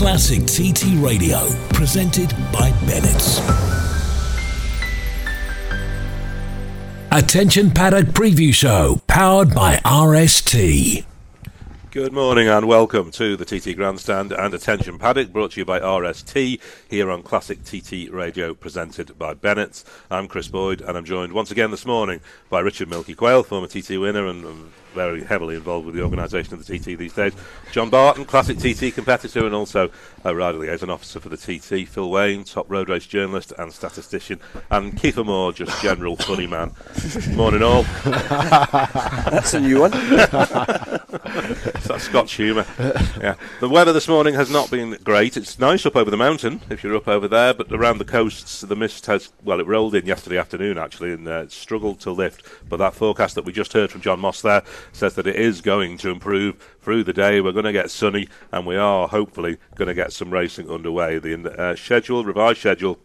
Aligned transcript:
Classic 0.00 0.46
TT 0.46 0.98
Radio, 1.04 1.46
presented 1.74 2.30
by 2.50 2.72
Bennetts. 2.86 3.38
Attention 7.12 7.70
Paddock 7.70 8.06
Preview 8.06 8.54
Show, 8.54 9.02
powered 9.06 9.54
by 9.54 9.76
RST. 9.84 11.04
Good 11.90 12.12
morning 12.14 12.48
and 12.48 12.66
welcome 12.66 13.10
to 13.10 13.36
the 13.36 13.44
TT 13.44 13.76
Grandstand 13.76 14.32
and 14.32 14.54
Attention 14.54 14.98
Paddock, 14.98 15.34
brought 15.34 15.50
to 15.50 15.60
you 15.60 15.66
by 15.66 15.80
RST 15.80 16.60
here 16.88 17.10
on 17.10 17.22
Classic 17.22 17.62
TT 17.62 18.10
Radio, 18.10 18.54
presented 18.54 19.18
by 19.18 19.34
Bennett. 19.34 19.84
I'm 20.10 20.28
Chris 20.28 20.48
Boyd 20.48 20.80
and 20.80 20.96
I'm 20.96 21.04
joined 21.04 21.34
once 21.34 21.50
again 21.50 21.72
this 21.72 21.84
morning 21.84 22.20
by 22.48 22.60
Richard 22.60 22.88
Milky 22.88 23.14
Quayle, 23.14 23.42
former 23.42 23.66
TT 23.66 23.98
winner 23.98 24.26
and 24.28 24.46
um, 24.46 24.72
very 24.94 25.24
heavily 25.24 25.56
involved 25.56 25.86
with 25.86 25.94
the 25.94 26.02
organisation 26.02 26.54
of 26.54 26.64
the 26.64 26.78
TT 26.78 26.98
these 26.98 27.12
days. 27.12 27.32
John 27.72 27.90
Barton, 27.90 28.24
classic 28.24 28.58
TT 28.58 28.94
competitor 28.94 29.46
and 29.46 29.54
also 29.54 29.90
a 30.24 30.34
rider 30.34 30.58
liaison 30.58 30.90
officer 30.90 31.20
for 31.20 31.28
the 31.28 31.36
TT. 31.36 31.88
Phil 31.88 32.10
Wain, 32.10 32.44
top 32.44 32.70
road 32.70 32.88
race 32.88 33.06
journalist 33.06 33.52
and 33.58 33.72
statistician. 33.72 34.40
And 34.70 34.96
Keith 35.00 35.18
Amor, 35.18 35.52
just 35.52 35.80
general 35.82 36.16
funny 36.30 36.46
man. 36.46 36.72
Morning 37.32 37.62
all. 37.62 37.82
That's 38.04 39.54
a 39.54 39.60
new 39.60 39.80
one. 39.80 39.90
That's 41.90 42.04
Scotch 42.04 42.32
humour. 42.34 42.66
Yeah. 42.78 43.34
The 43.60 43.68
weather 43.68 43.92
this 43.92 44.08
morning 44.08 44.34
has 44.34 44.50
not 44.50 44.70
been 44.70 44.96
great. 45.04 45.36
It's 45.36 45.58
nice 45.58 45.84
up 45.84 45.96
over 45.96 46.10
the 46.10 46.16
mountain 46.16 46.60
if 46.70 46.82
you're 46.82 46.96
up 46.96 47.08
over 47.08 47.28
there, 47.28 47.52
but 47.52 47.70
around 47.72 47.98
the 47.98 48.04
coasts 48.04 48.62
the 48.62 48.76
mist 48.76 49.06
has, 49.06 49.30
well, 49.44 49.60
it 49.60 49.66
rolled 49.66 49.94
in 49.94 50.06
yesterday 50.06 50.38
afternoon 50.38 50.78
actually 50.78 51.12
and 51.12 51.28
uh, 51.28 51.48
struggled 51.48 52.00
to 52.00 52.10
lift. 52.10 52.42
But 52.68 52.78
that 52.78 52.94
forecast 52.94 53.34
that 53.34 53.44
we 53.44 53.52
just 53.52 53.72
heard 53.72 53.90
from 53.90 54.00
John 54.00 54.20
Moss 54.20 54.42
there 54.42 54.62
says 54.92 55.14
that 55.14 55.26
it 55.26 55.36
is 55.36 55.60
going 55.60 55.98
to 55.98 56.10
improve 56.10 56.56
through 56.80 57.04
the 57.04 57.12
day. 57.12 57.40
We're 57.40 57.52
going 57.52 57.64
to 57.64 57.72
get 57.72 57.90
sunny, 57.90 58.28
and 58.52 58.66
we 58.66 58.76
are 58.76 59.08
hopefully 59.08 59.58
going 59.74 59.88
to 59.88 59.94
get 59.94 60.12
some 60.12 60.30
racing 60.30 60.70
underway. 60.70 61.18
The 61.18 61.60
uh, 61.60 61.76
schedule, 61.76 62.24
revised 62.24 62.60
schedule, 62.60 62.98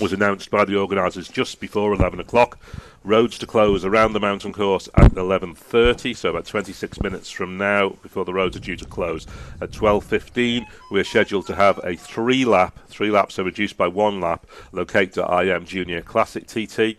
was 0.00 0.12
announced 0.12 0.50
by 0.50 0.64
the 0.64 0.76
organisers 0.76 1.28
just 1.28 1.60
before 1.60 1.92
11 1.92 2.20
o'clock. 2.20 2.58
Roads 3.04 3.38
to 3.38 3.46
close 3.46 3.84
around 3.84 4.12
the 4.12 4.20
mountain 4.20 4.52
course 4.52 4.88
at 4.96 5.14
11:30, 5.14 6.16
so 6.16 6.30
about 6.30 6.44
26 6.44 7.00
minutes 7.00 7.30
from 7.30 7.56
now 7.56 7.90
before 8.02 8.24
the 8.24 8.34
roads 8.34 8.56
are 8.56 8.60
due 8.60 8.74
to 8.76 8.84
close. 8.84 9.28
At 9.60 9.70
12:15, 9.70 10.66
we're 10.90 11.04
scheduled 11.04 11.46
to 11.46 11.54
have 11.54 11.78
a 11.84 11.94
three-lap, 11.94 12.76
three 12.88 13.10
laps 13.10 13.38
are 13.38 13.44
reduced 13.44 13.76
by 13.76 13.86
one 13.86 14.20
lap, 14.20 14.44
Locate.im 14.72 15.64
Junior 15.64 16.02
Classic 16.02 16.46
TT. 16.46 16.98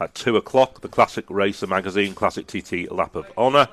At 0.00 0.14
2 0.14 0.36
o'clock, 0.36 0.80
the 0.80 0.88
Classic 0.88 1.24
Racer 1.28 1.66
magazine, 1.66 2.14
Classic 2.14 2.46
TT 2.46 2.90
Lap 2.90 3.14
of 3.14 3.26
Honour. 3.36 3.68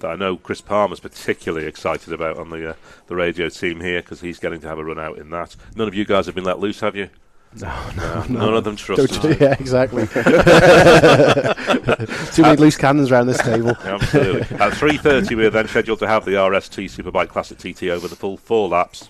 That 0.00 0.10
I 0.10 0.16
know 0.16 0.36
Chris 0.36 0.60
Palmer's 0.60 1.00
particularly 1.00 1.66
excited 1.66 2.12
about 2.12 2.38
on 2.38 2.50
the 2.50 2.70
uh, 2.70 2.74
the 3.08 3.16
radio 3.16 3.48
team 3.48 3.80
here 3.80 4.00
because 4.00 4.20
he's 4.20 4.38
getting 4.38 4.60
to 4.60 4.68
have 4.68 4.78
a 4.78 4.84
run 4.84 4.98
out 4.98 5.18
in 5.18 5.30
that. 5.30 5.56
None 5.74 5.88
of 5.88 5.94
you 5.94 6.04
guys 6.04 6.26
have 6.26 6.36
been 6.36 6.44
let 6.44 6.60
loose, 6.60 6.80
have 6.80 6.94
you? 6.94 7.10
No, 7.56 7.90
no, 7.96 8.24
no. 8.28 8.46
None 8.46 8.54
of 8.54 8.64
them 8.64 8.76
trust 8.76 9.24
you. 9.24 9.30
Yeah, 9.40 9.56
exactly. 9.58 10.06
Too 12.32 12.42
many 12.42 12.56
loose 12.56 12.76
cannons 12.76 13.10
around 13.10 13.26
this 13.26 13.38
table. 13.38 13.72
Yeah, 13.84 13.94
absolutely. 13.94 14.56
At 14.56 14.72
3.30 14.72 15.36
we 15.36 15.46
are 15.46 15.50
then 15.50 15.66
scheduled 15.66 15.98
to 16.00 16.06
have 16.06 16.24
the 16.24 16.32
RST 16.32 16.84
Superbike 16.84 17.28
Classic 17.28 17.58
TT 17.58 17.84
over 17.84 18.06
the 18.06 18.16
full 18.16 18.36
four 18.36 18.68
laps. 18.68 19.08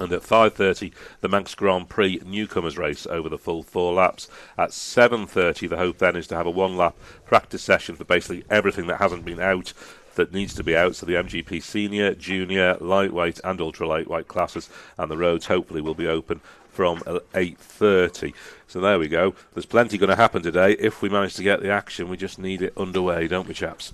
And 0.00 0.12
at 0.12 0.22
5.30, 0.22 0.92
the 1.20 1.28
Manx 1.28 1.54
Grand 1.54 1.88
Prix 1.88 2.20
newcomers 2.24 2.78
race 2.78 3.06
over 3.06 3.28
the 3.28 3.38
full 3.38 3.62
four 3.62 3.92
laps. 3.92 4.28
At 4.56 4.70
7.30, 4.70 5.68
the 5.68 5.76
hope 5.76 5.98
then 5.98 6.16
is 6.16 6.26
to 6.28 6.36
have 6.36 6.46
a 6.46 6.50
one-lap 6.50 6.96
practice 7.26 7.62
session 7.62 7.94
for 7.94 8.04
basically 8.04 8.44
everything 8.48 8.86
that 8.86 8.98
hasn't 8.98 9.24
been 9.24 9.40
out 9.40 9.74
that 10.14 10.32
needs 10.32 10.54
to 10.54 10.64
be 10.64 10.76
out. 10.76 10.96
So 10.96 11.06
the 11.06 11.14
MGP 11.14 11.62
senior, 11.62 12.14
junior, 12.14 12.76
lightweight, 12.80 13.40
and 13.44 13.60
ultra 13.60 13.86
lightweight 13.86 14.28
classes, 14.28 14.68
and 14.98 15.10
the 15.10 15.16
roads 15.16 15.46
hopefully 15.46 15.80
will 15.80 15.94
be 15.94 16.06
open 16.06 16.40
from 16.70 17.00
8.30. 17.00 18.32
So 18.66 18.80
there 18.80 18.98
we 18.98 19.08
go. 19.08 19.34
There's 19.52 19.66
plenty 19.66 19.98
going 19.98 20.10
to 20.10 20.16
happen 20.16 20.42
today. 20.42 20.72
If 20.72 21.02
we 21.02 21.10
manage 21.10 21.34
to 21.34 21.42
get 21.42 21.60
the 21.60 21.70
action, 21.70 22.08
we 22.08 22.16
just 22.16 22.38
need 22.38 22.62
it 22.62 22.72
underway, 22.76 23.28
don't 23.28 23.46
we, 23.46 23.54
chaps? 23.54 23.92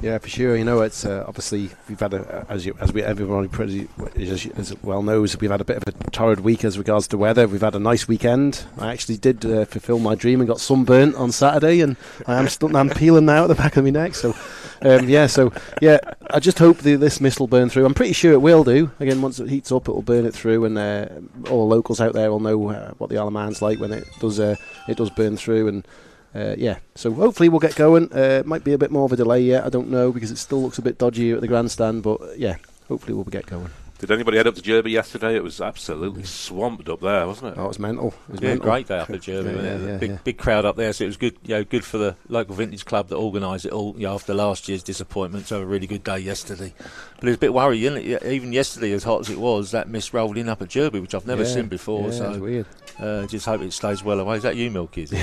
Yeah, 0.00 0.18
for 0.18 0.28
sure. 0.28 0.56
You 0.56 0.64
know, 0.64 0.82
it's 0.82 1.04
uh, 1.04 1.24
obviously 1.26 1.70
we've 1.88 1.98
had 1.98 2.14
a, 2.14 2.46
as 2.48 2.64
you, 2.64 2.76
as 2.80 2.92
we 2.92 3.02
everybody 3.02 3.48
pretty 3.48 3.88
as, 4.14 4.46
as, 4.46 4.82
well 4.82 5.02
knows, 5.02 5.38
we've 5.40 5.50
had 5.50 5.60
a 5.60 5.64
bit 5.64 5.78
of 5.78 5.88
a 5.88 6.10
torrid 6.10 6.40
week 6.40 6.64
as 6.64 6.78
regards 6.78 7.08
to 7.08 7.18
weather. 7.18 7.48
We've 7.48 7.60
had 7.60 7.74
a 7.74 7.80
nice 7.80 8.06
weekend. 8.06 8.64
I 8.78 8.92
actually 8.92 9.16
did 9.16 9.44
uh, 9.44 9.64
fulfil 9.64 9.98
my 9.98 10.14
dream 10.14 10.40
and 10.40 10.46
got 10.46 10.60
sunburnt 10.60 11.16
on 11.16 11.32
Saturday, 11.32 11.80
and 11.80 11.96
I 12.28 12.38
am 12.38 12.48
still 12.48 12.76
I'm 12.76 12.90
peeling 12.90 13.26
now 13.26 13.44
at 13.44 13.46
the 13.48 13.56
back 13.56 13.76
of 13.76 13.82
my 13.82 13.90
neck. 13.90 14.14
So, 14.14 14.36
um, 14.82 15.08
yeah, 15.08 15.26
so 15.26 15.52
yeah, 15.82 15.98
I 16.30 16.38
just 16.38 16.60
hope 16.60 16.78
the, 16.78 16.94
this 16.94 17.20
mist 17.20 17.40
will 17.40 17.48
burn 17.48 17.68
through. 17.68 17.84
I'm 17.84 17.94
pretty 17.94 18.12
sure 18.12 18.32
it 18.32 18.40
will 18.40 18.62
do. 18.62 18.92
Again, 19.00 19.20
once 19.20 19.40
it 19.40 19.48
heats 19.48 19.72
up, 19.72 19.88
it 19.88 19.92
will 19.92 20.02
burn 20.02 20.26
it 20.26 20.34
through, 20.34 20.64
and 20.64 20.78
uh, 20.78 21.08
all 21.50 21.68
the 21.68 21.74
locals 21.74 22.00
out 22.00 22.12
there 22.12 22.30
will 22.30 22.38
know 22.38 22.70
uh, 22.70 22.92
what 22.98 23.10
the 23.10 23.18
Isle 23.18 23.26
of 23.26 23.32
Man's 23.32 23.62
like 23.62 23.80
when 23.80 23.92
it 23.92 24.04
does 24.20 24.38
uh, 24.38 24.54
it 24.86 24.96
does 24.96 25.10
burn 25.10 25.36
through 25.36 25.66
and 25.66 25.88
uh, 26.34 26.54
yeah, 26.58 26.78
so 26.94 27.12
hopefully 27.12 27.48
we'll 27.48 27.60
get 27.60 27.74
going. 27.74 28.12
Uh, 28.12 28.42
might 28.44 28.64
be 28.64 28.72
a 28.72 28.78
bit 28.78 28.90
more 28.90 29.04
of 29.04 29.12
a 29.12 29.16
delay 29.16 29.40
yet, 29.40 29.64
I 29.64 29.68
don't 29.68 29.90
know, 29.90 30.12
because 30.12 30.30
it 30.30 30.38
still 30.38 30.62
looks 30.62 30.78
a 30.78 30.82
bit 30.82 30.98
dodgy 30.98 31.32
at 31.32 31.40
the 31.40 31.48
grandstand, 31.48 32.02
but 32.02 32.20
yeah, 32.38 32.56
hopefully 32.88 33.14
we'll 33.14 33.24
get 33.24 33.46
going. 33.46 33.70
Did 33.98 34.12
anybody 34.12 34.36
head 34.36 34.46
up 34.46 34.54
to 34.54 34.62
Jurby 34.62 34.92
yesterday? 34.92 35.34
It 35.34 35.42
was 35.42 35.60
absolutely 35.60 36.22
swamped 36.22 36.88
up 36.88 37.00
there, 37.00 37.26
wasn't 37.26 37.56
it? 37.56 37.60
Oh, 37.60 37.64
it 37.64 37.68
was 37.68 37.80
mental. 37.80 38.14
It 38.28 38.32
was 38.32 38.40
yeah, 38.40 38.48
mental. 38.50 38.70
great 38.70 38.86
day 38.86 38.98
up 38.98 39.10
at 39.10 39.20
Jurby. 39.20 39.56
yeah, 39.56 39.62
yeah, 39.62 39.86
yeah, 39.86 39.96
big, 39.96 40.10
yeah. 40.10 40.18
big 40.22 40.38
crowd 40.38 40.64
up 40.64 40.76
there, 40.76 40.92
so 40.92 41.02
it 41.02 41.08
was 41.08 41.16
good. 41.16 41.36
You 41.42 41.56
know, 41.56 41.64
good 41.64 41.84
for 41.84 41.98
the 41.98 42.14
local 42.28 42.54
vintage 42.54 42.84
club 42.84 43.08
that 43.08 43.16
organised 43.16 43.66
it 43.66 43.72
all. 43.72 43.94
You 43.96 44.06
know, 44.06 44.14
after 44.14 44.34
last 44.34 44.68
year's 44.68 44.84
disappointment, 44.84 45.48
so 45.48 45.60
a 45.60 45.64
really 45.64 45.88
good 45.88 46.04
day 46.04 46.20
yesterday. 46.20 46.72
But 47.16 47.24
it 47.24 47.30
was 47.30 47.34
a 47.34 47.40
bit 47.40 47.52
worrying, 47.52 47.96
even 48.24 48.52
yesterday, 48.52 48.92
as 48.92 49.02
hot 49.02 49.22
as 49.22 49.30
it 49.30 49.38
was, 49.38 49.72
that 49.72 49.88
mist 49.88 50.14
rolled 50.14 50.38
in 50.38 50.48
up 50.48 50.62
at 50.62 50.68
Jurby, 50.68 51.02
which 51.02 51.16
I've 51.16 51.26
never 51.26 51.44
seen 51.44 51.66
before. 51.66 52.10
Yeah, 52.10 52.14
so 52.14 52.38
weird. 52.38 52.66
Uh, 53.00 53.26
just 53.26 53.46
hope 53.46 53.62
it 53.62 53.72
stays 53.72 54.04
well 54.04 54.20
away. 54.20 54.36
Is 54.36 54.44
that 54.44 54.54
you, 54.54 54.70
Milky? 54.70 55.08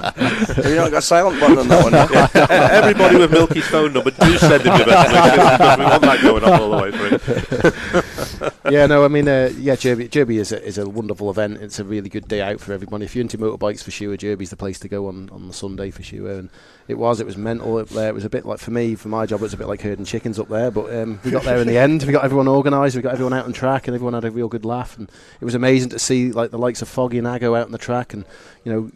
Is 0.41 0.47
Have 0.55 0.65
you 0.65 0.75
not 0.75 0.91
got 0.91 0.97
a 0.97 1.01
silent 1.01 1.39
button 1.39 1.59
on 1.59 1.67
that 1.67 1.83
one? 1.83 1.91
Yeah. 2.51 2.69
Everybody 2.71 3.17
with 3.17 3.31
Milky's 3.31 3.67
phone 3.67 3.93
number, 3.93 4.11
do 4.11 4.37
send 4.37 4.63
him 4.63 4.77
your 4.77 4.85
message 4.85 5.11
we 5.79 5.85
want 5.85 6.01
that 6.01 6.19
going 6.21 6.43
on 6.43 6.61
all 6.61 6.71
the 6.71 6.77
way 6.77 8.51
through. 8.51 8.71
yeah, 8.71 8.85
no, 8.85 9.05
I 9.05 9.07
mean, 9.07 9.27
uh, 9.27 9.51
yeah, 9.57 9.75
Jurby, 9.75 10.09
Jurby 10.09 10.39
is 10.39 10.51
a, 10.51 10.63
is 10.63 10.77
a 10.77 10.89
wonderful 10.89 11.29
event. 11.29 11.57
It's 11.57 11.79
a 11.79 11.83
really 11.83 12.09
good 12.09 12.27
day 12.27 12.41
out 12.41 12.59
for 12.59 12.73
everybody. 12.73 13.05
If 13.05 13.15
you're 13.15 13.21
into 13.21 13.37
motorbikes 13.37 13.83
for 13.83 13.91
sure, 13.91 14.15
Jurby's 14.17 14.49
the 14.49 14.55
place 14.55 14.79
to 14.79 14.87
go 14.87 15.07
on, 15.07 15.29
on 15.29 15.47
the 15.47 15.53
Sunday 15.53 15.91
for 15.91 16.03
sure. 16.03 16.31
And 16.31 16.49
it 16.87 16.97
was, 16.97 17.19
it 17.19 17.25
was 17.25 17.37
mental 17.37 17.77
up 17.77 17.89
there. 17.89 18.09
It 18.09 18.15
was 18.15 18.25
a 18.25 18.29
bit 18.29 18.45
like, 18.45 18.59
for 18.59 18.71
me, 18.71 18.95
for 18.95 19.09
my 19.09 19.25
job, 19.25 19.41
it 19.41 19.43
was 19.43 19.53
a 19.53 19.57
bit 19.57 19.67
like 19.67 19.81
herding 19.81 20.05
chickens 20.05 20.39
up 20.39 20.49
there. 20.49 20.71
But 20.71 20.93
um, 20.95 21.19
we 21.23 21.31
got 21.31 21.43
there 21.43 21.57
in 21.57 21.67
the 21.67 21.77
end. 21.77 22.03
We 22.03 22.11
got 22.11 22.25
everyone 22.25 22.47
organised. 22.47 22.95
We 22.95 23.01
got 23.01 23.13
everyone 23.13 23.33
out 23.33 23.45
on 23.45 23.53
track, 23.53 23.87
and 23.87 23.95
everyone 23.95 24.13
had 24.13 24.25
a 24.25 24.31
real 24.31 24.47
good 24.47 24.65
laugh. 24.65 24.97
And 24.97 25.09
it 25.39 25.45
was 25.45 25.55
amazing 25.55 25.89
to 25.89 25.99
see 25.99 26.31
like 26.31 26.51
the 26.51 26.57
likes 26.57 26.81
of 26.81 26.89
Foggy 26.89 27.17
and 27.17 27.27
Ago 27.27 27.55
out 27.55 27.65
on 27.65 27.71
the 27.71 27.77
track. 27.77 28.13
And 28.13 28.25
you 28.63 28.71
know, 28.71 28.91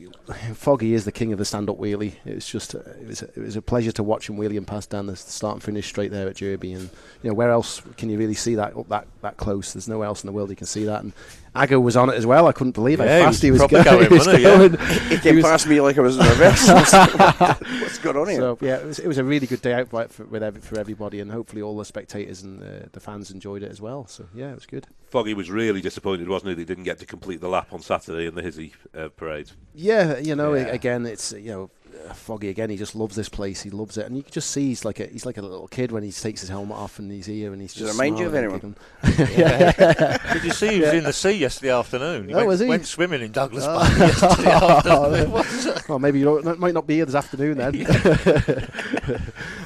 Foggy 0.53 0.93
is 0.93 1.05
the 1.05 1.11
king 1.11 1.31
of 1.31 1.37
the 1.37 1.45
stand-up 1.45 1.77
wheelie. 1.77 2.13
It 2.25 2.35
was 2.35 2.47
just, 2.47 2.73
it 2.73 3.07
was, 3.07 3.21
it 3.21 3.37
was 3.37 3.55
a 3.55 3.61
pleasure 3.61 3.91
to 3.91 4.03
watch 4.03 4.27
him 4.27 4.37
wheelie 4.37 4.57
and 4.57 4.65
pass 4.65 4.85
down 4.87 5.05
the 5.05 5.15
start 5.15 5.55
and 5.55 5.63
finish 5.63 5.87
straight 5.87 6.11
there 6.11 6.27
at 6.27 6.35
Jurby. 6.35 6.75
And 6.75 6.89
you 7.21 7.29
know, 7.29 7.33
where 7.33 7.51
else 7.51 7.81
can 7.97 8.09
you 8.09 8.17
really 8.17 8.33
see 8.33 8.55
that 8.55 8.75
up 8.75 8.89
that 8.89 9.07
that 9.21 9.37
close? 9.37 9.73
There's 9.73 9.87
nowhere 9.87 10.07
else 10.07 10.23
in 10.23 10.27
the 10.27 10.33
world 10.33 10.49
you 10.49 10.55
can 10.55 10.67
see 10.67 10.85
that. 10.85 11.03
And 11.03 11.13
Ago 11.55 11.79
was 11.79 11.95
on 11.95 12.09
it 12.09 12.15
as 12.15 12.25
well. 12.25 12.47
I 12.47 12.51
couldn't 12.51 12.73
believe 12.73 12.99
yeah, 12.99 13.19
how 13.19 13.25
fast 13.27 13.41
he 13.41 13.49
was, 13.49 13.61
was, 13.61 13.71
going. 13.71 13.83
going, 13.85 14.07
he, 14.09 14.13
was 14.13 14.27
going. 14.27 14.73
Yeah. 14.73 14.99
he 15.09 15.17
came 15.17 15.41
past 15.41 15.67
me 15.67 15.79
like 15.79 15.97
I 15.97 16.01
was 16.01 16.17
in 16.17 16.25
reverse. 16.25 16.67
What's 17.81 17.97
going 17.99 18.17
on 18.17 18.27
here? 18.27 18.39
So 18.39 18.57
yeah, 18.61 18.77
it 18.77 18.85
was, 18.85 18.99
it 18.99 19.07
was 19.07 19.17
a 19.17 19.23
really 19.23 19.47
good 19.47 19.61
day 19.61 19.73
out 19.73 19.89
for, 20.11 20.25
with 20.25 20.43
every, 20.43 20.61
for 20.61 20.77
everybody, 20.79 21.19
and 21.19 21.31
hopefully 21.31 21.61
all 21.61 21.77
the 21.77 21.85
spectators 21.85 22.43
and 22.43 22.61
uh, 22.61 22.87
the 22.91 22.99
fans 22.99 23.31
enjoyed 23.31 23.63
it 23.63 23.71
as 23.71 23.79
well. 23.81 24.05
So 24.07 24.27
yeah, 24.33 24.51
it 24.51 24.55
was 24.55 24.65
good. 24.65 24.87
Foggy 25.07 25.33
was 25.33 25.49
really 25.49 25.81
disappointed, 25.81 26.27
wasn't 26.27 26.49
he? 26.49 26.55
That 26.55 26.61
he 26.61 26.65
didn't 26.65 26.83
get 26.83 26.99
to 26.99 27.05
complete 27.05 27.39
the 27.39 27.47
lap 27.47 27.71
on 27.71 27.79
Saturday 27.79 28.25
in 28.27 28.35
the 28.35 28.41
Hizzy 28.41 28.73
uh, 28.97 29.09
parade. 29.09 29.51
Yeah, 29.73 30.17
you 30.17 30.35
know, 30.35 30.53
Yeah. 30.53 30.67
again, 30.67 31.05
it's 31.05 31.31
you 31.31 31.51
know. 31.51 31.69
Foggy 32.13 32.49
again. 32.49 32.69
He 32.69 32.77
just 32.77 32.95
loves 32.95 33.15
this 33.15 33.29
place. 33.29 33.61
He 33.61 33.69
loves 33.69 33.97
it, 33.97 34.05
and 34.05 34.15
you 34.15 34.23
can 34.23 34.31
just 34.31 34.51
see 34.51 34.67
he's 34.67 34.85
like 34.85 34.99
a 34.99 35.07
he's 35.07 35.25
like 35.25 35.37
a 35.37 35.41
little 35.41 35.67
kid 35.67 35.91
when 35.91 36.03
he 36.03 36.11
takes 36.11 36.41
his 36.41 36.49
helmet 36.49 36.77
off 36.77 36.99
and 36.99 37.11
he's 37.11 37.25
here 37.25 37.51
and 37.53 37.61
he's 37.61 37.73
Does 37.73 37.87
just. 37.87 37.99
remind 37.99 38.19
you 38.19 38.25
of 38.27 38.31
smiling 38.31 38.51
anyone? 38.53 38.75
and. 39.01 40.23
Did 40.33 40.43
you 40.43 40.51
see 40.51 40.67
he 40.75 40.79
was 40.81 40.93
in 40.93 41.03
the 41.03 41.13
sea 41.13 41.31
yesterday 41.31 41.71
afternoon? 41.71 42.27
He 42.27 42.33
Oh, 42.33 42.37
went, 42.37 42.47
was 42.47 42.59
he? 42.59 42.67
went 42.67 42.85
swimming 42.85 43.21
in 43.21 43.31
Douglas 43.31 43.63
Oh. 43.67 43.79
Bay 43.97 43.99
yesterday 44.07 44.51
afternoon. 44.51 45.83
Well, 45.89 45.99
maybe 45.99 46.19
you 46.19 46.25
don't, 46.25 46.59
might 46.59 46.73
not 46.73 46.87
be 46.87 46.95
here 46.95 47.05
this 47.05 47.15
afternoon 47.15 47.57
then. 47.57 47.73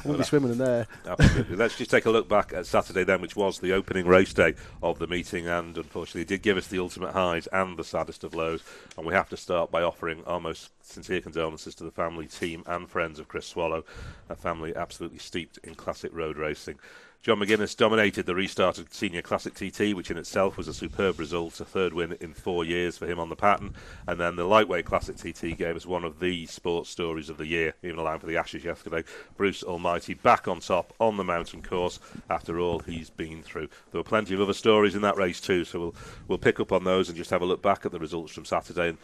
Won't 0.04 0.18
be 0.18 0.24
swimming 0.24 0.52
in 0.52 0.58
there. 0.58 0.86
Absolutely. 1.06 1.56
Let's 1.56 1.76
just 1.76 1.90
take 1.90 2.06
a 2.06 2.10
look 2.10 2.28
back 2.28 2.52
at 2.52 2.66
Saturday 2.66 3.04
then, 3.04 3.20
which 3.20 3.36
was 3.36 3.58
the 3.58 3.72
opening 3.72 4.06
race 4.06 4.32
day 4.32 4.54
of 4.82 4.98
the 4.98 5.06
meeting, 5.06 5.46
and 5.46 5.76
unfortunately, 5.76 6.22
it 6.22 6.28
did 6.28 6.42
give 6.42 6.56
us 6.56 6.66
the 6.68 6.78
ultimate 6.78 7.12
highs 7.12 7.46
and 7.48 7.76
the 7.76 7.84
saddest 7.84 8.24
of 8.24 8.34
lows. 8.34 8.62
And 8.96 9.06
we 9.06 9.12
have 9.14 9.28
to 9.30 9.36
start 9.36 9.70
by 9.70 9.82
offering 9.82 10.22
our 10.26 10.40
most 10.40 10.70
sincere 10.82 11.20
condolences 11.20 11.74
to 11.76 11.84
the 11.84 11.90
family, 11.90 12.28
team, 12.30 12.62
and 12.66 12.88
friends 12.88 13.18
of 13.18 13.28
Chris 13.28 13.46
Swallow, 13.46 13.84
a 14.28 14.36
family 14.36 14.74
absolutely 14.74 15.18
steeped 15.18 15.58
in 15.64 15.74
classic 15.74 16.12
road 16.14 16.36
racing. 16.36 16.78
John 17.22 17.38
McGuinness 17.38 17.76
dominated 17.76 18.24
the 18.24 18.34
restarted 18.34 18.94
Senior 18.94 19.20
Classic 19.20 19.52
TT, 19.52 19.94
which 19.94 20.10
in 20.10 20.16
itself 20.16 20.56
was 20.56 20.68
a 20.68 20.72
superb 20.72 21.18
result, 21.18 21.60
a 21.60 21.66
third 21.66 21.92
win 21.92 22.16
in 22.18 22.32
four 22.32 22.64
years 22.64 22.96
for 22.96 23.06
him 23.06 23.20
on 23.20 23.28
the 23.28 23.36
Paton. 23.36 23.74
And 24.06 24.18
then 24.18 24.36
the 24.36 24.44
Lightweight 24.44 24.86
Classic 24.86 25.16
TT 25.16 25.54
gave 25.58 25.76
us 25.76 25.84
one 25.84 26.02
of 26.02 26.18
the 26.18 26.46
sports 26.46 26.88
stories 26.88 27.28
of 27.28 27.36
the 27.36 27.46
year, 27.46 27.74
even 27.82 27.98
allowing 27.98 28.20
for 28.20 28.26
the 28.26 28.38
Ashes 28.38 28.64
yesterday. 28.64 29.04
Bruce 29.36 29.62
Almighty 29.62 30.14
back 30.14 30.48
on 30.48 30.60
top 30.60 30.94
on 30.98 31.18
the 31.18 31.24
mountain 31.24 31.62
course 31.62 32.00
after 32.30 32.58
all 32.58 32.78
he's 32.78 33.10
been 33.10 33.42
through. 33.42 33.68
There 33.92 33.98
were 33.98 34.02
plenty 34.02 34.32
of 34.32 34.40
other 34.40 34.54
stories 34.54 34.94
in 34.94 35.02
that 35.02 35.18
race 35.18 35.42
too, 35.42 35.66
so 35.66 35.78
we'll 35.78 35.94
we'll 36.26 36.38
pick 36.38 36.58
up 36.58 36.72
on 36.72 36.84
those 36.84 37.10
and 37.10 37.18
just 37.18 37.28
have 37.28 37.42
a 37.42 37.46
look 37.46 37.60
back 37.60 37.84
at 37.84 37.92
the 37.92 37.98
results 37.98 38.32
from 38.32 38.46
Saturday. 38.46 38.88
And 38.88 38.98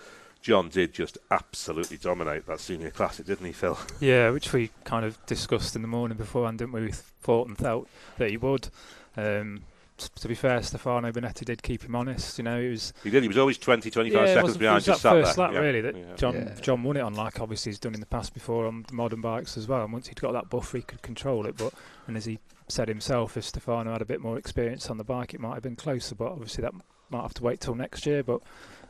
John 0.47 0.69
did 0.69 0.95
just 0.95 1.19
absolutely 1.33 1.97
dominate 1.97 2.47
that 2.47 2.61
senior 2.61 2.93
classic, 2.93 3.27
didn't 3.27 3.47
he, 3.47 3.53
Phil? 3.53 3.77
Yeah, 4.01 4.31
which 4.31 4.53
we 4.53 4.71
kind 4.85 5.05
of 5.05 5.19
discussed 5.27 5.75
in 5.75 5.83
the 5.83 5.89
morning 5.89 6.17
beforehand, 6.17 6.59
didn't 6.59 6.73
we? 6.73 6.83
We 6.83 6.93
thought 6.93 7.49
and 7.49 7.59
felt 7.59 7.89
that 8.19 8.31
he 8.31 8.37
would. 8.37 8.69
Um, 9.17 9.63
to 9.99 10.29
be 10.29 10.37
fair, 10.37 10.63
Stefano 10.63 11.11
Bonetti 11.11 11.45
did 11.45 11.65
keep 11.65 11.83
him 11.83 11.97
honest. 11.97 12.39
You 12.39 12.45
know, 12.45 12.61
he 12.61 12.69
was. 12.69 12.93
He 13.03 13.11
did. 13.11 13.25
He 13.25 13.29
was 13.29 13.39
always 13.39 13.59
20, 13.59 13.91
25 13.91 14.21
yeah, 14.29 14.35
seconds 14.35 14.57
behind. 14.57 14.75
It 14.75 14.77
was 14.77 14.85
just 14.87 15.03
that 15.03 15.11
first 15.11 15.35
there. 15.35 15.47
lap, 15.47 15.55
yeah. 15.55 15.59
really, 15.59 15.81
that 15.81 15.97
yeah. 15.97 16.15
John 16.15 16.35
Yeah. 16.35 16.55
John 16.61 16.85
won 16.85 16.97
it 16.97 17.01
on. 17.01 17.15
Like 17.15 17.41
obviously 17.41 17.71
he's 17.71 17.81
done 17.81 17.95
in 17.95 18.01
the 18.01 18.07
past 18.07 18.33
before 18.33 18.67
on 18.67 18.85
the 18.87 18.95
modern 18.95 19.21
bikes 19.21 19.57
as 19.57 19.67
well. 19.67 19.83
And 19.83 19.93
once 19.93 20.07
he'd 20.07 20.21
got 20.21 20.31
that 20.35 20.49
buffer, 20.49 20.77
he 20.77 20.85
could 20.85 21.03
control 21.03 21.45
it. 21.47 21.57
But 21.57 21.75
and 22.07 22.17
as 22.17 22.25
he 22.25 22.39
said 22.69 22.87
himself, 22.87 23.37
if 23.37 23.43
Stefano 23.43 23.91
had 23.91 24.01
a 24.03 24.07
bit 24.07 24.21
more 24.21 24.39
experience 24.39 24.91
on 24.91 24.97
the 24.99 25.03
bike, 25.05 25.35
it 25.35 25.41
might 25.41 25.55
have 25.55 25.65
been 25.65 25.75
closer. 25.75 26.15
But 26.15 26.31
obviously 26.31 26.63
that 26.63 26.73
might 27.11 27.23
have 27.23 27.35
to 27.35 27.43
wait 27.43 27.61
till 27.61 27.75
next 27.75 28.07
year. 28.07 28.23
But 28.23 28.43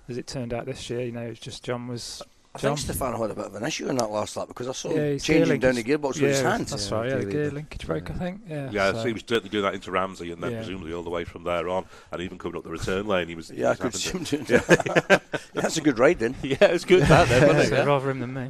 as 0.09 0.17
it 0.19 0.27
turned 0.27 0.53
out 0.55 0.67
this 0.67 0.89
year, 0.91 1.01
you 1.03 1.13
know, 1.13 1.23
it 1.23 1.31
was 1.31 1.41
just 1.41 1.63
John 1.65 1.89
was 1.89 2.23
I 2.55 2.59
think 2.59 2.71
John. 2.71 2.77
Stefano 2.79 3.21
had 3.21 3.31
a 3.33 3.35
bit 3.35 3.45
of 3.45 3.55
an 3.55 3.65
issue 3.67 3.87
in 3.89 3.97
that 3.97 4.11
last 4.11 4.35
lap 4.35 4.49
because 4.49 4.67
I 4.67 4.73
saw 4.73 4.89
Yeah, 4.89 4.97
him 4.97 5.13
his 5.13 5.27
gear 5.27 5.39
changing 5.41 5.61
down 5.61 5.75
the 5.75 5.83
linkage- 5.83 6.01
gearbox 6.01 6.09
with 6.23 6.31
his 6.31 6.41
hand. 6.41 6.67
That's 6.69 6.91
Yeah, 6.91 6.97
right. 6.97 7.09
Yeah, 7.11 7.17
the 7.17 7.21
gear 7.27 7.31
gear 7.43 7.51
linkage 7.51 7.87
break, 7.87 8.11
I 8.11 8.15
think. 8.15 8.41
Yeah. 8.49 8.71
Yeah, 8.71 8.93
so- 8.93 8.99
so 9.01 9.07
he 9.09 9.13
was 9.13 9.23
certainly 9.29 9.51
doing 9.51 9.65
that 9.65 9.75
into 9.75 9.91
Ramsey, 9.91 10.33
and 10.33 10.43
then 10.43 10.53
Yeah. 10.53 10.57
presumably 10.61 10.95
all 10.95 11.03
the 11.03 11.11
way 11.11 11.25
from 11.25 11.45
there 11.45 11.69
on, 11.69 11.85
and 12.13 12.23
even 12.23 12.39
coming 12.39 12.57
up 12.57 12.65
the 12.65 12.71
return 12.71 13.07
lane, 13.07 13.29
he 13.29 13.35
was. 13.35 13.51
he 13.51 13.59
Yeah, 13.61 13.73
I 13.73 13.75
could 13.75 13.93
having 13.93 13.99
see 14.01 14.11
him 14.11 14.25
doing 14.25 14.45
that. 14.45 15.23
That's 15.53 15.77
a 15.77 15.83
good 15.83 15.99
ride 15.99 16.19
then. 16.19 16.35
yeah, 16.43 16.57
it 16.63 16.73
was 16.73 16.87
good 16.87 17.03
that 17.03 17.29
then, 17.29 17.47
wasn't 17.47 17.73
it? 17.75 17.77
Yeah. 17.77 17.85
rather 17.85 18.11
him 18.11 18.21
than 18.21 18.33
me. 18.33 18.49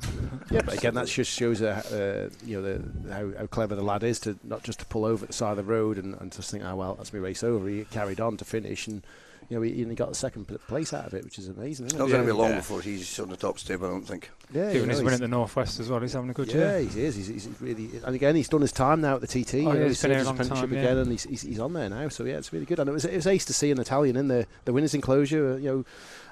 Yeah, 0.52 0.60
but 0.64 0.74
again, 0.74 0.94
that 0.94 1.08
just 1.08 1.32
shows 1.32 1.60
uh, 1.60 1.82
uh, 2.30 2.34
you 2.46 2.60
know 2.60 2.78
the, 2.78 3.12
how, 3.12 3.32
how 3.40 3.46
clever 3.46 3.74
the 3.74 3.82
lad 3.82 4.04
is 4.04 4.20
to 4.20 4.38
not 4.44 4.62
just 4.62 4.78
to 4.78 4.84
pull 4.86 5.04
over 5.04 5.24
at 5.24 5.28
the 5.30 5.34
side 5.34 5.50
of 5.50 5.56
the 5.56 5.64
road 5.64 5.98
and, 5.98 6.14
and 6.20 6.30
just 6.30 6.52
think, 6.52 6.62
oh 6.64 6.76
well, 6.76 6.94
that's 6.94 7.12
me 7.12 7.18
race 7.18 7.42
over. 7.42 7.66
He 7.68 7.84
carried 7.86 8.20
on 8.20 8.36
to 8.36 8.44
finish, 8.44 8.86
and 8.86 9.02
you 9.48 9.56
know 9.56 9.62
he, 9.62 9.72
he 9.72 9.94
got 9.94 10.08
the 10.08 10.14
second 10.14 10.46
place 10.66 10.92
out 10.92 11.06
of 11.06 11.14
it, 11.14 11.24
which 11.24 11.38
is 11.38 11.48
amazing. 11.48 11.86
It's 11.86 11.94
Isn't 11.94 11.98
not 12.06 12.12
going 12.12 12.26
to 12.26 12.32
be 12.32 12.36
long 12.38 12.50
Yeah. 12.50 12.56
before 12.56 12.80
he's 12.82 13.18
on 13.20 13.28
the 13.30 13.36
top 13.36 13.58
step, 13.58 13.80
I 13.82 13.86
don't 13.86 14.02
think. 14.02 14.30
Yeah, 14.52 14.68
you 14.68 14.72
Given 14.74 14.88
know, 14.88 14.92
his 14.92 14.98
win 14.98 15.06
he's- 15.08 15.14
at 15.14 15.20
the 15.22 15.28
Northwest 15.28 15.80
as 15.80 15.88
well, 15.88 16.00
he's 16.00 16.12
having 16.12 16.30
a 16.30 16.34
good 16.34 16.52
year. 16.52 16.78
yeah, 16.80 16.88
he 16.88 17.02
is. 17.02 17.14
He's, 17.16 17.26
he's 17.28 17.48
really, 17.60 17.90
and 18.04 18.14
again, 18.14 18.34
he's 18.36 18.48
done 18.48 18.60
his 18.60 18.72
time 18.72 19.00
now 19.00 19.14
at 19.16 19.20
the 19.20 19.26
TT. 19.26 19.54
Oh, 19.66 19.72
yeah, 19.72 19.84
he's 19.84 19.88
he's 19.88 20.02
been 20.02 20.10
here 20.12 20.20
a 20.20 20.24
long 20.24 20.36
his 20.36 20.46
apprenticeship 20.48 20.70
again, 20.78 20.98
and 20.98 21.10
he's, 21.10 21.24
he's, 21.24 21.42
he's 21.42 21.58
on 21.60 21.72
there 21.72 21.88
now. 21.88 22.08
So 22.08 22.24
yeah, 22.24 22.36
it's 22.38 22.52
really 22.52 22.66
good. 22.66 22.78
And 22.78 22.88
it 22.88 22.92
was 22.92 23.04
it 23.04 23.14
was 23.16 23.26
ace 23.26 23.44
to 23.46 23.52
see 23.52 23.70
an 23.70 23.78
Italian 23.80 24.16
in 24.16 24.28
the 24.28 24.46
the 24.64 24.72
winners' 24.72 24.94
enclosure. 24.94 25.54
uh, 25.54 25.56
You 25.56 25.68
know, 25.70 25.84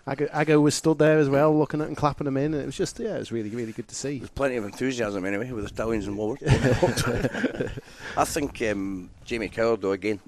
Ago, 0.06 0.28
Ago 0.34 0.60
was 0.60 0.74
stood 0.74 0.98
there 0.98 1.18
as 1.18 1.30
well, 1.30 1.56
looking 1.58 1.80
at 1.80 1.88
and 1.88 1.96
clapping 1.96 2.26
him 2.26 2.36
in. 2.36 2.52
And 2.52 2.62
it 2.62 2.66
was 2.66 2.76
just 2.76 2.98
yeah, 3.00 3.14
it 3.16 3.20
was 3.20 3.32
really 3.32 3.48
really 3.50 3.72
good 3.72 3.88
to 3.88 3.94
see. 3.94 4.18
There's 4.18 4.28
plenty 4.30 4.56
of 4.56 4.64
enthusiasm 4.64 5.24
anyway 5.24 5.50
with 5.50 5.64
the 5.64 5.68
stallions 5.70 6.06
and 6.06 6.14
more. 6.14 6.36
I 8.16 8.24
think 8.24 8.60
um, 8.62 9.10
Jamie 9.24 9.48
Coward, 9.48 9.80
though, 9.80 9.92
again, 9.92 10.20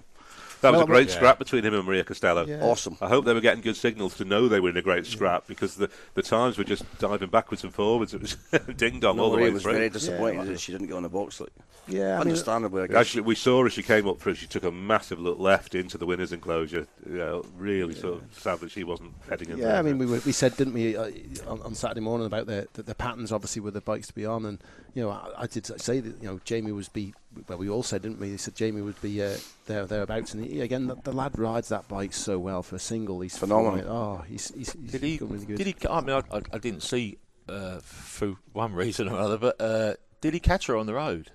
That 0.62 0.70
was 0.70 0.79
Well, 0.79 0.85
a 0.85 0.87
great 0.87 1.08
yeah. 1.08 1.14
scrap 1.14 1.38
between 1.38 1.64
him 1.64 1.75
and 1.75 1.85
Maria 1.85 2.03
Costello. 2.05 2.47
Yeah. 2.47 2.61
awesome. 2.62 2.97
I 3.00 3.08
hope 3.08 3.25
they 3.25 3.35
were 3.35 3.41
getting 3.41 3.61
good 3.62 3.76
signals 3.76 4.14
to 4.17 4.25
know 4.25 4.49
they 4.49 4.61
were 4.61 4.70
in 4.70 4.76
a 4.76 4.82
great 4.82 5.06
scrap 5.06 5.47
because 5.47 5.75
the, 5.76 5.91
the 6.14 6.23
times 6.23 6.56
were 6.58 6.64
just 6.64 6.85
diving 6.99 7.29
backwards 7.29 7.62
and 7.62 7.73
forwards. 7.75 8.14
It 8.14 8.23
was 8.23 8.37
ding 8.76 9.00
dong 9.00 9.20
all 9.20 9.31
the 9.31 9.37
Maria 9.37 9.49
way 9.49 9.53
was 9.55 9.62
through. 9.62 9.73
very 9.73 9.91
disappointed 9.91 10.44
Yeah. 10.47 10.53
that 10.53 10.61
she 10.61 10.73
didn't 10.73 10.87
get 10.87 10.94
on 10.94 11.03
the 11.03 11.08
box. 11.08 11.41
Like, 11.41 11.50
Yeah, 11.87 12.14
I 12.14 12.19
mean, 12.19 12.29
understandably, 12.29 12.82
I 12.82 12.87
guess. 12.87 12.97
Actually, 12.97 13.23
we 13.23 13.35
saw 13.35 13.64
as 13.67 13.73
she 13.75 13.82
came 13.82 14.08
up 14.08 14.19
through, 14.19 14.35
she 14.35 14.47
took 14.47 14.64
a 14.64 14.70
massive 14.73 15.20
look 15.20 15.38
left 15.38 15.75
into 15.75 15.99
the 15.99 16.06
winners' 16.06 16.32
enclosure. 16.32 16.87
You 17.08 17.17
know, 17.19 17.44
really 17.58 17.94
sort 17.94 18.14
of 18.23 18.23
sad 18.38 18.61
that 18.61 18.70
she 18.70 18.82
wasn't 18.82 19.12
heading 19.29 19.50
in 19.50 19.61
there. 19.61 19.69
Yeah, 19.75 19.79
I 19.79 19.82
mean, 19.82 19.99
we, 19.99 20.06
were, 20.06 20.20
we 20.25 20.32
said, 20.32 20.56
didn't 20.56 20.73
we, 20.75 20.97
uh, 20.97 21.11
on, 21.47 21.61
on 21.62 21.75
Saturday 21.75 22.00
morning 22.00 22.26
about 22.26 22.47
the, 22.47 22.67
the 22.73 22.82
the 22.82 22.94
Patons, 22.94 23.31
obviously, 23.31 23.61
with 23.62 23.75
the 23.75 23.81
bikes 23.81 24.06
to 24.08 24.14
be 24.14 24.25
on, 24.26 24.44
and 24.47 24.58
you 24.94 25.03
know, 25.03 25.11
I, 25.11 25.43
I 25.43 25.47
did 25.47 25.67
say 25.81 26.00
that 26.00 26.23
you 26.23 26.29
know 26.29 26.41
Jamie 26.44 26.73
was 26.73 26.88
be 26.88 27.14
well, 27.48 27.58
we 27.58 27.68
all 27.68 27.82
said, 27.82 28.02
didn't 28.02 28.20
we? 28.20 28.30
They 28.30 28.36
said 28.36 28.54
Jamie 28.54 28.82
would 28.82 29.00
be 29.00 29.22
uh, 29.22 29.36
there 29.66 29.86
thereabouts, 29.86 30.34
and 30.34 30.44
he, 30.44 30.60
again, 30.60 30.86
the, 30.86 30.96
the 30.96 31.12
lad 31.12 31.38
rides 31.38 31.68
that 31.68 31.86
bike 31.88 32.12
so 32.12 32.38
well 32.38 32.62
for 32.62 32.76
a 32.76 32.78
single. 32.80 33.20
He's 33.20 33.36
Phenomenal. 33.36 33.72
flying- 33.72 33.88
Oh, 33.88 34.24
he's 34.28 34.52
he's, 34.54 34.72
he's 34.72 34.92
Did 34.92 35.02
he? 35.02 35.18
really 35.22 35.44
good. 35.46 35.56
Did 35.58 35.66
he? 35.66 35.76
I 35.88 36.00
mean, 36.00 36.16
I, 36.30 36.36
I, 36.36 36.42
I 36.52 36.58
didn't 36.58 36.82
see 36.82 37.18
uh, 37.48 37.78
for 37.80 38.34
one 38.52 38.72
reason 38.72 39.08
or 39.08 39.18
other, 39.18 39.38
but 39.38 39.60
uh, 39.60 39.94
did 40.20 40.34
he 40.34 40.40
catch 40.40 40.66
her 40.66 40.76
on 40.76 40.86
the 40.86 40.94
road? 40.94 41.30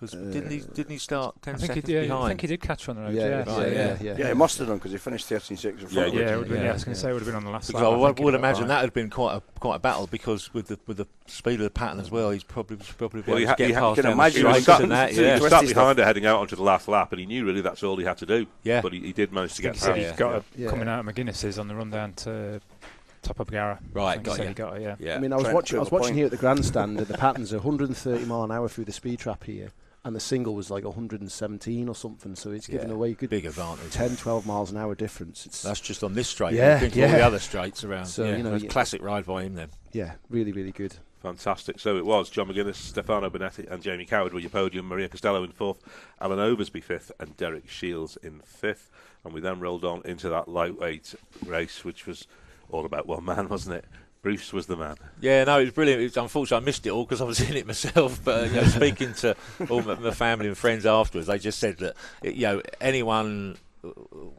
Because 0.00 0.32
didn't 0.32 0.50
he? 0.50 0.60
Didn't 0.60 0.90
he 0.90 0.98
start 0.98 1.42
ten 1.42 1.56
I 1.56 1.58
think, 1.58 1.72
he, 1.72 1.76
seconds 1.80 1.90
yeah, 1.90 2.00
behind? 2.02 2.24
I 2.24 2.28
think 2.28 2.40
he 2.40 2.46
did 2.46 2.60
catch 2.62 2.88
on 2.88 2.96
the 2.96 3.02
road. 3.02 3.12
yeah, 3.14 3.20
Yeah, 3.22 3.28
yeah, 3.28 3.36
Right, 3.36 3.46
yeah, 3.72 3.74
yeah. 3.74 3.96
yeah, 4.00 4.16
yeah, 4.18 4.28
he 4.28 4.34
must 4.34 4.58
have 4.58 4.68
done 4.68 4.78
because 4.78 4.92
he 4.92 4.98
finished 4.98 5.26
13 5.26 5.56
seconds 5.58 5.82
in 5.82 5.98
Yeah, 5.98 6.04
of 6.06 6.12
he 6.12 6.18
him. 6.18 6.26
Yeah, 6.26 6.32
it 6.32 6.36
would 6.36 6.38
have 6.38 6.48
been, 6.48 6.56
Yeah, 6.58 6.62
yeah, 6.64 6.70
I 6.70 6.72
was 6.72 6.84
going 6.84 6.94
to 6.94 7.00
say 7.00 7.10
it 7.10 7.12
would 7.12 7.18
have 7.22 7.26
been 7.26 7.34
on 7.34 7.44
the 7.44 7.50
last 7.50 7.66
Because 7.66 7.82
lap. 7.82 7.90
I 7.92 7.94
I 7.94 7.96
would, 7.98 8.18
would 8.18 8.34
imagine 8.34 8.62
right. 8.62 8.68
that 8.68 8.80
had 8.80 8.92
been 8.94 9.10
quite 9.10 9.34
a 9.36 9.42
quite 9.60 9.76
a 9.76 9.78
battle 9.78 10.06
because 10.06 10.54
with 10.54 10.68
the 10.68 10.78
with 10.86 10.96
the 10.96 11.06
speed 11.26 11.54
of 11.60 11.64
the 11.64 11.70
Paton 11.70 12.00
as 12.00 12.10
well, 12.10 12.30
he's 12.30 12.44
probably 12.44 12.78
probably 12.96 13.20
Well, 13.26 13.36
be 13.36 13.42
he 13.42 13.44
able 13.44 13.48
ha- 13.50 13.54
to 13.56 13.62
he 13.64 13.68
get 13.72 13.74
ha- 13.78 13.88
past 13.90 13.96
you 13.98 14.02
can 14.04 14.12
imagine 14.12 14.40
He 14.40 14.44
was 14.46 14.54
Right, 14.54 14.62
straights 14.62 14.78
sat, 14.78 14.82
and 14.82 14.92
that. 14.92 15.10
so 15.14 15.20
he 15.20 15.26
Yeah, 15.26 15.38
was 15.40 15.50
sat 15.50 15.66
behind 15.66 15.98
her 15.98 16.04
heading 16.04 16.26
out 16.26 16.40
onto 16.40 16.56
the 16.56 16.62
last 16.62 16.88
lap, 16.88 17.12
and 17.12 17.20
he 17.20 17.26
knew 17.26 17.44
really 17.44 17.60
that's 17.60 17.82
all 17.82 17.96
he 17.96 18.04
had 18.04 18.16
to 18.18 18.26
do. 18.26 18.46
yeah. 18.62 18.80
But 18.80 18.94
he, 18.94 19.00
he 19.00 19.12
did 19.12 19.32
manage 19.32 19.54
to 19.56 19.62
get 19.62 19.74
he 19.74 19.78
said 19.80 19.96
past. 19.96 20.08
he's 20.08 20.18
got 20.18 20.70
coming 20.70 20.88
out 20.88 21.06
of 21.06 21.14
McGuinness's 21.14 21.58
on 21.58 21.68
the 21.68 21.74
run 21.74 21.90
down 21.90 22.14
to 22.14 22.60
top 23.22 23.38
of 23.38 23.48
Gara. 23.50 23.78
Right, 23.92 24.22
got 24.22 24.38
he 24.38 24.44
you. 24.46 24.54
got 24.54 24.76
it, 24.78 24.82
yeah. 24.82 24.96
Yeah. 24.98 25.16
I 25.16 25.18
mean, 25.18 25.32
I 25.32 25.36
was 25.36 25.42
Trying 25.44 25.52
to 25.52 25.54
watching. 25.56 25.76
I 25.76 25.80
was 25.80 25.90
watching 25.90 26.06
point. 26.06 26.16
here 26.16 26.24
at 26.24 26.30
the 26.30 26.38
grandstand, 26.38 26.98
and 26.98 27.06
the 27.06 27.18
Patons 27.18 27.52
are 27.52 27.58
130 27.58 28.24
mile 28.24 28.44
an 28.44 28.50
hour 28.50 28.66
through 28.66 28.84
the 28.86 28.92
speed 28.92 29.18
trap 29.18 29.44
here, 29.44 29.68
and 30.04 30.16
the 30.16 30.20
single 30.20 30.54
was 30.54 30.70
like 30.70 30.84
117 30.84 31.88
or 31.88 31.94
something. 31.94 32.34
So 32.34 32.50
it's 32.52 32.66
giving 32.66 32.88
Yeah. 32.88 32.94
away 32.94 33.10
a 33.10 33.14
good 33.14 33.30
big 33.30 33.46
advantage. 33.46 33.92
10, 33.92 34.16
12 34.16 34.46
miles 34.46 34.70
an 34.70 34.76
hour 34.78 34.94
difference. 34.94 35.46
It's 35.46 35.62
That's 35.62 35.80
just 35.80 36.02
on 36.02 36.14
this 36.14 36.28
straight. 36.28 36.54
Yeah, 36.54 36.78
Think 36.78 36.96
of 36.96 37.02
all 37.04 37.08
the 37.10 37.20
other 37.26 37.38
straights 37.38 37.84
around. 37.84 38.06
So, 38.06 38.24
yeah, 38.24 38.36
you 38.36 38.42
know, 38.42 38.50
it 38.50 38.54
was 38.54 38.62
a 38.64 38.68
classic 38.68 39.02
ride 39.02 39.26
by 39.26 39.42
him 39.44 39.54
then. 39.54 39.68
yeah, 39.92 40.14
really, 40.28 40.52
really 40.52 40.72
good. 40.72 40.96
Fantastic. 41.22 41.78
So 41.78 41.98
it 41.98 42.06
was 42.06 42.30
John 42.30 42.48
McGuinness, 42.48 42.76
Stefano 42.76 43.28
Bonetti, 43.28 43.70
and 43.70 43.82
Jamie 43.82 44.06
Coward 44.06 44.32
were 44.32 44.40
your 44.40 44.48
podium. 44.48 44.88
Maria 44.88 45.06
Costello 45.06 45.44
in 45.44 45.52
fourth, 45.52 45.82
Alan 46.18 46.38
Oversby 46.38 46.82
fifth, 46.82 47.12
and 47.20 47.36
Derek 47.36 47.68
Shields 47.68 48.16
in 48.22 48.40
fifth. 48.40 48.90
And 49.22 49.34
we 49.34 49.42
then 49.42 49.60
rolled 49.60 49.84
on 49.84 50.00
into 50.06 50.30
that 50.30 50.48
lightweight 50.48 51.14
race, 51.44 51.84
which 51.84 52.06
was 52.06 52.26
all 52.70 52.86
about 52.86 53.06
one 53.06 53.22
man, 53.26 53.48
wasn't 53.50 53.76
it? 53.76 53.84
Bruce 54.22 54.52
was 54.52 54.66
the 54.66 54.76
man. 54.76 54.96
Yeah, 55.20 55.44
no, 55.44 55.58
it 55.60 55.64
was 55.64 55.72
brilliant. 55.72 56.00
It 56.00 56.04
was, 56.04 56.16
unfortunately, 56.16 56.62
I 56.62 56.66
missed 56.66 56.86
it 56.86 56.90
all 56.90 57.04
because 57.04 57.20
I 57.20 57.24
was 57.24 57.40
in 57.50 57.56
it 57.56 57.66
myself. 57.66 58.20
But 58.24 58.40
uh, 58.42 58.44
you 58.46 58.54
know, 58.60 58.64
speaking 58.64 59.14
to 59.14 59.36
all 59.68 59.82
my, 59.82 59.94
my 59.94 60.10
family 60.10 60.48
and 60.48 60.56
friends 60.58 60.84
afterwards, 60.86 61.26
they 61.28 61.38
just 61.38 61.58
said 61.58 61.78
that 61.78 61.96
you 62.22 62.42
know 62.42 62.62
anyone 62.80 63.56
uh, 63.82 63.88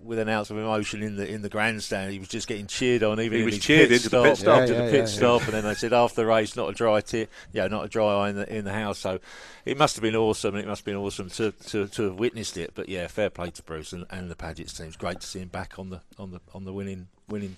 with 0.03 0.19
an 0.19 0.29
ounce 0.29 0.51
of 0.51 0.57
emotion 0.57 1.01
in 1.01 1.15
the 1.15 1.27
in 1.27 1.41
the 1.41 1.49
grandstand, 1.49 2.11
he 2.11 2.19
was 2.19 2.27
just 2.27 2.47
getting 2.47 2.67
cheered 2.67 3.01
on. 3.01 3.19
Even 3.19 3.37
He 3.37 3.43
in 3.43 3.45
was 3.45 3.57
cheered 3.57 3.89
pit 3.89 3.97
into 3.97 4.09
the 4.09 4.09
stop, 4.09 4.25
pit 4.25 4.37
stop. 4.37 4.61
into 4.61 4.73
Yeah, 4.73 4.79
the 4.79 4.85
yeah, 4.85 4.91
pit 4.91 4.99
yeah. 4.99 5.05
stop, 5.07 5.41
and 5.45 5.53
then 5.53 5.63
they 5.63 5.73
said 5.73 5.93
after 5.93 6.21
the 6.21 6.27
race, 6.27 6.55
not 6.55 6.69
a 6.69 6.73
dry 6.73 7.01
tit, 7.01 7.29
yeah, 7.51 7.65
not 7.67 7.85
a 7.85 7.87
dry 7.87 8.25
eye 8.25 8.29
in 8.29 8.35
the 8.35 8.55
in 8.55 8.65
the 8.65 8.73
house. 8.73 8.99
So 8.99 9.19
it 9.65 9.77
must 9.79 9.95
have 9.95 10.03
been 10.03 10.15
awesome, 10.15 10.53
and 10.53 10.63
it 10.63 10.67
must 10.67 10.81
have 10.81 10.85
been 10.85 10.95
awesome 10.95 11.29
to, 11.31 11.51
to, 11.51 11.87
to 11.87 12.03
have 12.03 12.15
witnessed 12.19 12.55
it. 12.57 12.73
But 12.75 12.87
yeah, 12.87 13.07
fair 13.07 13.31
play 13.31 13.49
to 13.49 13.63
Bruce 13.63 13.93
and, 13.93 14.05
and 14.11 14.29
the 14.29 14.35
Padgett's 14.35 14.73
team. 14.73 14.87
It's 14.87 14.95
great 14.95 15.21
to 15.21 15.27
see 15.27 15.39
him 15.39 15.47
back 15.47 15.79
on 15.79 15.89
the 15.89 16.01
on 16.19 16.29
the 16.29 16.39
on 16.53 16.65
the 16.65 16.73
winning 16.73 17.07
winning 17.27 17.57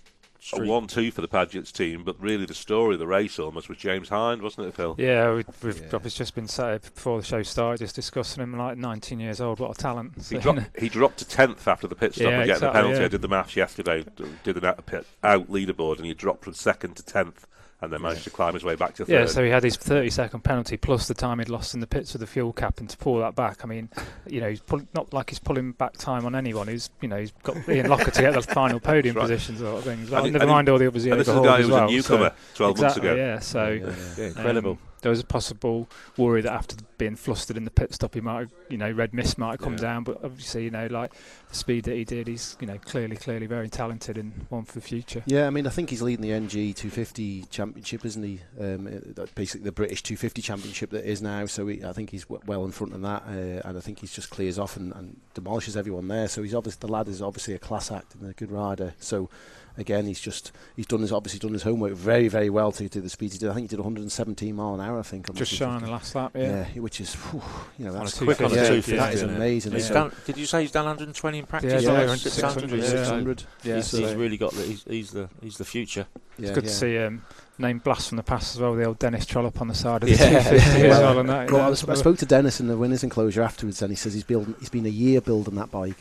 A 0.51 0.59
one-two 0.62 1.12
for 1.12 1.21
the 1.21 1.27
Padgett's 1.27 1.71
team, 1.71 2.03
but 2.03 2.19
really 2.19 2.45
the 2.45 2.53
story 2.53 2.95
of 2.95 3.00
the 3.00 3.07
race 3.07 3.39
almost 3.39 3.69
was 3.69 3.77
James 3.77 4.09
Hind, 4.09 4.41
wasn't 4.41 4.67
it, 4.67 4.73
Phil? 4.73 4.95
Yeah, 4.97 5.29
we, 5.35 5.43
we've 5.63 5.79
Yeah. 5.79 5.88
obviously 5.93 6.23
just 6.23 6.35
been 6.35 6.47
sat 6.50 6.81
before 6.93 7.19
the 7.21 7.25
show 7.25 7.43
started, 7.43 7.79
just 7.79 7.95
discussing 7.95 8.43
him 8.43 8.57
like 8.57 8.77
19 8.77 9.19
years 9.21 9.39
old. 9.39 9.59
What 9.59 9.71
a 9.71 9.81
talent! 9.81 10.13
He 10.17 10.21
So, 10.23 10.39
dropped, 10.39 10.79
he 10.79 10.89
dropped 10.89 11.17
to 11.19 11.25
tenth 11.27 11.65
after 11.67 11.88
the 11.88 11.95
pit 11.95 12.13
stop 12.15 12.23
Yeah, 12.31 12.38
and 12.39 12.45
getting 12.47 12.62
the 12.67 12.71
penalty. 12.73 13.00
yeah. 13.00 13.05
I 13.05 13.07
did 13.07 13.21
the 13.21 13.27
maths 13.29 13.55
yesterday. 13.55 14.05
Did 14.43 14.55
the 14.55 14.73
pit, 14.85 15.05
out 15.23 15.50
leaderboard, 15.50 15.97
and 15.97 16.05
he 16.05 16.13
dropped 16.13 16.43
from 16.43 16.53
second 16.55 16.95
to 16.97 17.03
tenth, 17.03 17.47
and 17.83 17.91
then 17.93 18.01
managed 18.01 18.23
to 18.23 18.29
climb 18.29 18.53
his 18.53 18.63
way 18.63 18.75
back 18.75 18.95
to 18.95 19.05
third. 19.05 19.11
Yeah, 19.13 19.25
so 19.25 19.43
he 19.43 19.49
had 19.49 19.63
his 19.63 19.75
30 19.75 20.09
second 20.09 20.43
penalty 20.43 20.77
plus 20.77 21.07
the 21.07 21.13
time 21.13 21.39
he'd 21.39 21.49
lost 21.49 21.73
in 21.73 21.79
the 21.81 21.87
pits 21.87 22.13
with 22.13 22.21
the 22.21 22.27
fuel 22.27 22.53
cap, 22.53 22.79
and 22.79 22.89
to 22.89 22.97
pull 22.97 23.19
that 23.19 23.35
back, 23.35 23.63
I 23.63 23.67
mean, 23.67 23.89
you 24.27 24.39
know, 24.41 24.49
he's 24.49 24.61
pull, 24.61 24.81
not 24.95 25.13
like 25.13 25.29
he's 25.29 25.39
pulling 25.39 25.73
back 25.73 25.93
time 25.97 26.25
on 26.25 26.33
anyone. 26.35 26.67
He's, 26.67 26.89
you 27.01 27.07
know, 27.07 27.17
he's 27.17 27.31
got 27.43 27.57
Ian 27.69 27.87
Lougher 27.87 28.11
to 28.11 28.21
get 28.21 28.33
the 28.33 28.41
final 28.53 28.79
podium 28.79 29.15
That's 29.15 29.29
right. 29.29 29.35
position 29.35 29.57
sort 29.57 29.77
of 29.79 29.83
thing. 29.83 29.99
And 30.13 30.33
never 30.33 30.45
he- 30.45 30.51
mind 30.51 30.69
all 30.69 30.77
the 30.77 30.87
others 30.87 31.03
he 31.03 31.11
and 31.11 31.19
this 31.19 31.27
is 31.27 31.33
a 31.35 31.37
overhauled 31.39 31.57
guy 31.57 31.59
as 31.59 31.65
who 31.65 31.71
was 31.71 31.79
well. 31.81 31.87
a 31.89 31.91
newcomer 31.91 32.29
so, 32.53 32.57
12 32.57 32.69
months 32.79 32.97
exactly, 32.97 33.09
ago. 33.09 33.17
Yeah, 33.17 33.39
so 33.39 33.67
Yeah, 33.69 33.85
yeah. 33.85 33.95
Yeah, 34.17 34.25
incredible. 34.27 34.71
um, 34.71 34.77
there 35.01 35.09
was 35.09 35.19
a 35.19 35.25
possible 35.25 35.89
worry 36.17 36.41
that 36.41 36.53
after 36.53 36.77
being 37.03 37.15
flustered 37.17 37.57
in 37.57 37.65
the 37.65 37.72
pit 37.72 37.93
stop, 37.93 38.13
he 38.13 38.22
might 38.22 38.39
have, 38.39 38.51
you 38.69 38.77
know, 38.77 38.89
red 38.89 39.13
mist 39.13 39.38
might 39.38 39.51
have 39.51 39.60
come 39.60 39.74
Yeah. 39.74 39.79
down. 39.79 40.03
But 40.05 40.24
obviously, 40.24 40.63
you 40.63 40.72
know, 40.72 40.88
like 40.88 41.12
the 41.50 41.55
speed 41.55 41.83
that 41.83 41.95
he 41.95 42.05
did, 42.05 42.27
he's, 42.27 42.55
you 42.62 42.67
know, 42.67 42.77
clearly, 42.77 43.17
clearly 43.17 43.45
very 43.45 43.67
talented 43.67 44.17
and 44.17 44.31
one 44.48 44.63
for 44.63 44.72
the 44.74 44.79
future. 44.81 45.22
Yeah, 45.25 45.48
I 45.48 45.50
mean, 45.50 45.67
I 45.67 45.69
think 45.69 45.89
he's 45.89 46.01
leading 46.01 46.22
the 46.24 46.31
NG 46.31 46.74
250 46.74 47.43
championship, 47.50 48.05
isn't 48.05 48.24
he? 48.24 48.39
Um, 48.57 48.88
uh, 49.17 49.25
basically, 49.36 49.65
the 49.65 49.74
British 49.74 50.01
250 50.03 50.41
championship 50.41 50.91
that 50.91 51.03
is 51.05 51.22
now. 51.22 51.45
So 51.45 51.67
he, 51.67 51.83
I 51.83 51.91
think 51.91 52.10
he's 52.12 52.24
w- 52.24 52.41
well 52.45 52.63
in 52.63 52.72
front 52.72 52.93
of 52.93 53.01
that, 53.01 53.24
uh, 53.27 53.67
and 53.67 53.77
I 53.77 53.81
think 53.81 54.00
he 54.00 54.07
just 54.07 54.29
clears 54.29 54.57
off 54.57 54.77
and, 54.77 54.93
and 54.93 55.17
demolishes 55.33 55.75
everyone 55.75 56.07
there. 56.07 56.29
So 56.29 56.41
he's 56.41 56.55
obviously 56.55 56.79
the 56.88 56.91
lad 56.93 57.10
is 57.10 57.22
obviously 57.22 57.53
a 57.53 57.60
class 57.60 57.91
act 57.91 58.15
and 58.15 58.29
a 58.29 58.33
good 58.33 58.50
rider. 58.51 58.93
So 59.00 59.29
again, 59.77 60.05
he's 60.05 60.19
just 60.22 60.51
he's 60.75 60.86
done 60.86 61.01
his 61.01 61.12
obviously 61.12 61.39
done 61.39 61.51
his 61.53 61.63
homework 61.63 61.93
very 61.93 62.27
very 62.27 62.50
well 62.50 62.72
to 62.72 62.88
do 62.88 63.01
the 63.01 63.10
speed 63.10 63.31
he 63.33 63.39
did. 63.39 63.50
I 63.50 63.53
think 63.55 63.65
he 63.65 63.75
did 63.75 63.79
117 63.79 64.55
mile 64.55 64.75
an 64.75 64.81
hour. 64.81 65.00
I 65.00 65.01
think 65.01 65.33
Just 65.33 65.51
shy 65.53 65.65
on 65.65 65.81
the 65.83 65.89
last 65.89 66.13
lap, 66.15 66.31
Yeah, 66.36 66.41
yeah. 66.41 66.63
Which 66.93 67.00
which 67.00 67.07
is, 67.09 67.15
whew, 67.15 67.41
you 67.79 67.85
know, 67.85 67.93
that's 67.93 68.17
quick 68.19 68.39
on 68.41 68.50
yeah, 68.51 68.67
250, 68.67 68.95
That 68.97 69.13
it? 69.15 69.23
amazing. 69.23 69.71
He's 69.71 69.88
So- 69.88 69.93
done, 69.95 70.12
did 70.25 70.38
you 70.38 70.45
say 70.45 70.62
he's 70.62 70.71
done 70.71 70.85
120 70.85 71.39
in 71.39 71.45
practice? 71.47 71.81
Yeah, 71.83 71.89
Or 71.89 72.05
yeah, 72.05 72.15
600, 72.15 72.69
600, 72.69 72.79
yeah. 72.79 72.85
600. 72.88 73.43
Yeah, 73.63 73.75
He's, 73.77 73.91
he's 73.91 74.13
really 74.13 74.38
got 74.38 74.51
the, 74.53 74.62
he's, 74.62 74.83
he's 74.83 75.09
the 75.12 75.27
he's 75.41 75.57
the 75.57 75.65
future. 75.65 76.05
yeah, 76.38 76.50
It's 76.50 76.51
good 76.53 76.65
yeah. 76.65 76.69
to 76.69 76.75
see 76.75 76.97
um, 77.00 77.23
name 77.57 77.79
blast 77.79 78.09
from 78.09 78.17
the 78.17 78.23
past 78.23 78.53
as 78.55 78.62
well. 78.62 78.75
The 78.75 78.83
old 78.83 79.00
Dennis 79.00 79.25
Trollope 79.25 79.59
on 79.59 79.69
the 79.69 79.73
side 79.73 80.03
of 80.03 80.09
Yeah. 80.09 80.17
the 80.17 80.23
250 80.29 80.79
Yeah. 80.81 80.85
as 80.85 81.00
well. 81.00 81.19
And 81.19 81.29
that, 81.29 81.50
Well, 81.51 81.62
I, 81.62 81.69
was- 81.69 81.83
I 81.89 81.95
spoke 81.95 82.17
to 82.19 82.25
Dennis 82.27 82.59
in 82.59 82.67
the 82.67 82.77
winners' 82.77 83.03
enclosure 83.03 83.41
afterwards, 83.41 83.81
and 83.81 83.91
he 83.91 83.95
says 83.95 84.13
he's 84.13 84.23
building. 84.23 84.53
He's 84.59 84.69
been 84.69 84.85
a 84.85 84.89
year 84.89 85.19
building 85.19 85.55
that 85.55 85.71
bike 85.71 85.97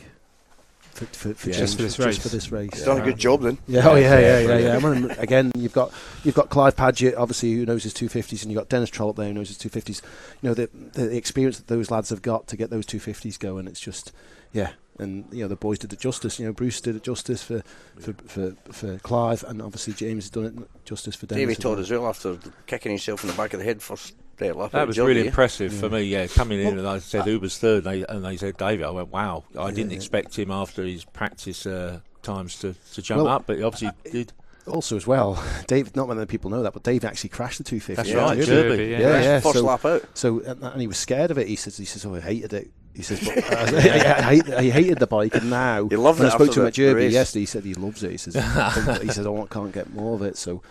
for, 0.93 1.05
for, 1.05 1.33
for 1.33 1.49
Yeah. 1.49 1.57
Just 1.57 1.77
for 1.77 1.81
this 1.83 1.99
race. 1.99 2.15
Just 2.15 2.21
for 2.21 2.29
this 2.29 2.51
race. 2.51 2.69
He's 2.73 2.83
done 2.83 3.01
a 3.01 3.03
good 3.03 3.17
job 3.17 3.41
then. 3.41 3.57
Yeah, 3.67 3.89
oh 3.89 3.95
yeah, 3.95 4.19
yeah, 4.19 4.39
yeah, 4.39 4.47
Yeah, 4.47 4.57
yeah. 4.57 4.77
Well, 4.77 5.11
again, 5.19 5.51
you've 5.55 5.73
got 5.73 5.91
you've 6.23 6.35
got 6.35 6.49
Clive 6.49 6.75
Padgett, 6.75 7.15
obviously, 7.17 7.53
who 7.53 7.65
knows 7.65 7.83
his 7.83 7.93
250s, 7.93 8.43
and 8.43 8.51
you've 8.51 8.59
got 8.59 8.69
Dennis 8.69 8.89
Trollope 8.89 9.17
there, 9.17 9.27
who 9.27 9.33
knows 9.33 9.49
his 9.49 9.57
250s. 9.57 10.01
You 10.41 10.49
know 10.49 10.53
the 10.53 10.69
the 10.93 11.15
experience 11.15 11.57
that 11.57 11.67
those 11.67 11.91
lads 11.91 12.09
have 12.09 12.21
got 12.21 12.47
to 12.47 12.57
get 12.57 12.69
those 12.69 12.85
250s 12.85 13.39
going. 13.39 13.67
It's 13.67 13.79
just, 13.79 14.11
yeah. 14.51 14.71
And 14.99 15.25
you 15.31 15.41
know 15.43 15.47
the 15.47 15.55
boys 15.55 15.79
did 15.79 15.91
it 15.91 15.99
justice. 15.99 16.39
You 16.39 16.45
know 16.45 16.53
Bruce 16.53 16.79
did 16.79 16.95
it 16.95 17.03
justice 17.03 17.41
for 17.41 17.63
for, 17.99 18.13
for, 18.27 18.55
for 18.71 18.97
Clive, 18.99 19.43
and 19.47 19.61
obviously 19.61 19.93
James 19.93 20.25
has 20.25 20.29
done 20.29 20.45
it 20.45 20.85
justice 20.85 21.15
for 21.15 21.25
Dennis. 21.25 21.41
Davey 21.41 21.51
as 21.53 21.57
Todd 21.57 21.71
well. 21.71 21.79
as 21.79 21.91
well 21.91 22.07
after 22.07 22.37
kicking 22.67 22.91
himself 22.91 23.23
in 23.23 23.29
the 23.29 23.35
back 23.35 23.53
of 23.53 23.59
the 23.59 23.65
head 23.65 23.81
first 23.81 24.09
day 24.09 24.15
lap. 24.15 24.22
That 24.37 24.55
was 24.87 24.97
of 24.97 25.07
really 25.07 25.21
Jurby, 25.21 25.25
eh? 25.25 25.27
impressive 25.27 25.73
for 25.73 25.89
me. 25.89 26.03
Yeah, 26.03 26.27
coming 26.27 26.59
in 26.59 26.77
and 26.77 26.87
I 26.87 26.99
said 26.99 27.25
Uber's 27.25 27.57
third, 27.57 27.85
and 27.85 27.93
they, 27.93 28.05
and 28.07 28.25
they 28.25 28.37
said 28.37 28.57
David. 28.57 28.85
I 28.85 28.89
went, 28.89 29.09
wow. 29.09 29.43
I 29.57 29.71
didn't 29.71 29.91
yeah. 29.91 29.97
expect 29.97 30.37
him 30.37 30.51
after 30.51 30.83
his 30.83 31.05
practice 31.05 31.65
uh, 31.65 31.99
times 32.21 32.57
to, 32.59 32.75
to 32.93 33.01
jump 33.01 33.23
Well, 33.23 33.27
up, 33.27 33.45
but 33.45 33.57
he 33.57 33.63
obviously 33.63 33.91
did. 34.11 34.33
Also, 34.65 34.95
as 34.95 35.05
well, 35.05 35.43
Dave. 35.67 35.95
Not 35.95 36.07
many 36.07 36.25
people 36.25 36.49
know 36.49 36.63
that, 36.63 36.73
but 36.73 36.83
Dave 36.83 37.03
actually 37.03 37.29
crashed 37.29 37.57
the 37.57 37.65
250. 37.65 37.95
That's 37.95 38.09
Yeah, 38.09 38.23
right, 38.23 38.37
Jurby. 38.37 38.45
Jurby. 38.45 38.77
Jurby, 38.77 38.91
yeah. 38.91 38.99
Yeah, 38.99 39.21
yeah. 39.21 39.39
First 39.41 39.55
so, 39.55 39.65
lap 39.65 39.85
out. 39.85 40.03
So 40.13 40.39
and, 40.39 40.63
and 40.63 40.81
he 40.81 40.87
was 40.87 40.97
scared 40.97 41.31
of 41.31 41.37
it. 41.37 41.47
He 41.47 41.57
says, 41.57 41.75
"He 41.75 41.85
says, 41.85 42.05
oh, 42.05 42.15
I 42.15 42.21
hated 42.21 42.53
it." 42.53 42.71
He 42.95 43.01
says, 43.01 43.19
but, 43.25 43.43
I, 43.53 44.35
I, 44.37 44.41
I, 44.55 44.57
I 44.57 44.69
hated 44.69 44.99
the 44.99 45.07
bike, 45.07 45.33
and 45.35 45.49
now 45.49 45.87
He 45.87 45.95
loved 45.95 46.19
when 46.19 46.27
it 46.27 46.31
I 46.31 46.35
spoke 46.35 46.51
to 46.51 46.61
him 46.61 46.67
at 46.67 46.73
Jurby 46.73 47.11
yesterday, 47.11 47.41
he 47.41 47.45
said 47.47 47.63
he 47.63 47.73
loves 47.73 48.03
it. 48.03 48.11
He 48.11 48.17
says, 48.17 48.35
he 49.01 49.09
says, 49.09 49.25
I 49.25 49.45
can't 49.49 49.73
get 49.73 49.91
more 49.93 50.13
of 50.15 50.21
it. 50.21 50.37
So, 50.37 50.61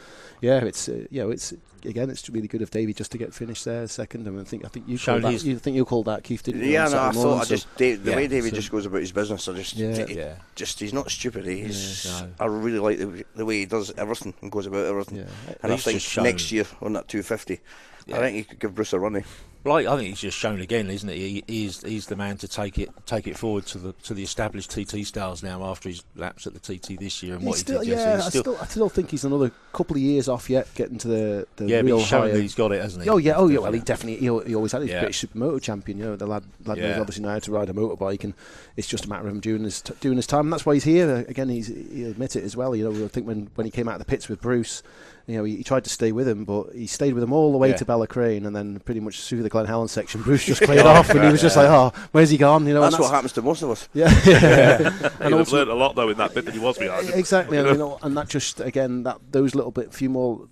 yeah, 0.41 0.65
it's 0.65 0.89
uh, 0.89 1.05
you 1.11 1.23
know, 1.23 1.31
it's 1.31 1.53
again, 1.85 2.11
it's 2.11 2.29
really 2.31 2.49
good 2.49 2.63
of 2.63 2.71
Davey 2.71 2.93
just 2.95 3.13
to 3.13 3.19
get 3.19 3.33
finished 3.35 3.65
there 3.65 3.87
second. 3.89 4.27
And 4.27 4.41
I 4.41 4.45
think 4.45 4.65
I 4.65 4.69
think 4.69 4.89
you 4.89 4.97
Shown 4.97 5.23
called 5.23 5.35
that. 5.35 5.45
You 5.45 5.59
think 5.59 5.77
you 5.77 5.85
called 5.85 6.07
that 6.07 6.25
Keith? 6.25 6.43
Didn't 6.43 6.63
you? 6.63 6.71
Yeah, 6.73 6.87
on 6.87 6.93
no, 6.93 6.99
I 6.99 7.01
Saturday 7.01 7.15
thought 7.17 7.25
morning, 7.25 7.41
I 7.41 7.45
so- 7.45 7.55
just 7.55 7.77
Dave, 7.77 8.05
the 8.05 8.11
yeah, 8.11 8.17
way 8.17 8.27
David 8.29 8.51
so- 8.51 8.57
just 8.57 8.71
goes 8.71 8.87
about 8.87 9.01
his 9.01 9.13
business. 9.13 9.49
I 9.49 9.53
just, 9.55 9.75
Yeah. 9.77 10.07
he- 10.07 10.15
Yeah. 10.15 10.35
just 10.55 10.81
he's 10.81 10.93
not 10.93 11.11
stupid. 11.11 11.47
He's, 11.47 12.05
Yeah, 12.05 12.21
no. 12.21 12.29
I 12.41 12.47
really 12.47 12.79
like 12.79 12.99
the, 12.99 13.25
the 13.35 13.45
way 13.45 13.59
he 13.61 13.67
does 13.67 13.91
everything 13.97 14.35
and 14.43 14.51
goes 14.53 14.67
about 14.67 14.87
everything. 14.87 15.19
Yeah. 15.19 15.55
And 15.63 15.73
I 15.73 15.77
think 15.77 16.03
next 16.25 16.51
year 16.53 16.67
on 16.81 16.93
that 16.95 17.09
250, 17.09 17.61
Yeah. 18.07 18.17
I 18.17 18.21
think 18.21 18.37
he 18.37 18.45
could 18.45 18.59
give 18.59 18.75
Bruce 18.75 18.93
a 18.93 18.99
run. 18.99 19.23
Like 19.65 19.87
I 19.87 19.97
think 19.97 20.09
he's 20.09 20.21
just 20.21 20.37
shown 20.37 20.61
again, 20.61 20.91
isn't 20.91 21.09
it? 21.09 21.17
He, 21.17 21.45
he's 21.47 21.83
he's 21.83 22.07
the 22.07 22.17
man 22.17 22.37
to 22.39 22.49
take 22.49 22.79
it 22.79 22.91
take 23.07 23.27
it 23.29 23.39
forward 23.39 23.65
to 23.67 23.79
the 23.79 23.93
to 24.05 24.15
the 24.15 24.23
established 24.23 24.71
TT 24.71 25.07
stars 25.07 25.43
now 25.43 25.63
after 25.65 25.89
his 25.89 26.03
laps 26.17 26.47
at 26.49 26.53
the 26.55 26.59
TT 26.59 26.99
this 26.99 27.23
year 27.23 27.35
and 27.35 27.43
He's 27.43 27.49
what 27.49 27.59
still, 27.59 27.81
he 27.81 27.91
did 27.91 27.99
yeah, 27.99 28.17
yesterday. 28.17 28.21
I 28.21 28.25
He's 28.31 28.41
still, 28.41 28.59
I 28.61 28.65
still 28.67 28.89
think 28.89 29.11
he's 29.11 29.25
another 29.25 29.53
couple 29.73 29.97
of 29.97 30.03
years 30.03 30.29
off 30.29 30.51
yet, 30.51 30.67
getting 30.75 30.99
to 30.99 31.09
the, 31.09 31.47
the 31.57 31.67
yeah, 31.67 31.81
but 31.81 31.87
real 31.87 31.99
he's 31.99 32.07
shown 32.09 32.23
higher. 32.23 32.33
that 32.33 32.41
he's 32.43 32.55
got 32.57 32.73
it, 32.73 32.83
hasn't 32.83 33.05
he? 33.05 33.11
Oh 33.11 33.19
yeah, 33.19 33.35
oh 33.37 33.49
yeah. 33.49 33.59
Well, 33.61 33.73
he 33.73 33.81
definitely 33.81 34.17
he, 34.17 34.49
he 34.49 34.55
always 34.57 34.73
had 34.73 34.83
his 34.83 34.91
Yeah. 34.91 35.01
British 35.01 35.25
Supermoto 35.25 35.63
champion. 35.63 35.99
You 35.99 36.05
know, 36.07 36.17
the 36.17 36.27
lad, 36.27 36.43
lad 36.65 36.79
knows 36.79 36.99
obviously 36.99 37.23
now 37.25 37.31
how 37.31 37.39
to 37.39 37.53
ride 37.53 37.69
a 37.69 37.73
motorbike, 37.73 38.25
and 38.25 38.35
it's 38.77 38.89
just 38.89 39.05
a 39.05 39.09
matter 39.09 39.29
of 39.29 39.33
him 39.35 39.41
doing 39.41 39.63
his 39.63 39.81
t- 39.81 39.95
doing 40.01 40.17
his 40.17 40.27
time. 40.27 40.47
And 40.47 40.53
that's 40.53 40.67
why 40.67 40.75
he's 40.75 40.85
here. 40.85 41.25
Again, 41.29 41.49
he's 41.49 41.69
he 41.69 42.05
admit 42.05 42.35
it 42.35 42.43
as 42.43 42.57
well. 42.57 42.75
You 42.75 42.91
know, 42.91 43.05
I 43.05 43.09
think 43.09 43.27
when, 43.29 43.49
when 43.55 43.65
he 43.65 43.71
came 43.71 43.89
out 43.89 43.95
of 43.95 43.99
the 44.01 44.05
pits 44.07 44.29
with 44.29 44.41
Bruce, 44.41 44.83
you 45.27 45.37
know, 45.37 45.45
he, 45.45 45.57
he 45.59 45.63
tried 45.65 45.85
to 45.85 45.91
stay 45.91 46.11
with 46.13 46.27
him, 46.27 46.45
but 46.45 46.75
he 46.75 46.87
stayed 46.87 47.15
with 47.15 47.23
him 47.23 47.33
all 47.33 47.53
the 47.53 47.59
way 47.59 47.71
Yeah. 47.71 47.77
to 47.77 47.85
Ballacraine, 47.85 48.45
and 48.47 48.55
then 48.57 48.81
pretty 48.81 49.01
much 49.01 49.23
through 49.23 49.43
the 49.45 49.52
Glen 49.53 49.67
Helen 49.67 49.87
section, 49.87 50.23
Bruce 50.23 50.45
just 50.47 50.63
cleared 50.65 50.87
off, 50.87 51.11
and 51.11 51.23
he 51.23 51.31
was 51.31 51.43
just 51.43 51.57
like, 51.59 51.69
oh, 51.69 51.93
where's 52.13 52.31
he 52.31 52.39
gone? 52.39 52.67
You 52.67 52.73
know, 52.73 52.81
That's 52.81 52.95
and 52.95 53.03
what 53.05 53.13
happens 53.13 53.33
to 53.35 53.43
most 53.43 53.61
of 53.61 53.71
us. 53.71 53.87
Yeah, 53.93 54.11
yeah. 54.27 54.79
He'd 54.79 54.87
and 55.05 55.13
have 55.21 55.33
also, 55.35 55.57
learned 55.59 55.71
a 55.71 55.75
lot 55.75 55.95
though 55.95 56.09
in 56.09 56.17
that 56.17 56.35
bit 56.35 56.47
that 56.47 56.55
he 56.55 56.59
was 56.59 56.79
behind. 56.79 57.07
him. 57.07 57.19
exactly, 57.19 57.59
You 57.59 57.65
and, 57.67 57.73
you 57.73 57.79
know, 57.79 57.99
and 58.03 58.17
that 58.17 58.29
just 58.29 58.61
again 58.61 59.03
that 59.03 59.19
those 59.31 59.55
little 59.55 59.71
bit, 59.71 59.93
few 59.93 60.09
more. 60.09 60.49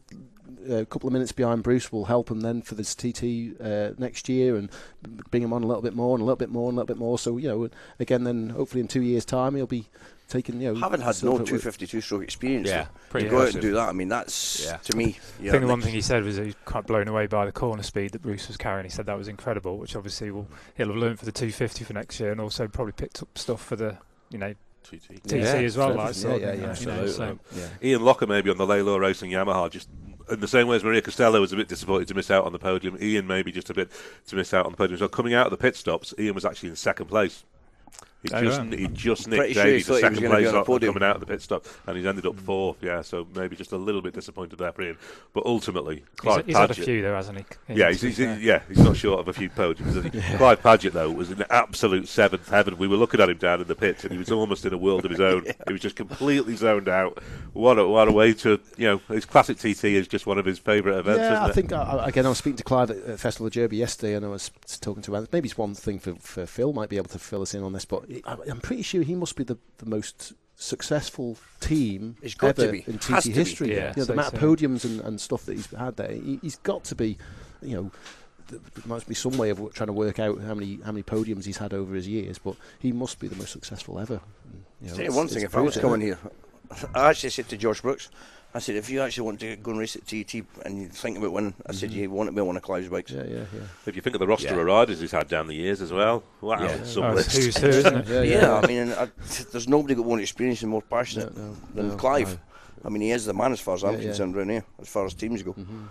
A 0.71 0.87
couple 0.87 1.09
of 1.09 1.13
minutes 1.13 1.33
behind 1.33 1.63
Bruce 1.63 1.91
will 1.91 2.05
help 2.05 2.31
him 2.31 2.41
then 2.41 2.63
for 2.63 2.75
this 2.77 2.95
TT 2.95 3.61
uh, 3.61 3.91
next 3.99 4.29
year 4.29 4.57
and 4.57 4.71
bring 5.31 5.43
him 5.43 5.53
on 5.53 5.63
a 5.63 5.67
little 5.67 5.83
bit 5.83 5.95
more 5.95 6.15
and 6.15 6.23
a 6.23 6.25
little 6.25 6.37
bit 6.37 6.51
more 6.51 6.69
and 6.69 6.77
a 6.77 6.81
little 6.81 6.95
bit 6.95 6.99
more. 6.99 7.19
So 7.19 7.37
you 7.39 7.49
know, 7.49 7.69
again, 7.99 8.25
then 8.25 8.51
hopefully 8.51 8.81
in 8.81 8.89
two 8.89 9.03
years' 9.03 9.25
time 9.25 9.57
he'll 9.57 9.67
be 9.67 9.89
taking 10.29 10.61
you 10.61 10.73
know. 10.73 10.81
Having 10.81 11.01
had 11.01 11.07
no 11.09 11.13
silver- 11.13 11.45
252 11.45 12.01
stroke 12.01 12.23
experience, 12.23 12.69
Yeah, 12.69 12.85
though, 12.85 12.89
pretty 13.11 13.27
to 13.27 13.31
go 13.31 13.43
out 13.43 13.53
and 13.53 13.61
do 13.61 13.73
that, 13.73 13.89
I 13.89 13.93
mean, 13.93 14.09
that's 14.09 14.65
Yeah. 14.65 14.77
to 14.77 14.97
me. 14.97 15.19
Yeah, 15.41 15.49
I 15.49 15.53
think 15.53 15.63
the 15.63 15.69
one 15.69 15.81
thing 15.81 15.93
he 15.93 16.01
said 16.01 16.23
was 16.23 16.37
he 16.37 16.43
was 16.45 16.55
quite 16.65 16.87
blown 16.87 17.09
away 17.09 17.27
by 17.27 17.47
the 17.47 17.53
corner 17.53 17.83
speed 17.83 18.13
that 18.13 18.23
Bruce 18.23 18.47
was 18.47 18.57
carrying. 18.57 18.85
He 18.85 18.91
said 18.91 19.07
that 19.07 19.19
was 19.19 19.27
incredible, 19.27 19.77
which 19.79 19.97
obviously 19.97 20.31
will 20.31 20.47
he'll 20.77 20.87
have 20.87 20.97
learned 20.97 21.19
for 21.19 21.25
the 21.25 21.33
250 21.33 21.83
for 21.85 21.95
next 21.95 22.21
year, 22.21 22.31
and 22.31 22.41
also 22.41 22.69
probably 22.69 22.93
picked 22.93 23.21
up 23.23 23.37
stuff 23.37 23.61
for 23.65 23.75
the 23.75 23.99
you 24.31 24.39
know 24.39 24.55
TT. 24.85 25.21
TT 25.27 25.33
Yeah, 25.37 25.43
as 25.55 25.77
well. 25.77 25.89
for 25.91 25.95
Like, 25.97 26.09
everything. 26.11 26.23
so, 26.31 26.37
Yeah, 26.37 26.47
yeah, 26.47 26.53
you 26.53 26.61
yeah, 26.61 26.97
know, 26.97 27.07
so- 27.09 27.39
Yeah. 27.57 27.69
Ian 27.83 28.03
Lougher 28.03 28.29
maybe 28.29 28.51
on 28.51 28.57
the 28.57 28.67
Laylaw 28.67 29.01
Racing 29.01 29.33
Yamaha, 29.33 29.69
just 29.69 29.89
in 30.31 30.41
the 30.41 30.49
same 30.49 30.67
way 30.67 30.77
as 30.77 30.85
Maria 30.85 31.03
Costello 31.03 31.41
was 31.41 31.53
a 31.53 31.57
bit 31.57 31.69
disappointed 31.69 32.09
to 32.09 32.15
miss 32.15 32.31
out 32.31 32.45
on 32.45 32.53
the 32.53 32.59
podium. 32.59 32.97
Ian 33.01 33.27
maybe 33.27 33.53
just 33.53 33.71
a 33.71 33.75
bit 33.75 33.91
to 34.27 34.37
miss 34.37 34.55
out 34.55 34.67
on 34.67 34.73
the 34.73 34.77
podium. 34.77 34.99
So 34.99 35.09
coming 35.09 35.35
out 35.35 35.47
of 35.47 35.51
the 35.51 35.57
pit 35.57 35.77
stops, 35.77 36.15
Ian 36.19 36.35
was 36.35 36.45
actually 36.45 36.71
in 36.71 36.77
second 36.77 37.07
place. 37.07 37.45
He 38.23 38.29
just 38.29 38.59
right. 38.59 38.79
he 38.79 38.87
just 38.89 39.29
nicked 39.29 39.55
sure 39.55 39.65
he 39.65 39.71
Davies 39.71 39.87
the 39.87 39.99
second 39.99 40.19
place 40.29 40.47
on 40.49 40.53
the 40.53 40.59
on- 40.59 40.65
podium. 40.67 40.93
coming 40.93 41.09
out 41.09 41.17
of 41.17 41.21
the 41.21 41.27
pit 41.27 41.41
stop, 41.41 41.65
and 41.87 41.97
he's 41.97 42.05
ended 42.05 42.27
up 42.27 42.39
fourth. 42.39 42.77
Yeah, 42.83 43.01
so 43.01 43.27
maybe 43.35 43.57
just 43.57 43.73
a 43.73 43.77
little 43.79 44.03
bit 44.03 44.13
disappointed 44.13 44.59
there 44.59 44.73
for 44.73 44.83
Ian. 44.83 44.99
But 45.33 45.47
ultimately, 45.47 45.97
He's, 45.97 46.05
Clive 46.17 46.45
he's 46.47 46.57
had 46.57 46.71
a 46.71 46.75
Padgett- 46.75 46.85
few 46.85 47.03
though, 47.03 47.15
hasn't 47.15 47.39
he? 47.39 47.75
yeah, 47.75 47.89
he's, 47.89 48.01
to 48.01 48.07
he's, 48.09 48.19
yeah, 48.19 48.61
he's 48.69 48.79
not 48.79 48.97
short 48.97 49.21
of 49.21 49.29
a 49.29 49.33
few 49.33 49.49
podiums. 49.49 49.97
Is 49.97 50.05
he? 50.05 50.11
Clive 50.37 50.63
Padgett, 50.63 50.93
though, 50.93 51.11
was 51.11 51.31
in 51.31 51.43
absolute 51.49 52.09
seventh 52.09 52.49
heaven. 52.51 52.77
We 52.77 52.89
were 52.89 52.97
looking 52.97 53.21
at 53.21 53.31
him 53.31 53.39
down 53.39 53.63
in 53.63 53.69
the 53.69 53.75
pits, 53.75 54.05
and 54.05 54.13
he 54.13 54.19
was 54.19 54.31
almost 54.31 54.67
in 54.67 54.73
a 54.75 54.79
world 54.79 55.05
of 55.07 55.11
his 55.11 55.21
own. 55.31 55.47
He 55.67 55.73
was 55.73 55.81
just 55.81 55.97
completely 55.97 56.57
zoned 56.57 56.89
out. 56.89 57.23
What 57.55 57.79
a, 57.79 57.89
what 57.89 58.07
a 58.09 58.13
way 58.13 58.35
to, 58.35 58.61
you 58.77 58.87
know, 58.87 59.01
his 59.15 59.25
classic 59.25 59.57
TT 59.59 59.85
is 59.85 60.07
just 60.09 60.27
one 60.27 60.37
of 60.39 60.45
his 60.45 60.59
favourite 60.59 60.99
events, 60.99 61.21
yeah, 61.21 61.33
isn't 61.33 61.45
I 61.45 61.49
it? 61.49 61.55
think 61.55 61.73
uh, 61.73 62.03
again. 62.05 62.27
I 62.27 62.29
was 62.29 62.39
speaking 62.39 62.59
to 62.59 62.65
Clive 62.65 62.91
at, 62.91 62.99
at 62.99 63.19
Festival 63.21 63.47
of 63.47 63.55
Jurby 63.55 63.79
yesterday, 63.79 64.15
and 64.15 64.27
I 64.27 64.29
was 64.29 64.51
talking 64.83 65.03
to 65.05 65.15
him. 65.15 65.27
Maybe 65.33 65.49
it's 65.49 65.57
one 65.57 65.75
thing 65.75 65.99
for, 65.99 66.15
for 66.17 66.45
Phil 66.45 66.73
might 66.75 66.91
be 66.91 66.99
able 66.99 67.09
to 67.09 67.19
fill 67.19 67.41
us 67.43 67.55
in 67.55 67.63
on 67.63 67.73
this, 67.73 67.85
but 67.85 68.03
I, 68.10 68.10
I'm 68.25 68.61
pretty 68.61 68.83
sure 68.83 69.03
he 69.03 69.15
must 69.15 69.37
be 69.37 69.45
the, 69.45 69.57
the 69.79 69.87
most 69.87 70.33
successful 70.57 71.39
team 71.61 72.17
He's 72.23 72.35
got 72.35 72.57
to 72.57 72.63
ever 72.65 72.73
be. 72.73 72.85
in 72.87 72.99
Has 72.99 73.25
TT 73.25 73.27
to 73.27 73.29
be. 73.31 73.35
history. 73.35 73.75
Yeah, 73.75 73.77
you 73.77 73.83
know, 73.87 73.93
the 73.93 74.05
so 74.05 74.13
amount 74.13 74.35
of 74.35 74.41
podiums 74.41 74.85
and, 74.85 75.01
and 75.01 75.21
stuff 75.21 75.47
that 75.47 75.57
he's 75.57 75.67
had 75.71 75.97
there, 75.97 76.13
he, 76.13 76.39
he's 76.43 76.57
got 76.57 76.85
to 76.85 76.95
be, 76.95 77.19
you 77.63 77.77
know. 77.77 77.91
There 78.49 78.59
must 78.85 79.07
be 79.07 79.15
some 79.15 79.39
way 79.39 79.51
of 79.51 79.73
trying 79.75 79.87
to 79.87 79.93
work 79.93 80.19
out 80.19 80.41
how 80.41 80.55
many 80.55 80.81
how 80.85 80.91
many 80.91 81.05
podiums 81.05 81.45
he's 81.45 81.59
had 81.59 81.73
over 81.73 81.95
his 81.95 82.09
years, 82.09 82.37
but 82.39 82.57
he 82.81 82.91
must 82.91 83.21
be 83.21 83.29
the 83.29 83.37
most 83.37 83.53
successful 83.53 84.01
ever. 84.01 84.21
And, 84.53 84.65
you 84.83 84.89
know, 84.91 85.05
Tell 85.05 85.17
one 85.17 85.29
thing, 85.29 85.45
if 85.45 85.57
I 85.57 85.61
was 85.61 85.77
coming 85.77 86.01
here, 86.01 86.19
I 86.95 87.11
actually 87.11 87.31
said 87.31 87.49
to 87.51 87.57
George 87.57 87.81
Brooks, 87.81 88.11
I 88.53 88.59
said, 88.59 88.75
if 88.75 88.91
you 88.91 89.01
actually 89.01 89.27
want 89.27 89.39
to 89.41 89.55
go 89.57 89.71
and 89.71 89.79
race 89.79 89.95
at 89.95 90.07
TT 90.09 90.43
and 90.65 90.81
you 90.83 90.89
think 90.89 91.17
about 91.19 91.33
winning, 91.33 91.55
I 91.67 91.73
said, 91.73 91.91
mm-hmm. 91.91 91.99
you 92.01 92.11
want 92.11 92.29
to 92.29 92.33
be 92.33 92.41
on 92.41 92.49
one 92.49 92.57
of 92.57 92.63
Clive's 92.63 92.89
bikes. 92.89 93.13
Yeah, 93.13 93.23
yeah, 93.23 93.45
yeah. 93.55 93.61
If 93.87 93.95
you 93.95 94.03
think 94.03 94.17
of 94.17 94.21
the 94.21 94.27
roster 94.27 94.49
Yeah. 94.49 94.57
of 94.61 94.67
riders 94.67 94.99
he's 95.01 95.13
had 95.13 95.29
down 95.29 95.47
the 95.47 95.55
years 95.55 95.81
as 95.81 95.93
well, 95.93 96.25
wow, 96.41 96.61
Yeah. 96.61 96.83
some 96.83 97.05
Oh, 97.05 97.13
list. 97.15 97.37
who's 97.37 97.57
who, 97.57 97.69
isn't 97.69 97.97
it? 97.97 98.09
Yeah, 98.09 98.23
Yeah, 98.23 98.41
yeah. 98.41 98.61
I 98.61 98.67
mean, 98.67 98.93
I, 98.93 99.09
there's 99.53 99.69
nobody 99.69 99.95
got 99.95 100.05
more 100.07 100.19
experience 100.21 100.63
and 100.63 100.71
more 100.71 100.83
passionate 100.83 101.37
No, 101.37 101.43
no, 101.51 101.57
than 101.75 101.89
no, 101.91 101.97
Clive. 101.97 102.31
no. 102.35 102.39
I 102.87 102.89
mean, 102.89 103.03
he 103.03 103.13
is 103.13 103.25
the 103.25 103.35
man 103.35 103.53
as 103.53 103.61
far 103.61 103.75
as 103.75 103.85
I'm 103.85 103.93
Yeah, 103.93 103.99
yeah. 103.99 104.05
concerned 104.07 104.37
around 104.37 104.49
here, 104.51 104.65
as 104.81 104.89
far 104.89 105.05
as 105.07 105.15
teams 105.15 105.43
go. 105.45 105.53
Mm-hmm. 105.53 105.85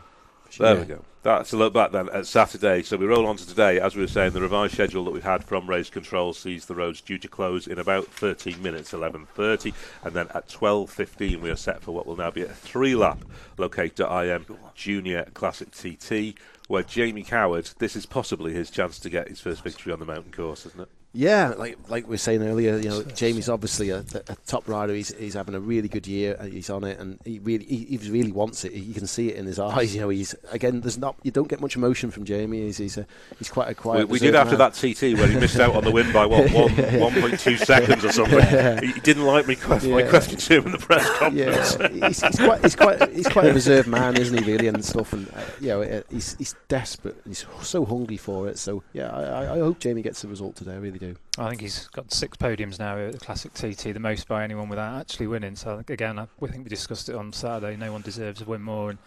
There 0.57 0.73
Yeah. 0.73 0.79
we 0.79 0.85
go. 0.85 1.03
That's 1.21 1.51
a 1.51 1.57
look 1.57 1.73
back 1.73 1.91
then 1.91 2.07
at 2.09 2.25
Saturday. 2.27 2.81
So 2.81 2.95
we 2.95 3.05
roll 3.05 3.27
on 3.27 3.35
to 3.35 3.45
today. 3.45 3.79
As 3.79 3.93
we 3.95 4.01
were 4.01 4.07
saying, 4.07 4.31
the 4.31 4.41
revised 4.41 4.73
schedule 4.73 5.03
that 5.03 5.11
we've 5.11 5.21
had 5.21 5.43
from 5.43 5.69
Race 5.69 5.89
Control 5.89 6.33
sees 6.33 6.65
the 6.65 6.75
roads 6.75 7.01
due 7.01 7.17
to 7.17 7.27
close 7.27 7.67
in 7.67 7.77
about 7.77 8.05
13 8.07 8.61
minutes, 8.61 8.93
11.30. 8.93 9.73
And 10.03 10.13
then 10.13 10.27
at 10.33 10.47
12.15 10.47 11.41
we 11.41 11.49
are 11.49 11.57
set 11.57 11.81
for 11.83 11.91
what 11.91 12.07
will 12.07 12.15
now 12.15 12.31
be 12.31 12.43
a 12.43 12.47
three-lap 12.47 13.25
Locate.im 13.57 14.45
Junior 14.75 15.25
Classic 15.33 15.69
TT, 15.71 16.39
where 16.67 16.83
Jamie 16.83 17.23
Coward, 17.23 17.69
this 17.79 17.97
is 17.97 18.05
possibly 18.05 18.53
his 18.53 18.69
chance 18.71 18.97
to 18.99 19.09
get 19.09 19.27
his 19.27 19.41
first 19.41 19.61
victory 19.61 19.91
on 19.91 19.99
the 19.99 20.05
mountain 20.05 20.31
course, 20.31 20.65
isn't 20.65 20.79
it? 20.81 20.89
Yeah, 21.11 21.55
like 21.57 21.75
like 21.89 22.03
we 22.05 22.11
were 22.11 22.17
saying 22.17 22.43
earlier, 22.43 22.77
you 22.77 22.87
know, 22.89 23.01
Jamie's 23.01 23.49
obviously 23.49 23.89
a, 23.89 24.05
a 24.27 24.35
top 24.45 24.67
rider. 24.69 24.93
He's 24.93 25.09
he's 25.17 25.33
having 25.33 25.55
a 25.55 25.59
really 25.59 25.87
good 25.87 26.05
year. 26.05 26.37
He's 26.51 26.69
on 26.69 26.83
it, 26.83 26.99
and 26.99 27.17
he 27.25 27.39
really 27.39 27.65
he, 27.65 27.97
he 27.97 28.11
really 28.11 28.31
wants 28.31 28.63
it. 28.63 28.73
You 28.73 28.93
can 28.93 29.07
see 29.07 29.29
it 29.29 29.35
in 29.37 29.47
his 29.47 29.57
eyes. 29.59 29.95
You 29.95 30.01
know, 30.01 30.09
he's 30.09 30.35
again. 30.51 30.81
There's 30.81 30.99
not 30.99 31.15
you 31.23 31.31
don't 31.31 31.47
get 31.47 31.61
much 31.61 31.75
emotion 31.75 32.11
from 32.11 32.25
Jamie. 32.25 32.61
He's 32.61 32.77
he's 32.77 32.99
a, 32.99 33.07
he's 33.39 33.49
quite 33.49 33.69
a 33.71 33.73
quiet. 33.73 34.07
we 34.07 34.19
did 34.19 34.35
after 34.35 34.55
man. 34.55 34.71
that 34.71 34.73
TT 34.75 35.17
where 35.17 35.25
he 35.27 35.35
missed 35.39 35.59
out 35.59 35.75
on 35.75 35.83
the 35.83 35.89
win 35.89 36.13
by 36.13 36.27
what 36.27 36.47
one 36.53 36.71
one 36.99 37.19
point 37.19 37.39
two 37.39 37.57
seconds 37.57 38.05
or 38.05 38.11
something. 38.11 38.83
He 38.87 38.99
didn't 38.99 39.25
like 39.25 39.47
me 39.47 39.55
que- 39.55 39.89
my 39.89 40.03
question 40.03 40.37
to 40.37 40.57
him 40.59 40.65
in 40.67 40.71
the 40.73 40.77
press 40.77 41.09
conference. 41.17 41.75
Yeah, 41.79 42.07
he's, 42.07 42.21
he's 42.21 42.37
quite 42.37 42.61
he's 42.61 42.75
quite 42.75 43.11
he's 43.13 43.27
quite 43.27 43.45
a 43.47 43.53
reserved 43.53 43.87
man, 43.87 44.15
isn't 44.15 44.43
he? 44.43 44.51
Really, 44.51 44.67
and 44.67 44.85
stuff. 44.85 45.11
And 45.13 45.27
uh, 45.29 45.41
you 45.59 45.69
know, 45.69 45.81
uh, 45.81 46.01
he's 46.11 46.35
he's 46.37 46.53
desperate. 46.67 47.15
He's 47.27 47.47
so 47.63 47.83
hungry 47.83 48.17
for 48.17 48.47
it. 48.47 48.59
So 48.59 48.83
yeah, 48.93 49.09
I, 49.09 49.23
I- 49.23 49.55
I 49.55 49.57
hope 49.57 49.79
Jamie 49.79 50.03
gets 50.03 50.21
the 50.21 50.27
result 50.27 50.55
today. 50.55 50.73
I 50.73 50.98
do. 50.99 51.15
I 51.37 51.49
think 51.49 51.61
he's 51.61 51.87
got 51.87 52.13
six 52.13 52.37
podiums 52.37 52.79
now 52.79 52.97
at 52.97 53.13
the 53.13 53.19
Classic 53.19 53.53
TT, 53.53 53.93
the 53.93 53.99
most 53.99 54.27
by 54.27 54.43
anyone 54.43 54.69
without 54.69 54.99
actually 54.99 55.27
winning. 55.27 55.55
So 55.55 55.73
I 55.73 55.75
think, 55.77 55.89
again, 55.89 56.19
I, 56.19 56.27
we 56.39 56.49
think 56.49 56.63
we 56.63 56.69
discussed 56.69 57.09
it 57.09 57.15
on 57.15 57.33
Saturday. 57.33 57.75
No 57.75 57.91
one 57.91 58.01
deserves 58.01 58.41
a 58.41 58.45
win 58.45 58.61
more, 58.61 58.91
and 58.91 58.99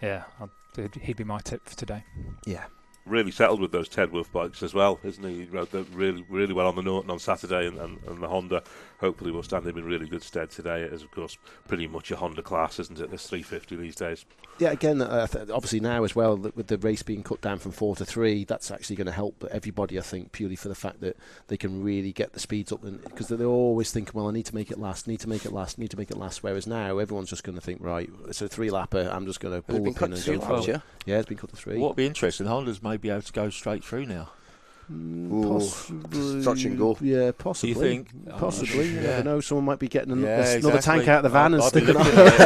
yeah, 0.00 0.24
I'd, 0.40 0.94
he'd 1.02 1.16
be 1.16 1.24
my 1.24 1.40
tip 1.40 1.68
for 1.68 1.76
today. 1.76 2.04
Yeah. 2.46 2.64
Really 3.10 3.30
settled 3.30 3.60
with 3.60 3.72
those 3.72 3.88
Tedworth 3.88 4.32
bikes 4.32 4.62
as 4.62 4.72
well, 4.72 4.98
isn't 5.02 5.24
he? 5.24 5.40
He 5.40 5.44
rode 5.44 5.70
them 5.70 5.86
really, 5.92 6.24
really 6.28 6.54
well 6.54 6.68
on 6.68 6.76
the 6.76 6.82
Norton 6.82 7.10
on 7.10 7.18
Saturday, 7.18 7.66
and, 7.66 7.78
and, 7.78 7.98
and 8.06 8.22
the 8.22 8.28
Honda 8.28 8.62
hopefully 8.98 9.30
will 9.30 9.42
stand 9.42 9.66
him 9.66 9.78
in 9.78 9.84
really 9.84 10.06
good 10.06 10.22
stead 10.22 10.50
today. 10.50 10.82
It 10.82 10.92
is, 10.92 11.02
of 11.02 11.10
course, 11.10 11.38
pretty 11.66 11.86
much 11.86 12.10
a 12.10 12.16
Honda 12.16 12.42
class, 12.42 12.78
isn't 12.78 13.00
it? 13.00 13.10
This 13.10 13.26
350 13.28 13.76
these 13.76 13.96
days. 13.96 14.24
Yeah, 14.58 14.72
again, 14.72 15.00
uh, 15.00 15.26
th- 15.26 15.48
obviously 15.48 15.80
now 15.80 16.04
as 16.04 16.14
well, 16.14 16.36
with 16.36 16.66
the 16.66 16.76
race 16.76 17.02
being 17.02 17.22
cut 17.22 17.40
down 17.40 17.58
from 17.58 17.72
four 17.72 17.96
to 17.96 18.04
three, 18.04 18.44
that's 18.44 18.70
actually 18.70 18.96
going 18.96 19.06
to 19.06 19.12
help 19.12 19.42
everybody, 19.50 19.98
I 19.98 20.02
think, 20.02 20.32
purely 20.32 20.56
for 20.56 20.68
the 20.68 20.74
fact 20.74 21.00
that 21.00 21.16
they 21.48 21.56
can 21.56 21.82
really 21.82 22.12
get 22.12 22.34
the 22.34 22.40
speeds 22.40 22.70
up. 22.70 22.82
Because 22.82 23.28
they're 23.28 23.46
always 23.46 23.90
thinking, 23.90 24.12
well, 24.14 24.28
I 24.28 24.32
need 24.32 24.46
to 24.46 24.54
make 24.54 24.70
it 24.70 24.78
last, 24.78 25.08
need 25.08 25.20
to 25.20 25.28
make 25.28 25.46
it 25.46 25.52
last, 25.52 25.78
need 25.78 25.90
to 25.92 25.96
make 25.96 26.10
it 26.10 26.18
last. 26.18 26.42
Whereas 26.42 26.66
now, 26.66 26.98
everyone's 26.98 27.30
just 27.30 27.42
going 27.42 27.56
to 27.56 27.62
think, 27.62 27.78
right, 27.82 28.10
it's 28.28 28.42
a 28.42 28.48
three 28.48 28.68
lapper, 28.68 29.12
I'm 29.12 29.24
just 29.24 29.40
going 29.40 29.54
to 29.54 29.62
pull 29.62 29.82
the 29.82 29.92
pin 29.92 30.12
and 30.12 30.24
go 30.24 30.40
for 30.40 30.58
it. 30.58 30.68
Yeah? 30.68 30.80
yeah, 31.06 31.18
it's 31.18 31.28
been 31.28 31.38
cut 31.38 31.50
to 31.50 31.56
three. 31.56 31.78
What 31.78 31.88
would 31.90 31.96
be 31.96 32.06
interesting, 32.06 32.46
Honda's 32.46 32.82
may 32.82 32.98
be 33.00 33.10
able 33.10 33.22
to 33.22 33.32
go 33.32 33.50
straight 33.50 33.84
through 33.84 34.06
now. 34.06 34.30
Mm, 34.92 35.46
possibly. 35.56 36.42
Touch 36.42 36.64
and 36.64 36.76
go. 36.76 36.98
Yeah, 37.00 37.30
possibly. 37.30 37.74
Do 37.74 37.80
you 37.80 37.86
think? 37.86 38.28
Possibly. 38.38 38.88
You 38.88 38.94
yeah. 38.96 39.00
never 39.02 39.22
know. 39.22 39.40
Someone 39.40 39.64
might 39.66 39.78
be 39.78 39.86
getting 39.86 40.10
an, 40.10 40.20
Yeah, 40.22 40.40
another 40.44 40.78
exactly. 40.78 40.80
tank 41.04 41.08
out 41.08 41.18
of 41.18 41.22
the 41.22 41.28
van 41.28 41.54
I'd- 41.54 41.62
and 41.62 41.62
I'd 41.62 41.72
be 41.72 41.80
sticking 41.80 41.94
looking 41.94 42.18
it. 42.18 42.40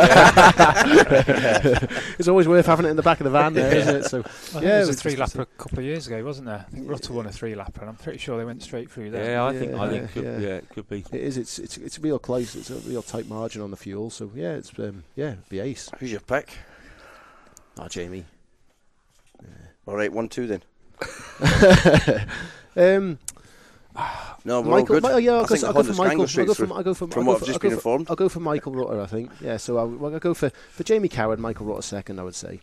at 1.91 1.91
it's 2.19 2.29
always 2.29 2.47
worth 2.47 2.67
having 2.67 2.85
it 2.85 2.91
in 2.91 2.97
the 2.97 3.03
back 3.03 3.21
of 3.21 3.25
the 3.25 3.31
van, 3.31 3.55
there, 3.55 3.83
not 3.87 3.95
it? 3.95 4.05
So, 4.05 4.19
I 4.55 4.61
yeah, 4.61 4.61
there 4.61 4.81
was 4.81 4.91
a 4.91 4.93
three 4.93 5.17
just- 5.17 5.35
lapper 5.35 5.41
a 5.43 5.47
couple 5.47 5.79
of 5.79 5.87
years 5.87 6.07
ago, 6.07 6.23
wasn't 6.23 6.49
there? 6.49 6.67
I 6.69 6.71
think 6.71 6.87
Rutter 6.87 7.15
won 7.15 7.25
a 7.25 7.33
three 7.33 7.55
lapper, 7.55 7.81
and 7.81 7.89
I'm 7.89 7.97
pretty 7.97 8.19
sure 8.19 8.37
they 8.37 8.45
went 8.45 8.63
straight 8.63 8.91
through 8.91 9.11
there. 9.13 9.25
Yeah, 9.33 9.45
I 9.47 9.57
think 9.59 9.73
I 9.75 9.85
Yeah, 9.87 9.91
think 10.01 10.13
could, 10.13 10.25
yeah. 10.25 10.39
yeah. 10.39 10.55
it 10.57 10.69
could 10.69 10.87
be. 10.91 11.05
It 11.13 11.21
is. 11.23 11.39
It's 11.39 11.59
it's 11.59 11.79
it's 11.79 11.99
real 11.99 12.19
close. 12.19 12.55
It's 12.55 12.69
a 12.69 12.75
real 12.75 13.01
tight 13.03 13.27
margin 13.27 13.63
on 13.63 13.71
the 13.71 13.79
fuel. 13.79 14.11
So 14.11 14.31
yeah, 14.35 14.53
it's 14.53 14.71
um, 14.79 15.05
yeah, 15.17 15.29
it'd 15.33 15.49
be 15.49 15.61
ace. 15.61 15.89
Who's 15.99 16.11
your 16.13 16.21
pick? 16.21 16.51
Ah, 17.79 17.89
Jamie. 17.89 18.27
All 19.87 19.97
right, 19.97 20.13
one, 20.13 20.29
two 20.29 20.47
then. 20.47 20.63
um, 22.77 23.19
No, 24.47 24.61
we're 24.61 24.79
all 24.79 24.85
good. 24.85 25.03
Mi- 25.03 25.21
yeah, 25.21 25.33
I'll 25.33 25.39
I 25.45 25.47
go, 25.47 25.55
think 25.55 25.65
I'll 25.65 25.73
the 25.73 25.83
go 25.83 25.93
for 25.95 26.03
Michael. 26.03 26.21
I'll 26.23 26.45
go 26.45 26.55
for. 26.55 26.75
I'll 26.75 26.83
go 26.83 26.95
for. 26.95 27.09
From 27.09 27.21
I'll 27.23 27.27
what 27.27 27.33
go 27.33 27.33
I've 27.35 27.41
for, 27.41 27.47
just 27.47 27.55
I'll 27.57 27.59
go 27.61 27.61
been 27.61 27.71
for- 27.71 27.75
informed. 27.77 28.07
I'll 28.11 28.17
go 28.17 28.29
for 28.29 28.41
Michael 28.41 28.73
Rutter. 28.75 29.01
I 29.01 29.07
think. 29.07 29.31
Yeah. 29.41 29.57
So 29.57 29.79
I'll, 29.79 29.89
well, 29.89 30.13
I'll 30.13 30.21
go 30.21 30.35
for 30.35 30.51
for 30.51 30.83
Jamie 30.85 31.09
Coward. 31.09 31.39
Michael 31.39 31.65
Rutter 31.67 31.81
second. 31.83 32.19
I 32.21 32.25
would 32.25 32.35
say. 32.35 32.61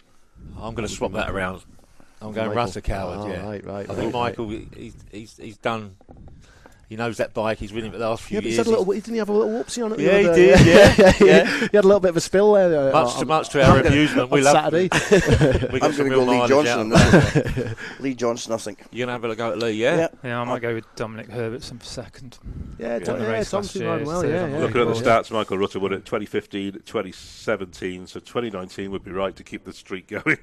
I'm 0.59 0.75
going 0.75 0.87
to 0.87 0.93
swap 0.93 1.13
that 1.13 1.29
around. 1.31 1.63
I'm 2.21 2.33
going 2.33 2.49
Michael. 2.49 2.63
Rutter 2.63 2.81
Coward. 2.81 3.19
Oh, 3.21 3.27
yeah, 3.27 3.43
right, 3.47 3.65
right, 3.65 3.89
I 3.89 3.93
think 3.95 4.13
right, 4.13 4.37
Michael. 4.37 4.49
He's, 4.49 4.93
he's 5.11 5.37
he's 5.37 5.57
done. 5.57 5.95
He 6.91 6.97
knows 6.97 7.15
that 7.19 7.33
bike. 7.33 7.57
He's 7.57 7.71
winning 7.71 7.89
for 7.93 7.97
the 7.97 8.09
last 8.09 8.23
few 8.23 8.35
Yeah, 8.35 8.39
but 8.41 8.45
he's 8.47 8.55
years. 8.57 8.67
had 8.67 8.75
a 8.75 8.77
little. 8.77 8.93
Didn't 8.93 9.13
he 9.13 9.17
have 9.19 9.29
a 9.29 9.31
little 9.31 9.49
whoopsie 9.63 9.85
on 9.85 9.93
it? 9.93 9.99
Yeah, 10.01 10.17
he 10.19 10.25
other 10.27 10.35
did, 10.35 10.57
day? 10.57 10.73
yeah, 10.73 11.13
yeah. 11.25 11.45
he 11.69 11.77
had 11.77 11.85
a 11.85 11.87
little 11.87 12.01
bit 12.01 12.09
of 12.09 12.17
a 12.17 12.19
spill 12.19 12.51
there. 12.51 12.89
uh, 12.89 12.91
much 12.91 13.13
on- 13.13 13.19
to 13.21 13.25
much 13.25 13.49
to 13.51 13.63
our 13.65 13.79
amusement, 13.87 14.29
we 14.29 14.41
love. 14.41 14.51
Saturday. 14.55 14.89
We 15.71 15.79
I'm 15.81 15.91
got 15.91 15.97
going 15.97 16.09
to 16.09 16.15
go 16.17 16.23
Lee 16.25 16.47
Johnston. 16.49 16.67
out 16.67 16.79
on 16.79 16.91
of 16.91 17.33
this 17.33 17.55
one. 17.65 17.75
Lee 18.01 18.13
Johnston, 18.13 18.53
I 18.53 18.57
think. 18.57 18.79
You're 18.91 19.05
gonna 19.07 19.13
have 19.13 19.23
a 19.23 19.35
go 19.37 19.51
at 19.53 19.57
Lee, 19.59 19.71
yeah? 19.71 19.95
Yeah. 19.95 20.07
Yeah, 20.21 20.41
I 20.41 20.43
might 20.43 20.61
go 20.61 20.73
with 20.73 20.83
Dominic 20.97 21.29
Herbertson 21.29 21.79
for 21.79 21.85
second. 21.85 22.37
Yeah, 22.77 22.97
Yeah. 22.97 22.99
Tom, 22.99 23.15
Won 23.19 23.23
yeah, 23.23 23.31
race 23.31 23.51
Tom's 23.51 23.67
last 23.67 23.73
been 23.73 23.81
year, 23.83 23.91
riding 23.91 24.07
well. 24.07 24.25
Yeah, 24.25 24.47
yeah. 24.47 24.57
Looking 24.57 24.81
at 24.81 24.87
the 24.87 24.91
Well, 24.91 25.01
stats, 25.01 25.31
Michael 25.31 25.57
Rutter 25.59 25.79
won 25.79 25.93
it 25.93 26.03
2015, 26.05 26.73
2017, 26.85 28.07
so 28.07 28.19
2019 28.19 28.91
would 28.91 29.03
be 29.05 29.11
right 29.11 29.33
to 29.37 29.43
keep 29.43 29.63
the 29.63 29.71
streak 29.73 30.07
going. 30.07 30.37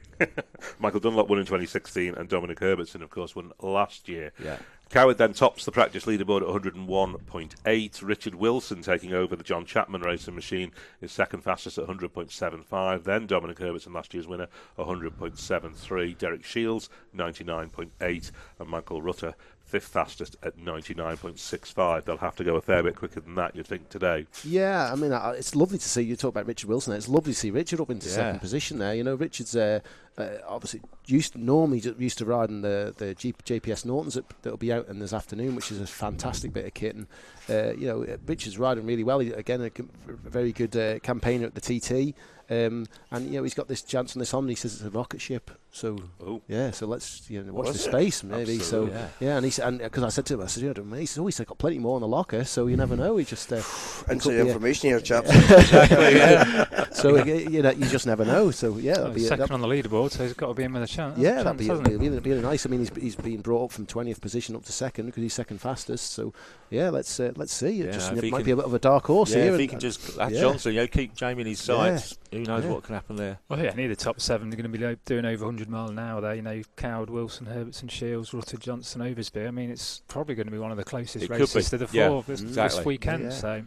Michael 0.79 1.01
Dunlop 1.01 1.29
won 1.29 1.39
in 1.41 1.45
2016, 1.45 2.15
and 2.15 2.27
Dominic 2.27 2.59
Herbertson, 2.61 3.03
of 3.03 3.11
course, 3.11 3.37
won 3.37 3.53
last 3.61 4.09
year. 4.09 4.33
Yeah. 4.43 4.57
Coward 4.91 5.19
then 5.19 5.35
tops 5.35 5.67
the 5.67 5.71
practice 5.73 6.07
leaderboard 6.07 6.41
at 6.41 6.63
101.8. 6.63 8.03
Richard 8.03 8.35
Wilson 8.35 8.81
taking 8.81 9.13
over 9.13 9.37
the 9.37 9.45
John 9.45 9.67
Chapman 9.67 10.01
racing 10.01 10.35
machine 10.35 10.73
is 11.03 11.13
second 11.13 11.43
fastest 11.43 11.77
at 11.77 11.87
100.75. 11.87 13.05
Then 13.05 13.27
Dominic 13.27 13.59
Herbertson, 13.59 13.93
last 13.93 14.15
year's 14.15 14.27
winner, 14.27 14.49
100.73. 14.79 16.17
Derek 16.17 16.43
Shields, 16.45 16.89
99.8. 17.15 18.31
And 18.59 18.69
Michael 18.69 19.03
Rutter, 19.03 19.35
fifth 19.63 19.89
fastest 19.89 20.37
at 20.43 20.57
99.65. 20.59 22.05
They'll 22.05 22.17
have 22.17 22.37
to 22.37 22.45
go 22.45 22.57
a 22.57 22.61
fair 22.63 22.83
bit 22.83 22.97
quicker 22.97 23.21
than 23.21 23.35
that, 23.35 23.55
you'd 23.55 23.67
think, 23.67 23.91
today. 23.91 24.27
Yeah, 24.43 24.91
I 24.91 24.97
mean, 24.97 25.13
uh, 25.13 25.35
it's 25.37 25.55
lovely 25.55 25.77
to 25.77 25.89
see 25.89 26.01
you 26.03 26.17
talk 26.17 26.31
about 26.31 26.47
Richard 26.47 26.69
Wilson. 26.71 26.95
It's 26.95 27.09
lovely 27.09 27.35
to 27.35 27.39
see 27.39 27.51
Richard 27.51 27.81
up 27.81 27.91
into 27.91 28.09
Yeah. 28.09 28.15
second 28.15 28.41
position 28.41 28.79
there. 28.79 28.95
You 28.95 29.05
know, 29.05 29.15
Richard's 29.17 29.55
uh, 29.55 29.81
uh, 30.19 30.39
obviously 30.47 30.81
used 31.07 31.37
normally 31.37 31.81
ju- 31.81 31.95
used 31.99 32.19
to 32.19 32.25
riding 32.27 32.63
the 32.63 32.95
the 32.97 33.15
G- 33.15 33.35
JPS 33.45 33.85
Nortons 33.85 34.15
that, 34.15 34.25
that'll 34.43 34.57
be 34.59 34.73
out 34.73 34.89
in 34.89 34.99
this 34.99 35.13
afternoon, 35.13 35.55
which 35.55 35.71
is 35.73 35.81
a 35.81 35.87
fantastic 35.87 36.53
bit 36.53 36.67
of 36.67 36.75
kit. 36.75 36.95
And 36.97 37.07
uh, 37.49 37.73
you 37.75 37.87
know, 37.87 38.05
uh, 38.05 38.17
Richard's 38.27 38.59
riding 38.59 38.85
really 38.87 39.05
well. 39.05 39.19
He, 39.21 39.31
again, 39.33 39.61
a, 39.63 39.67
a 39.67 40.31
very 40.31 40.53
good 40.53 40.77
uh, 40.77 40.99
campaigner 41.01 41.47
at 41.47 41.55
the 41.55 41.61
TT. 41.61 42.15
Um, 42.51 42.87
and 43.11 43.27
you 43.27 43.33
know 43.37 43.43
he's 43.43 43.53
got 43.53 43.69
this 43.69 43.83
chance 43.83 44.17
on 44.17 44.21
this 44.21 44.31
Honda. 44.31 44.51
He 44.53 44.55
says 44.57 44.73
it's 44.77 44.83
a 44.83 44.89
rocket 44.91 45.21
ship. 45.21 45.51
So 45.71 45.99
Oh. 46.25 46.41
yeah, 46.49 46.71
so 46.71 46.87
let's 46.87 47.29
you 47.29 47.43
know 47.43 47.53
watch 47.53 47.67
Was 47.67 47.85
the 47.85 47.91
it? 47.91 47.93
space 47.93 48.25
maybe. 48.25 48.55
Absolutely. 48.57 48.65
So 48.65 48.87
Yeah. 48.87 49.09
yeah, 49.21 49.37
and 49.37 49.45
he 49.45 49.51
said, 49.51 49.69
and 49.69 49.79
because 49.81 50.03
I 50.03 50.09
said 50.09 50.25
to 50.27 50.35
him, 50.35 50.41
I 50.41 50.47
said, 50.47 50.63
you 50.63 50.73
know, 50.73 50.97
he 50.97 51.05
says, 51.05 51.19
oh, 51.19 51.27
he's 51.27 51.39
got 51.41 51.59
plenty 51.59 51.79
more 51.79 51.99
in 51.99 52.01
the 52.01 52.09
locker, 52.09 52.45
so 52.45 52.67
you 52.67 52.79
never 52.79 52.97
know. 52.97 53.19
He 53.19 53.27
just 53.27 53.53
uh, 53.53 53.57
Inside 54.09 54.19
could 54.23 54.31
be 54.31 54.37
a- 54.39 54.47
information 54.47 54.89
here, 54.89 55.01
chaps. 55.01 55.29
so 56.93 57.19
uh, 57.19 57.25
you 57.25 57.61
know, 57.63 57.71
you 57.71 57.87
just 57.87 58.07
never 58.07 58.25
know. 58.25 58.51
So 58.51 58.79
yeah, 58.79 58.93
Well, 58.93 59.01
that'd 59.03 59.15
be, 59.15 59.21
he's 59.21 59.29
second 59.29 59.49
that- 59.49 59.55
on 59.55 59.61
the 59.61 59.69
leaderboard, 59.69 60.08
so 60.09 60.25
he's 60.25 60.33
got 60.35 60.49
to 60.49 60.55
be 60.55 60.63
in 60.65 60.73
with 60.73 60.83
a 60.83 60.87
chance. 60.87 61.19
yeah, 61.19 61.31
chance, 61.33 61.45
that'd 61.45 61.59
be, 61.59 61.67
hasn't 61.67 61.87
he? 61.89 61.95
it'd 61.95 62.01
be, 62.01 62.07
it'd 62.09 62.23
be 62.23 62.35
nice. 62.35 62.67
I 62.67 62.69
mean, 62.69 62.81
he's 62.81 62.91
he's 63.01 63.17
been 63.17 63.41
brought 63.41 63.65
up 63.67 63.73
from 63.73 63.87
twentieth 63.87 64.21
position 64.21 64.57
up 64.57 64.65
to 64.65 64.73
second 64.73 65.07
because 65.07 65.23
he's 65.23 65.35
second 65.35 65.61
fastest. 65.61 66.13
So 66.13 66.33
yeah, 66.71 66.91
let's 66.91 67.19
uh, 67.21 67.33
let's 67.37 67.53
see. 67.53 67.81
It 67.81 67.87
Yeah, 67.87 67.93
just 67.93 68.13
it 68.13 68.31
might 68.31 68.39
can- 68.39 68.45
be 68.45 68.51
a 68.53 68.57
bit 68.57 68.65
of 68.65 68.75
a 68.75 68.79
dark 68.79 69.07
horse 69.07 69.31
Yeah, 69.35 69.45
here. 69.45 69.53
if 69.53 69.59
he 69.59 69.63
and- 69.65 69.71
can 69.71 69.81
just 69.81 70.17
that's 70.17 70.35
yeah. 70.35 70.41
Johnson, 70.41 70.75
you 70.75 70.81
know, 70.81 70.87
keep 70.87 71.15
Jamie 71.15 71.43
in 71.43 71.47
his 71.49 71.61
sights. 71.61 72.17
Who 72.33 72.41
knows 72.41 72.65
Yeah. 72.65 72.71
what 72.71 72.83
can 72.83 72.95
happen 72.95 73.17
there? 73.17 73.39
Well, 73.49 73.59
yeah, 73.59 73.73
near 73.75 73.89
the 73.89 73.97
top 73.97 74.21
seven 74.21 74.51
they're 74.51 74.61
going 74.61 74.71
to 74.71 74.79
be 74.79 74.97
doing 75.07 75.25
over 75.25 75.45
100 75.47 75.69
mile 75.71 75.89
an 75.89 75.99
hour 75.99 76.21
there. 76.21 76.35
You 76.35 76.43
know, 76.43 76.63
Coward, 76.77 77.09
Wilson, 77.11 77.47
Herbertson, 77.47 77.89
Shields, 77.89 78.35
Rutter, 78.35 78.59
Johnson, 78.59 79.01
Oversby. 79.01 79.47
I 79.47 79.51
mean, 79.51 79.71
it's 79.71 80.03
probably 80.09 80.35
going 80.35 80.47
to 80.47 80.53
be 80.53 80.59
one 80.59 80.71
of 80.71 80.77
the 80.77 80.85
closest 80.85 81.25
It 81.25 81.31
races 81.31 81.55
be, 81.55 81.63
to 81.79 81.79
the 81.87 81.89
yeah, 81.97 82.09
four 82.09 82.23
this, 82.25 82.41
exactly. 82.43 82.79
this 82.79 82.87
weekend. 82.87 83.23
Yeah. 83.25 83.31
So 83.31 83.63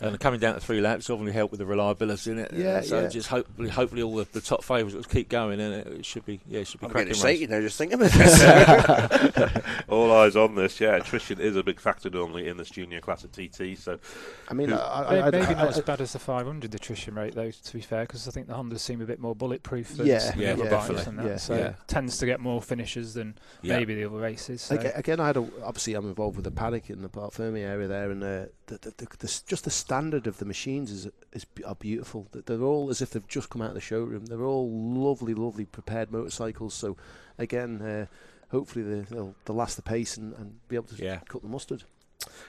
And 0.00 0.18
coming 0.18 0.40
down 0.40 0.54
to 0.54 0.60
three 0.60 0.80
laps 0.80 1.08
obviously 1.08 1.32
helped 1.32 1.52
with 1.52 1.60
the 1.60 1.66
reliability 1.66 2.32
in 2.32 2.38
it. 2.40 2.52
Yeah, 2.52 2.78
Uh, 2.78 2.82
so 2.82 3.00
yeah. 3.02 3.08
just 3.08 3.28
hopefully, 3.28 3.68
hopefully 3.68 4.02
all 4.02 4.16
the, 4.16 4.26
the 4.32 4.40
top 4.40 4.64
favourites 4.64 4.94
will 4.96 5.04
keep 5.04 5.28
going, 5.28 5.60
and 5.60 5.72
it, 5.72 5.86
it 5.86 6.04
should 6.04 6.24
be 6.26 6.40
yeah, 6.48 6.60
it 6.60 6.66
should 6.66 6.80
be 6.80 6.86
I'm 6.86 6.90
cracking 6.92 7.12
getting 7.12 7.22
race. 7.22 7.32
excited 7.40 7.50
now 7.50 7.60
just 7.60 7.78
thinking 7.78 7.94
about 8.02 8.10
this. 8.10 9.64
All 9.88 10.12
eyes 10.12 10.34
on 10.34 10.56
this. 10.56 10.80
Yeah, 10.80 10.96
attrition 10.96 11.38
is 11.40 11.54
a 11.54 11.62
big 11.62 11.78
factor 11.78 12.10
normally 12.10 12.48
in 12.48 12.56
this 12.56 12.70
junior 12.70 13.00
class 13.00 13.24
at 13.24 13.32
TT. 13.32 13.78
So 13.78 14.00
I 14.48 14.54
mean, 14.54 14.70
Who- 14.70 14.74
I, 14.74 15.02
I, 15.02 15.26
I, 15.28 15.30
maybe 15.30 15.46
I, 15.46 15.54
not 15.54 15.68
as 15.68 15.80
bad 15.82 16.00
as 16.00 16.12
the 16.12 16.18
500 16.18 16.74
attrition 16.74 17.14
rate, 17.14 17.36
though. 17.36 17.52
To 17.52 17.72
be 17.72 17.80
fair, 17.80 18.02
because 18.02 18.26
I 18.26 18.32
think 18.32 18.48
the 18.48 18.54
Hondas 18.54 18.80
seem 18.80 19.00
a 19.00 19.06
bit 19.06 19.20
more 19.20 19.36
bulletproof 19.36 19.96
than 19.96 20.06
Yeah, 20.06 20.32
the 20.32 20.42
yeah, 20.42 20.52
other 20.54 20.64
definitely. 20.64 20.94
bikes 20.96 21.06
and 21.06 21.18
that. 21.20 21.26
Yeah. 21.26 21.36
So 21.36 21.54
Yeah. 21.56 21.72
tends 21.86 22.18
to 22.18 22.26
get 22.26 22.40
more 22.40 22.60
finishes 22.60 23.14
than 23.14 23.38
Yeah. 23.62 23.78
maybe 23.78 23.94
the 23.94 24.06
other 24.06 24.18
races. 24.18 24.60
So. 24.62 24.74
Aga- 24.74 24.98
Again, 24.98 25.20
I 25.20 25.26
had 25.28 25.36
a, 25.36 25.46
obviously 25.62 25.94
I'm 25.94 26.06
involved 26.08 26.34
with 26.36 26.44
the 26.46 26.50
paddock 26.50 26.90
in 26.90 27.02
the 27.02 27.08
Parc 27.08 27.32
Fermé 27.32 27.60
area 27.60 27.86
there, 27.86 28.10
and 28.10 28.22
uh, 28.24 28.26
the, 28.66 28.78
the, 28.78 28.94
the, 28.96 29.06
the, 29.18 29.26
s- 29.28 29.42
just 29.42 29.64
the 29.64 29.70
standard 29.84 30.26
of 30.26 30.38
the 30.38 30.44
machines 30.44 30.90
is 30.90 31.08
is 31.32 31.46
are 31.66 31.74
beautiful. 31.74 32.26
They're 32.32 32.62
all 32.62 32.90
as 32.90 33.02
if 33.02 33.10
they've 33.10 33.28
just 33.28 33.50
come 33.50 33.62
out 33.62 33.68
of 33.68 33.74
the 33.74 33.80
showroom. 33.80 34.26
They're 34.26 34.44
all 34.44 34.70
lovely, 34.70 35.34
lovely 35.34 35.66
prepared 35.66 36.10
motorcycles. 36.10 36.74
So 36.74 36.96
again, 37.38 37.82
uh, 37.82 38.06
hopefully 38.50 38.84
they, 38.84 39.00
they'll, 39.02 39.34
they'll 39.44 39.56
last 39.56 39.76
the 39.76 39.82
pace 39.82 40.16
and, 40.16 40.32
and 40.34 40.66
be 40.68 40.76
able 40.76 40.88
to 40.88 41.02
Yeah. 41.02 41.20
cut 41.28 41.42
the 41.42 41.48
mustard. 41.48 41.84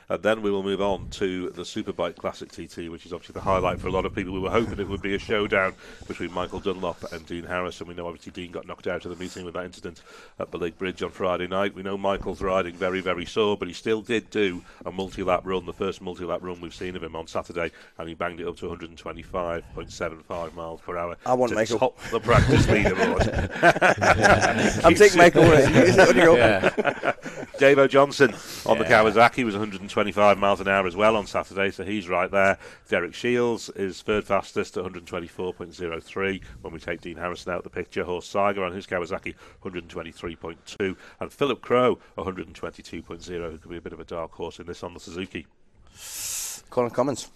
And 0.10 0.22
then 0.22 0.42
we 0.42 0.52
will 0.52 0.64
move 0.64 0.82
on 0.82 1.10
to 1.12 1.50
the 1.52 1.64
Superbike 1.64 2.16
Classic 2.18 2.50
TT, 2.52 2.90
which 2.92 3.06
is 3.06 3.14
obviously 3.14 3.34
the 3.34 3.42
highlight 3.42 3.80
for 3.80 3.88
a 3.88 3.92
lot 3.92 4.06
of 4.06 4.14
people. 4.14 4.34
We 4.34 4.40
were 4.40 4.52
hoping 4.52 4.80
it 4.80 4.88
would 4.88 5.02
be 5.02 5.16
a 5.16 5.20
showdown 5.20 5.74
between 6.08 6.32
Michael 6.32 6.60
Dunlop 6.60 7.12
and 7.12 7.26
Dean 7.26 7.44
Harris, 7.46 7.80
and 7.80 7.88
we 7.88 7.96
know 7.96 8.08
obviously 8.08 8.32
Dean 8.32 8.52
got 8.52 8.68
knocked 8.68 8.88
out 8.88 9.06
of 9.06 9.12
the 9.18 9.24
meeting 9.24 9.46
with 9.46 9.56
that 9.56 9.66
incident 9.66 10.02
at 10.40 10.52
the 10.52 10.58
Lake 10.58 10.78
Bridge 10.78 11.02
on 11.02 11.10
Friday 11.10 11.48
night. 11.48 11.74
We 11.74 11.82
know 11.84 11.98
Michael's 11.98 12.42
riding 12.42 12.76
very, 12.76 13.02
very 13.02 13.26
sore, 13.26 13.58
but 13.58 13.68
he 13.68 13.74
still 13.74 14.02
did 14.02 14.30
do 14.30 14.62
a 14.86 14.92
multi-lap 14.92 15.42
run, 15.44 15.66
the 15.66 15.74
first 15.74 16.02
multi-lap 16.02 16.42
run 16.44 16.62
we've 16.62 16.76
seen 16.76 16.96
of 16.96 17.04
him 17.04 17.16
on 17.16 17.26
Saturday, 17.28 17.72
and 17.98 18.08
he 18.08 18.14
banged 18.14 18.40
it 18.40 18.48
up 18.48 18.58
to 18.58 18.68
125.75 18.68 20.54
miles 20.54 20.82
per 20.82 20.98
hour. 20.98 21.18
I 21.26 21.34
want 21.34 21.50
to 21.50 21.56
Michael. 21.56 21.80
top 21.80 22.00
the 22.12 22.20
practice 22.20 22.66
leaderboard. 22.68 23.26
I'm 24.86 24.96
taking 24.96 25.18
Michael. 25.18 25.44
on 25.44 26.16
you 26.16 26.24
go. 26.24 26.36
Yeah, 26.36 26.70
Davo 27.58 27.90
Johnson 27.90 28.34
on 28.66 28.78
the 28.78 28.86
Kawasaki 28.86 29.44
was 29.44 29.56
125 29.66 30.38
miles 30.38 30.62
an 30.62 30.68
hour 30.68 30.86
as 30.86 30.96
well 30.96 31.16
on 31.16 31.26
Saturday, 31.26 31.72
so 31.72 31.84
he's 31.84 32.08
right 32.08 32.30
there. 32.30 32.60
Derek 32.88 33.16
Shields 33.16 33.70
is 33.72 34.04
third 34.04 34.24
fastest 34.24 34.78
at 34.78 34.84
124.03 34.84 36.44
when 36.62 36.72
we 36.72 36.80
take 36.80 37.02
Dean 37.02 37.18
Harrison 37.18 37.52
out 37.52 37.58
of 37.58 37.64
the 37.64 37.72
picture. 37.72 38.04
Horst 38.04 38.32
Saiger 38.32 38.64
on 38.64 38.74
his 38.74 38.86
Kawasaki 38.86 39.34
123.2 39.64 40.96
and 41.20 41.34
Philip 41.34 41.62
Crow 41.62 41.98
122.0 42.16 43.52
who 43.52 43.58
could 43.58 43.72
be 43.72 43.78
a 43.78 43.82
bit 43.82 43.94
of 43.94 44.00
a 44.00 44.04
dark 44.04 44.34
horse 44.34 44.60
in 44.60 44.68
this 44.68 44.84
on 44.84 44.94
the 44.94 45.00
Suzuki. 45.00 45.48
Conor 46.70 46.92
Cummins. 46.92 47.30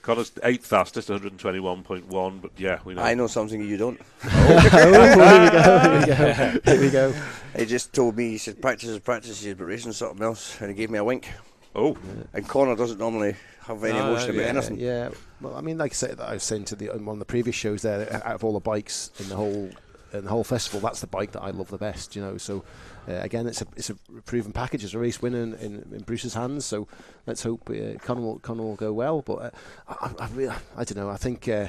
Connor's 0.00 0.32
eighth 0.42 0.66
fastest 0.66 1.10
121.1 1.10 2.40
but 2.40 2.50
yeah 2.56 2.78
we 2.84 2.94
know 2.94 3.02
I 3.02 3.12
know 3.12 3.26
something 3.26 3.60
you 3.62 3.76
don't. 3.76 4.00
oh, 4.24 4.58
here 4.70 5.44
we 5.44 5.50
go. 5.50 5.78
Here 5.78 6.00
we 6.00 6.06
go. 6.06 6.60
Here 6.64 6.80
we 6.80 6.90
go. 6.90 7.14
He 7.56 7.66
just 7.66 7.92
told 7.92 8.16
me, 8.16 8.30
he 8.30 8.38
said, 8.38 8.60
practice 8.62 8.88
is 8.88 8.98
practice, 8.98 9.40
he 9.40 9.48
said, 9.48 9.58
but 9.58 9.64
racing 9.64 9.92
something 9.92 10.22
else. 10.22 10.60
And 10.60 10.70
he 10.70 10.74
gave 10.74 10.90
me 10.90 10.98
a 10.98 11.04
wink. 11.04 11.28
oh 11.74 11.96
And 12.32 12.48
Connor 12.48 12.76
doesn't 12.76 12.98
normally 12.98 13.36
have 13.66 13.82
any 13.84 13.98
No, 13.98 14.08
emotion 14.08 14.30
about 14.30 14.42
yeah, 14.42 14.48
anything. 14.48 14.78
Yeah, 14.78 15.10
well, 15.40 15.54
I 15.54 15.60
mean, 15.60 15.78
like 15.78 15.92
I 15.92 15.94
said, 15.94 16.20
I 16.20 16.34
was 16.34 16.42
saying 16.42 16.64
to 16.66 16.76
the 16.76 16.90
on 16.90 17.04
one 17.04 17.14
of 17.14 17.18
the 17.18 17.24
previous 17.24 17.56
shows 17.56 17.82
there, 17.82 18.12
out 18.24 18.34
of 18.34 18.44
all 18.44 18.54
the 18.54 18.60
bikes 18.60 19.10
in 19.18 19.28
the 19.28 19.36
whole 19.36 19.70
and 20.12 20.24
the 20.24 20.30
whole 20.30 20.44
festival, 20.44 20.80
that's 20.80 21.00
the 21.00 21.06
bike 21.06 21.32
that 21.32 21.42
I 21.42 21.50
love 21.50 21.68
the 21.68 21.78
best. 21.78 22.14
You 22.14 22.22
know, 22.22 22.36
so 22.36 22.64
uh, 23.08 23.14
again, 23.14 23.46
it's 23.46 23.62
a 23.62 23.66
it's 23.76 23.90
a 23.90 23.94
proven 24.24 24.52
package. 24.52 24.84
It's 24.84 24.94
a 24.94 24.98
race 24.98 25.22
winner 25.22 25.42
in, 25.42 25.54
in, 25.54 25.74
in 25.92 26.02
Bruce's 26.04 26.34
hands. 26.34 26.64
So 26.64 26.86
let's 27.26 27.42
hope 27.42 27.70
uh, 27.70 27.98
Conor 28.02 28.20
will, 28.20 28.38
Conor 28.38 28.62
will 28.62 28.76
go 28.76 28.92
well. 28.92 29.22
But 29.22 29.34
uh, 29.34 29.50
I, 29.88 30.10
I, 30.18 30.24
I, 30.24 30.56
I, 30.76 30.84
don't 30.84 30.96
know. 30.96 31.10
I 31.10 31.16
think 31.16 31.48
uh, 31.48 31.68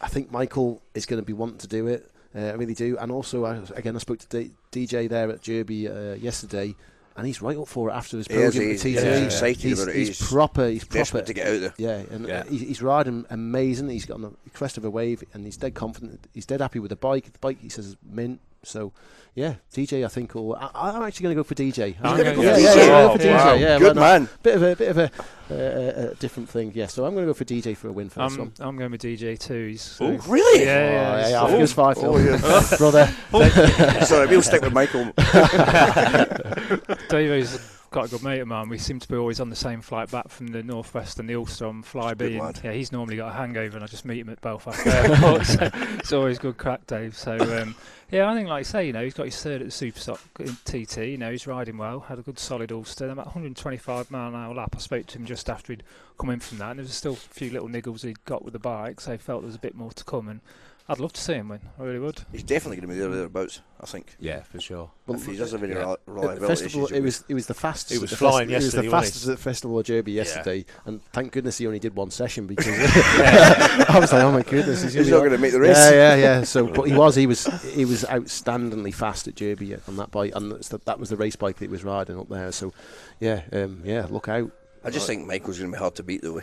I 0.00 0.08
think 0.08 0.30
Michael 0.30 0.82
is 0.94 1.06
going 1.06 1.20
to 1.20 1.26
be 1.26 1.32
wanting 1.32 1.58
to 1.58 1.68
do 1.68 1.86
it. 1.86 2.10
Uh, 2.34 2.40
I 2.40 2.52
really 2.52 2.74
do. 2.74 2.96
And 2.98 3.12
also, 3.12 3.44
I, 3.44 3.60
again, 3.74 3.94
I 3.94 3.98
spoke 3.98 4.18
to 4.20 4.28
D- 4.28 4.52
DJ 4.70 5.08
there 5.08 5.30
at 5.30 5.42
Jurby 5.42 5.88
uh, 5.88 6.14
yesterday 6.16 6.74
and 7.16 7.26
he's 7.26 7.42
right 7.42 7.56
up 7.56 7.68
for 7.68 7.90
it 7.90 7.92
after 7.92 8.16
his 8.16 8.28
podium. 8.28 8.70
He's, 8.70 8.82
he's, 8.82 8.94
yeah, 9.02 9.18
he's, 9.18 9.40
he's, 9.40 9.86
he's, 9.86 10.28
proper. 10.28 10.68
He's 10.68 10.84
proper 10.84 11.20
to 11.20 11.32
get 11.32 11.46
out 11.46 11.60
there. 11.60 11.74
Yeah, 11.76 12.02
and 12.10 12.26
yeah. 12.26 12.44
He's, 12.48 12.62
he's, 12.62 12.82
riding 12.82 13.26
amazing. 13.28 13.88
He's 13.90 14.06
got 14.06 14.14
on 14.14 14.22
the 14.22 14.50
crest 14.50 14.78
of 14.78 14.84
a 14.84 14.90
wave, 14.90 15.22
and 15.34 15.44
he's 15.44 15.56
dead 15.56 15.74
confident. 15.74 16.26
He's 16.32 16.46
dead 16.46 16.60
happy 16.60 16.78
with 16.78 16.88
the 16.88 16.96
bike. 16.96 17.32
The 17.32 17.38
bike, 17.38 17.60
he 17.60 17.68
says, 17.68 17.88
is 17.88 17.96
mint. 18.02 18.40
So, 18.64 18.92
yeah, 19.34 19.54
DJ, 19.72 20.04
I 20.04 20.08
think. 20.08 20.36
or 20.36 20.56
I, 20.60 20.94
am 20.94 21.02
actually 21.02 21.24
going 21.24 21.36
to 21.36 21.40
go 21.40 21.44
for 21.44 21.54
DJ. 21.54 21.96
I'm 22.02 22.16
going 22.16 22.36
go 22.36 22.42
for 22.42 22.48
DJ. 22.48 22.76
Yeah, 22.76 23.16
yeah, 23.16 23.46
wow. 23.46 23.54
yeah, 23.54 23.78
good 23.78 23.96
man. 23.96 24.28
Bit 24.42 24.56
of 24.56 24.62
a 24.62 24.76
bit 24.76 24.88
of 24.88 24.98
a, 24.98 25.10
uh, 25.50 26.10
a 26.10 26.14
different 26.16 26.48
thing. 26.48 26.70
Yeah, 26.74 26.86
so 26.86 27.04
I'm 27.04 27.14
going 27.14 27.26
to 27.26 27.30
go 27.30 27.34
for 27.34 27.44
DJ 27.44 27.76
for 27.76 27.88
a 27.88 27.92
win 27.92 28.08
for 28.08 28.20
I'm, 28.20 28.28
this 28.28 28.38
one. 28.38 28.52
I'm 28.60 28.76
going 28.76 28.92
with 28.92 29.02
DJ 29.02 29.38
too. 29.38 29.76
So 29.78 30.06
oh, 30.06 30.16
really? 30.28 30.64
Yeah, 30.64 30.90
yeah. 30.90 31.40
Oh, 31.40 31.48
yeah, 31.48 31.58
yeah, 31.58 31.66
five, 31.66 31.98
oh, 31.98 32.18
yeah. 32.18 32.38
brother. 32.78 33.06
Sorry, 34.06 34.26
we'll 34.28 34.42
stick 34.42 34.62
with 34.62 34.72
Michael. 34.72 35.12
Davies 37.08 37.58
quite 37.92 38.06
a 38.06 38.10
good 38.10 38.22
mate 38.22 38.40
of 38.40 38.48
mine. 38.48 38.70
We 38.70 38.78
seem 38.78 38.98
to 39.00 39.08
be 39.08 39.16
always 39.16 39.38
on 39.38 39.50
the 39.50 39.56
same 39.56 39.82
flight 39.82 40.10
back 40.10 40.28
from 40.28 40.46
the 40.48 40.62
northwest 40.62 41.20
and 41.20 41.28
the 41.28 41.34
Ulster 41.34 41.66
on 41.66 41.82
Flybe. 41.82 42.22
And 42.22 42.64
yeah, 42.64 42.72
he's 42.72 42.90
normally 42.90 43.16
got 43.16 43.28
a 43.28 43.32
hangover, 43.34 43.76
and 43.76 43.84
I 43.84 43.86
just 43.86 44.06
meet 44.06 44.20
him 44.20 44.30
at 44.30 44.40
Belfast 44.40 44.86
Airport. 44.86 45.46
so 45.46 45.70
it's 45.98 46.12
always 46.12 46.38
good 46.38 46.56
crack, 46.56 46.86
Dave. 46.86 47.14
So 47.14 47.36
um, 47.60 47.74
yeah, 48.10 48.30
I 48.30 48.34
think 48.34 48.48
like 48.48 48.60
I 48.60 48.62
say, 48.62 48.86
you 48.86 48.94
know, 48.94 49.04
he's 49.04 49.12
got 49.12 49.26
his 49.26 49.40
third 49.40 49.60
at 49.60 49.66
the 49.66 49.70
Super 49.70 50.00
Stock 50.00 50.20
in 50.40 50.56
TT. 50.64 50.96
You 50.98 51.18
know, 51.18 51.30
he's 51.30 51.46
riding 51.46 51.76
well. 51.76 52.00
Had 52.00 52.18
a 52.18 52.22
good 52.22 52.38
solid 52.38 52.72
Ulster. 52.72 53.10
About 53.10 53.26
125 53.26 54.10
mile 54.10 54.28
an 54.28 54.34
hour 54.34 54.54
lap. 54.54 54.74
I 54.74 54.80
spoke 54.80 55.06
to 55.08 55.18
him 55.18 55.26
just 55.26 55.50
after 55.50 55.74
he'd 55.74 55.82
come 56.18 56.30
in 56.30 56.40
from 56.40 56.58
that, 56.58 56.70
and 56.70 56.78
there 56.78 56.84
was 56.84 56.94
still 56.94 57.12
a 57.12 57.16
few 57.16 57.50
little 57.50 57.68
niggles 57.68 58.02
he'd 58.02 58.24
got 58.24 58.42
with 58.42 58.54
the 58.54 58.58
bike. 58.58 59.00
So 59.00 59.12
he 59.12 59.18
felt 59.18 59.42
there 59.42 59.48
was 59.48 59.56
a 59.56 59.60
bit 59.60 59.74
more 59.74 59.92
to 59.92 60.04
come 60.04 60.28
and. 60.28 60.40
I'd 60.88 60.98
love 60.98 61.12
to 61.12 61.20
see 61.20 61.34
him 61.34 61.48
win. 61.48 61.60
I 61.78 61.82
really 61.82 61.98
would. 61.98 62.20
He's 62.32 62.42
definitely 62.42 62.76
going 62.76 62.88
to 62.88 62.94
be 62.94 63.00
there 63.00 63.08
thereabouts. 63.08 63.60
I 63.80 63.86
think. 63.86 64.14
Yeah, 64.20 64.42
for 64.42 64.60
sure. 64.60 64.90
Well, 65.06 65.18
if 65.18 65.26
he 65.26 65.36
does 65.36 65.52
have 65.52 65.62
any 65.62 65.74
yeah. 65.74 65.96
reliability 66.06 66.46
festival, 66.46 66.86
it 66.86 67.00
was 67.00 67.24
it 67.28 67.34
was 67.34 67.46
the 67.46 67.54
fastest. 67.54 67.92
It 67.92 68.00
was 68.00 68.12
flying 68.12 68.48
festi- 68.48 68.52
yesterday. 68.52 68.86
It 68.86 68.90
was 68.90 68.90
the 68.90 68.90
fastest 68.90 69.26
at 69.26 69.30
the 69.36 69.42
Festival 69.42 69.78
of 69.78 69.86
Jurby 69.86 70.12
yesterday, 70.12 70.56
yeah. 70.58 70.64
and 70.86 71.04
thank 71.12 71.32
goodness 71.32 71.58
he 71.58 71.66
only 71.66 71.80
did 71.80 71.96
one 71.96 72.10
session 72.10 72.46
because 72.46 72.66
I 72.68 73.98
was 73.98 74.12
like, 74.12 74.22
oh 74.22 74.32
my 74.32 74.42
goodness, 74.42 74.82
he's, 74.82 74.92
he's 74.92 75.08
not 75.08 75.18
going 75.18 75.32
to 75.32 75.38
make 75.38 75.52
the 75.52 75.60
race. 75.60 75.76
Yeah, 75.76 75.90
yeah, 75.90 76.14
yeah. 76.14 76.42
So, 76.44 76.66
but 76.74 76.84
he 76.84 76.94
was, 76.94 77.16
he 77.16 77.26
was, 77.26 77.46
he 77.74 77.84
was 77.84 78.04
outstandingly 78.04 78.94
fast 78.94 79.26
at 79.26 79.34
Jurby 79.34 79.80
on 79.88 79.96
that 79.96 80.10
bike, 80.10 80.32
and 80.34 80.52
that 80.52 81.00
was 81.00 81.08
the 81.08 81.16
race 81.16 81.36
bike 81.36 81.56
that 81.56 81.64
he 81.64 81.70
was 81.70 81.84
riding 81.84 82.18
up 82.18 82.28
there. 82.28 82.52
So, 82.52 82.72
yeah, 83.20 83.42
um, 83.52 83.82
yeah, 83.84 84.06
look 84.08 84.28
out. 84.28 84.50
I 84.84 84.90
just 84.90 85.06
think 85.06 85.26
Michael's 85.26 85.58
going 85.58 85.70
to 85.70 85.76
be 85.76 85.80
hard 85.80 85.94
to 85.96 86.02
beat, 86.02 86.22
though. 86.22 86.40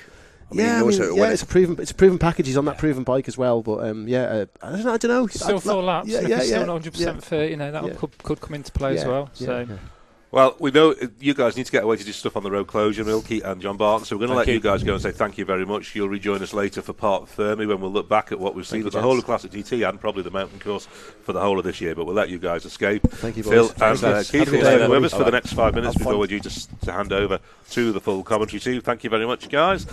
I 0.51 0.55
mean, 0.55 0.65
yeah, 0.65 0.81
I 0.81 0.83
mean, 0.83 1.15
yeah, 1.15 1.29
it's 1.29 1.43
a 1.43 1.45
proven 1.45 1.79
it's 1.79 1.91
a 1.91 1.95
proven 1.95 2.17
package. 2.17 2.47
He's 2.47 2.57
on 2.57 2.65
that 2.65 2.77
proven 2.77 3.03
bike 3.03 3.27
as 3.27 3.37
well. 3.37 3.61
But 3.61 3.87
um, 3.87 4.07
yeah, 4.07 4.23
uh, 4.23 4.45
I 4.63 4.71
don't 4.71 4.83
know. 4.83 4.93
I 4.93 4.97
don't 4.97 5.11
know. 5.11 5.27
Still 5.27 5.59
four 5.59 5.83
laps. 5.83 6.07
Yeah, 6.07 6.21
yeah, 6.21 6.27
yeah, 6.27 6.39
still 6.39 6.65
not 6.65 6.73
100 6.73 6.93
percent 6.93 7.23
fit. 7.23 7.51
You 7.51 7.57
know 7.57 7.71
that 7.71 7.97
could 7.97 8.17
could 8.23 8.41
come 8.41 8.55
into 8.55 8.71
play 8.71 8.97
as 8.97 9.05
well. 9.05 9.29
So. 9.33 9.67
Well, 10.31 10.55
we 10.59 10.69
know 10.69 10.93
you 11.19 11.33
guys 11.33 11.57
need 11.57 11.65
to 11.65 11.71
get 11.71 11.83
away 11.83 11.97
to 11.97 12.03
do 12.03 12.11
stuff 12.11 12.37
on 12.37 12.43
the 12.43 12.51
road 12.51 12.67
closure, 12.67 13.03
Milky 13.03 13.41
and 13.41 13.59
John 13.59 13.77
Barton. 13.77 14.05
So 14.05 14.15
we're 14.15 14.27
going 14.27 14.29
to 14.29 14.35
let 14.35 14.47
you. 14.47 14.53
you. 14.55 14.59
guys 14.59 14.83
go 14.83 14.93
and 14.93 15.01
say 15.01 15.11
thank 15.11 15.39
you 15.39 15.45
very 15.45 15.65
much. 15.65 15.95
You'll 15.95 16.07
rejoin 16.07 16.43
us 16.43 16.53
later 16.53 16.83
for 16.83 16.93
Parc 16.93 17.25
Fermé 17.25 17.67
when 17.67 17.81
we'll 17.81 17.91
look 17.91 18.07
back 18.07 18.31
at 18.31 18.39
what 18.39 18.53
we've 18.53 18.67
seen 18.67 18.83
with 18.83 18.93
the 18.93 19.01
whole 19.01 19.17
of 19.17 19.25
Classic 19.25 19.49
TT 19.49 19.81
and 19.81 19.99
probably 19.99 20.21
the 20.21 20.29
mountain 20.29 20.59
course 20.59 20.85
for 21.23 21.33
the 21.33 21.41
whole 21.41 21.57
of 21.57 21.65
this 21.65 21.81
year. 21.81 21.95
But 21.95 22.05
we'll 22.05 22.13
let 22.13 22.29
you 22.29 22.37
guys 22.37 22.63
escape. 22.63 23.01
Thank 23.09 23.37
you, 23.37 23.43
Phil 23.43 23.69
boys. 23.69 23.81
and 23.81 24.03
uh, 24.03 24.23
Keith 24.23 24.51
will 24.51 24.61
stay 24.61 24.87
with 24.87 25.05
us 25.05 25.13
for 25.13 25.23
the 25.23 25.31
next 25.31 25.53
five 25.53 25.73
minutes 25.73 25.97
before 25.97 26.15
we're 26.19 26.27
due 26.27 26.41
to, 26.41 26.79
to 26.81 26.91
hand 26.91 27.11
over 27.11 27.39
to 27.71 27.91
the 27.91 27.99
full 27.99 28.21
commentary 28.21 28.59
team. 28.59 28.81
Thank 28.81 29.03
you 29.03 29.09
very 29.09 29.25
much, 29.25 29.49
guys. 29.49 29.87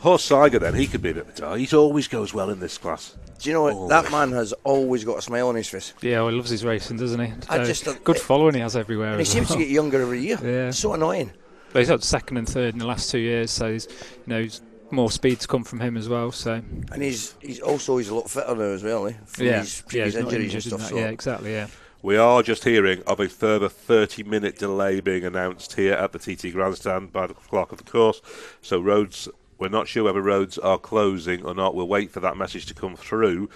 Horst 0.00 0.30
Saiger, 0.30 0.60
then, 0.60 0.74
he 0.74 0.86
could 0.86 1.02
be 1.02 1.10
a 1.10 1.14
bit 1.14 1.40
of 1.40 1.52
a 1.52 1.58
He 1.58 1.74
always 1.74 2.06
goes 2.06 2.34
well 2.34 2.50
in 2.50 2.60
this 2.60 2.78
class. 2.78 3.16
Do 3.38 3.48
you 3.48 3.54
know 3.54 3.62
what? 3.62 3.74
Always. 3.74 3.90
That 3.90 4.10
man 4.10 4.32
has 4.32 4.52
always 4.64 5.04
got 5.04 5.18
a 5.18 5.22
smile 5.22 5.48
on 5.48 5.54
his 5.54 5.68
face. 5.68 5.94
Yeah, 6.00 6.20
well, 6.20 6.30
he 6.30 6.36
loves 6.36 6.50
his 6.50 6.64
racing, 6.64 6.98
doesn't 6.98 7.20
he? 7.20 7.32
I 7.48 7.58
uh, 7.58 7.64
just 7.64 7.88
uh, 7.88 7.94
good 8.04 8.18
following 8.18 8.54
he 8.54 8.60
has 8.60 8.76
everywhere. 8.76 9.18
he 9.18 9.24
seems 9.24 9.48
well. 9.48 9.58
to 9.58 9.64
get 9.64 9.70
younger 9.70 10.02
every 10.02 10.20
year. 10.20 10.38
Yeah, 10.46 10.68
it's 10.68 10.78
so 10.78 10.94
annoying. 10.94 11.32
But 11.72 11.80
he's 11.80 11.88
got 11.88 12.02
second 12.02 12.36
and 12.36 12.48
third 12.48 12.74
in 12.74 12.78
the 12.78 12.86
last 12.86 13.10
two 13.10 13.18
years, 13.18 13.50
so 13.50 13.72
he's 13.72 13.86
you 13.86 14.22
know 14.26 14.42
he's 14.42 14.60
more 14.90 15.10
speed 15.10 15.40
to 15.40 15.48
come 15.48 15.64
from 15.64 15.80
him 15.80 15.96
as 15.96 16.08
well. 16.08 16.30
So 16.30 16.62
and 16.92 17.02
he's 17.02 17.34
he's 17.40 17.60
also 17.60 17.98
he's 17.98 18.08
a 18.08 18.14
lot 18.14 18.30
fitter 18.30 18.54
now 18.54 18.62
as 18.62 18.82
well. 18.82 19.06
Eh? 19.08 19.14
yeah, 19.38 19.60
his, 19.60 19.82
yeah, 19.92 20.04
his 20.04 20.16
injuries 20.16 20.54
and 20.54 20.62
stuff. 20.62 20.82
So. 20.82 20.96
Yeah, 20.96 21.08
exactly. 21.08 21.52
Yeah. 21.52 21.66
We 22.02 22.16
are 22.16 22.42
just 22.42 22.62
hearing 22.64 23.02
of 23.06 23.18
a 23.18 23.28
further 23.28 23.68
30 23.68 24.22
minute 24.22 24.58
delay 24.58 25.00
being 25.00 25.24
announced 25.24 25.72
here 25.72 25.94
at 25.94 26.12
the 26.12 26.18
TT 26.18 26.52
Grandstand 26.52 27.12
by 27.12 27.26
the 27.26 27.34
clock 27.34 27.72
of 27.72 27.78
the 27.78 27.90
course. 27.90 28.20
So, 28.62 28.78
roads 28.80 29.28
we're 29.58 29.68
not 29.68 29.88
sure 29.88 30.04
whether 30.04 30.22
roads 30.22 30.58
are 30.58 30.78
closing 30.78 31.44
or 31.44 31.54
not. 31.54 31.74
We'll 31.74 31.88
wait 31.88 32.10
for 32.10 32.20
that 32.20 32.36
message 32.36 32.66
to 32.66 32.74
come 32.74 32.96
through. 32.96 33.48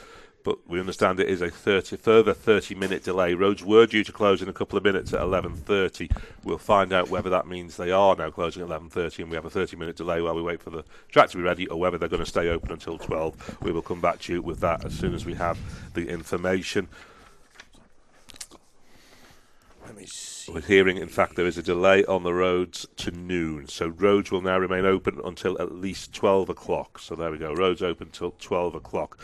But 0.43 0.69
we 0.69 0.81
understand 0.81 1.21
it 1.21 1.29
is 1.29 1.43
a 1.43 1.51
30, 1.51 1.97
further 1.99 2.33
30 2.33 2.75
minute 2.75 3.05
delay. 3.05 3.35
Roads 3.35 3.63
were 3.63 3.87
due 3.87 4.05
to 4.05 4.13
close 4.13 4.41
in 4.41 4.49
a 4.49 4.53
couple 4.53 4.79
of 4.79 4.85
minutes 4.85 5.13
at 5.13 5.21
11.30. 5.21 6.11
We'll 6.45 6.59
find 6.59 6.93
out 6.93 7.11
whether 7.11 7.29
that 7.31 7.47
means 7.47 7.77
they 7.77 7.91
are 7.91 8.17
now 8.17 8.31
closing 8.31 8.63
at 8.63 8.69
11.30 8.69 9.19
and 9.21 9.31
we 9.31 9.35
have 9.35 9.45
a 9.45 9.51
30 9.51 9.77
minute 9.77 9.97
delay 9.97 10.23
while 10.23 10.35
we 10.35 10.43
wait 10.43 10.63
for 10.63 10.71
the 10.71 10.85
track 11.11 11.29
to 11.31 11.37
be 11.37 11.43
ready 11.43 11.67
or 11.67 11.79
whether 11.79 11.99
they're 11.99 12.09
going 12.09 12.25
to 12.25 12.27
stay 12.27 12.49
open 12.49 12.73
until 12.73 12.97
12. 12.97 13.59
We 13.63 13.73
will 13.73 13.83
come 13.83 14.01
back 14.01 14.21
to 14.21 14.33
you 14.33 14.43
with 14.43 14.61
that 14.61 14.85
as 14.85 14.95
soon 14.95 15.15
as 15.15 15.27
we 15.27 15.35
have 15.35 15.59
the 15.93 16.09
information. 16.09 16.89
Let 19.85 19.97
me 19.97 20.07
see. 20.07 20.30
We're 20.53 20.61
hearing, 20.63 20.97
in 20.97 21.09
fact, 21.09 21.37
there 21.37 21.47
is 21.47 21.59
a 21.59 21.63
delay 21.63 22.05
on 22.07 22.25
the 22.25 22.35
roads 22.35 22.87
to 22.97 23.13
noon. 23.13 23.69
So 23.69 23.89
roads 23.89 24.33
will 24.33 24.41
now 24.41 24.59
remain 24.59 24.85
open 24.85 25.21
until 25.25 25.61
at 25.63 25.73
least 25.73 26.13
12 26.13 26.49
o'clock. 26.49 26.99
So 26.99 27.15
there 27.15 27.31
we 27.31 27.39
go. 27.39 27.55
Roads 27.55 27.83
open 27.83 28.09
until 28.09 28.35
12 28.41 28.75
o'clock. 28.75 29.19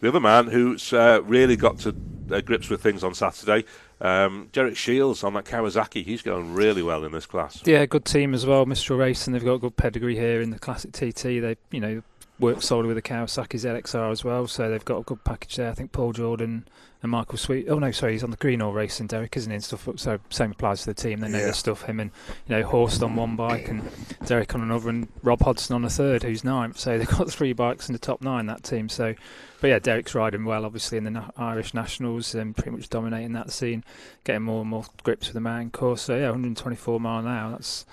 The 0.00 0.08
other 0.08 0.20
man 0.20 0.46
who's 0.46 0.92
uh, 0.92 1.20
really 1.24 1.56
got 1.56 1.80
to 1.80 1.96
uh, 2.30 2.40
grips 2.42 2.68
with 2.70 2.80
things 2.80 3.02
on 3.02 3.14
Saturday, 3.14 3.64
um, 4.00 4.48
Derek 4.52 4.76
Shields 4.76 5.24
on 5.24 5.34
that 5.34 5.44
Kawasaki. 5.44 6.04
He's 6.04 6.22
going 6.22 6.54
really 6.54 6.82
well 6.82 7.04
in 7.04 7.10
this 7.10 7.26
class. 7.26 7.60
Yeah, 7.64 7.84
good 7.86 8.04
team 8.04 8.32
as 8.32 8.46
well. 8.46 8.64
Mistral 8.64 8.98
Racing, 9.00 9.32
they've 9.32 9.44
got 9.44 9.60
good 9.60 9.76
pedigree 9.76 10.14
here 10.14 10.40
in 10.40 10.50
the 10.50 10.58
Classic 10.60 10.92
TT. 10.92 11.22
They, 11.22 11.56
you 11.72 11.80
know, 11.80 12.02
work 12.38 12.62
solely 12.62 12.86
with 12.86 12.96
the 12.96 13.02
Kawasaki 13.02 13.58
ZXR 13.58 14.12
as 14.12 14.22
well, 14.22 14.46
so 14.46 14.70
they've 14.70 14.84
got 14.84 14.98
a 14.98 15.02
good 15.02 15.24
package 15.24 15.56
there. 15.56 15.70
I 15.70 15.74
think 15.74 15.90
Paul 15.90 16.12
Jordan 16.12 16.68
and 17.02 17.12
Michael 17.12 17.38
Sweet. 17.38 17.68
Oh 17.68 17.78
no, 17.78 17.90
sorry, 17.90 18.12
he's 18.12 18.24
on 18.24 18.30
the 18.30 18.36
Greenall 18.36 18.74
Racing, 18.74 19.06
Derek, 19.06 19.36
isn't 19.36 19.50
he? 19.50 19.54
And 19.54 19.64
stuff. 19.64 19.88
So 19.96 20.18
same 20.30 20.50
applies 20.50 20.80
to 20.80 20.86
the 20.86 20.94
team. 20.94 21.20
They 21.20 21.28
know 21.28 21.38
yeah. 21.38 21.44
their 21.44 21.52
stuff. 21.52 21.82
Him 21.82 22.00
and 22.00 22.10
you 22.48 22.56
know 22.56 22.62
Horst 22.64 23.02
on 23.02 23.14
one 23.14 23.36
bike 23.36 23.68
and 23.68 23.88
Derek 24.26 24.54
on 24.54 24.62
another, 24.62 24.90
and 24.90 25.08
Rob 25.22 25.40
Hodson 25.40 25.76
on 25.76 25.84
a 25.84 25.90
third, 25.90 26.24
who's 26.24 26.42
ninth. 26.42 26.78
So 26.78 26.98
they've 26.98 27.08
got 27.08 27.30
three 27.30 27.52
bikes 27.52 27.88
in 27.88 27.92
the 27.92 27.98
top 27.98 28.20
nine 28.20 28.46
that 28.46 28.64
team. 28.64 28.88
So, 28.88 29.14
but 29.60 29.68
yeah, 29.68 29.78
Derek's 29.78 30.14
riding 30.14 30.44
well, 30.44 30.64
obviously 30.64 30.98
in 30.98 31.04
the 31.04 31.10
na- 31.10 31.30
Irish 31.36 31.72
Nationals 31.72 32.34
and 32.34 32.56
pretty 32.56 32.70
much 32.70 32.88
dominating 32.88 33.32
that 33.32 33.52
scene, 33.52 33.84
getting 34.24 34.42
more 34.42 34.62
and 34.62 34.70
more 34.70 34.84
grips 35.04 35.28
with 35.28 35.34
the 35.34 35.40
mountain 35.40 35.70
course. 35.70 36.02
So 36.02 36.16
yeah, 36.16 36.30
124 36.30 36.98
mile 36.98 37.20
an 37.20 37.28
hour. 37.28 37.52
That's 37.52 37.86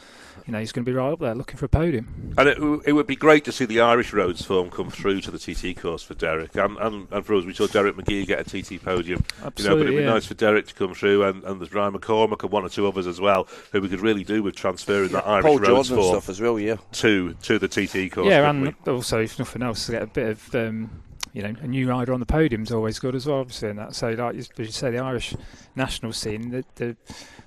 you 0.45 0.51
know 0.51 0.59
he's 0.59 0.71
going 0.71 0.85
to 0.85 0.91
be 0.91 0.95
right 0.95 1.11
up 1.11 1.19
there 1.19 1.33
looking 1.33 1.57
for 1.57 1.65
a 1.65 1.69
podium. 1.69 2.33
And 2.37 2.49
it, 2.49 2.57
it 2.85 2.93
would 2.93 3.07
be 3.07 3.15
great 3.15 3.45
to 3.45 3.51
see 3.51 3.65
the 3.65 3.81
Irish 3.81 4.13
roads 4.13 4.43
form 4.43 4.69
come 4.69 4.89
through 4.89 5.21
to 5.21 5.31
the 5.31 5.39
TT 5.39 5.79
course 5.79 6.03
for 6.03 6.13
Derek, 6.13 6.55
and, 6.55 6.77
and, 6.77 7.07
and 7.11 7.25
for 7.25 7.35
us, 7.35 7.45
we 7.45 7.53
saw 7.53 7.67
Derek 7.67 7.95
McGee 7.95 8.27
get 8.27 8.39
a 8.39 8.43
TT 8.43 8.83
podium. 8.83 8.94
Absolutely, 8.99 9.13
you 9.13 9.69
know, 9.69 9.75
but 9.75 9.81
it'd 9.81 9.87
be 9.87 10.03
yeah. 10.03 10.09
nice 10.09 10.25
for 10.25 10.33
Derek 10.33 10.67
to 10.67 10.73
come 10.73 10.93
through, 10.93 11.23
and, 11.23 11.43
and 11.43 11.59
there's 11.59 11.73
Ryan 11.73 11.93
McCormack 11.93 12.43
and 12.43 12.51
one 12.51 12.63
or 12.63 12.69
two 12.69 12.87
others 12.87 13.07
as 13.07 13.19
well, 13.19 13.47
who 13.71 13.81
we 13.81 13.89
could 13.89 14.01
really 14.01 14.23
do 14.23 14.43
with 14.43 14.55
transferring 14.55 15.11
yeah, 15.11 15.21
that 15.21 15.27
Irish 15.27 15.45
Paul 15.45 15.59
roads 15.59 15.89
Jordan 15.89 15.95
form 15.95 16.07
stuff 16.15 16.29
as 16.29 16.41
well, 16.41 16.59
yeah, 16.59 16.77
to 16.93 17.33
to 17.43 17.59
the 17.59 17.67
TT 17.67 18.11
course. 18.11 18.27
Yeah, 18.27 18.49
and 18.49 18.75
we? 18.85 18.91
also 18.91 19.21
if 19.21 19.39
nothing 19.39 19.63
else, 19.63 19.85
to 19.87 19.93
get 19.93 20.03
a 20.03 20.07
bit 20.07 20.29
of. 20.29 20.55
Um, 20.55 20.89
you 21.35 21.43
know, 21.43 21.53
a 21.61 21.67
new 21.67 21.87
rider 21.89 22.13
on 22.13 22.21
the 22.21 22.25
podium 22.25 22.63
is 22.63 22.71
always 22.71 22.97
good 22.97 23.13
as 23.13 23.27
well, 23.27 23.39
obviously. 23.39 23.69
And 23.69 23.77
that, 23.77 23.93
so, 23.93 24.09
like 24.11 24.35
as 24.35 24.49
you 24.57 24.65
say, 24.67 24.89
the 24.89 24.99
Irish 24.99 25.35
national 25.75 26.13
scene, 26.13 26.49
the, 26.49 26.65
the, 26.75 26.95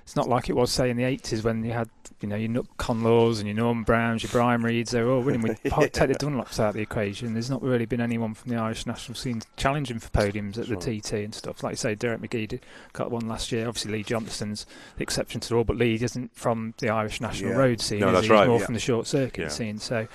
it's 0.03 0.15
not 0.15 0.29
like 0.29 0.47
it 0.47 0.55
was, 0.55 0.71
say, 0.71 0.91
in 0.91 0.97
the 0.97 1.03
80s 1.03 1.43
when 1.43 1.65
you 1.65 1.71
had 1.71 1.89
you 2.21 2.27
know, 2.27 2.35
your 2.35 2.49
Nook 2.49 2.77
Conlaws 2.77 3.39
and 3.39 3.47
your 3.47 3.55
Norman 3.55 3.83
Browns, 3.83 4.23
your 4.23 4.31
Brian 4.31 4.61
Reids, 4.61 4.89
they're 4.89 5.09
all 5.09 5.21
winning 5.21 5.41
with 5.41 5.59
yeah. 5.63 5.71
take 5.87 6.09
the 6.09 6.15
Dunlops 6.15 6.59
out 6.59 6.69
of 6.69 6.75
the 6.75 6.81
equation. 6.81 7.33
There's 7.33 7.49
not 7.49 7.61
really 7.61 7.85
been 7.85 8.01
anyone 8.01 8.33
from 8.33 8.51
the 8.51 8.57
Irish 8.57 8.85
national 8.85 9.15
scene 9.15 9.41
challenging 9.55 9.99
for 9.99 10.09
podiums 10.09 10.57
at 10.57 10.67
sure. 10.67 10.75
the 10.75 10.99
TT 10.99 11.13
and 11.13 11.33
stuff. 11.33 11.63
Like 11.63 11.73
you 11.73 11.77
say, 11.77 11.95
Derek 11.95 12.21
McGee 12.21 12.47
did, 12.47 12.65
got 12.93 13.09
one 13.09 13.27
last 13.27 13.51
year. 13.51 13.67
Obviously, 13.67 13.91
Lee 13.91 14.03
Johnston's 14.03 14.65
the 14.97 15.03
exception 15.03 15.39
to 15.41 15.49
the 15.49 15.55
rule, 15.55 15.63
but 15.63 15.77
Lee 15.77 15.95
isn't 15.95 16.35
from 16.35 16.73
the 16.79 16.89
Irish 16.89 17.21
national 17.21 17.51
yeah. 17.51 17.57
road 17.57 17.81
scene. 17.81 18.01
No, 18.01 18.11
that's 18.11 18.23
He's 18.23 18.31
right. 18.31 18.47
more 18.47 18.59
yeah. 18.59 18.65
from 18.65 18.73
the 18.73 18.81
short 18.81 19.07
circuit 19.07 19.43
yeah. 19.43 19.47
scene. 19.47 19.79
So, 19.79 20.07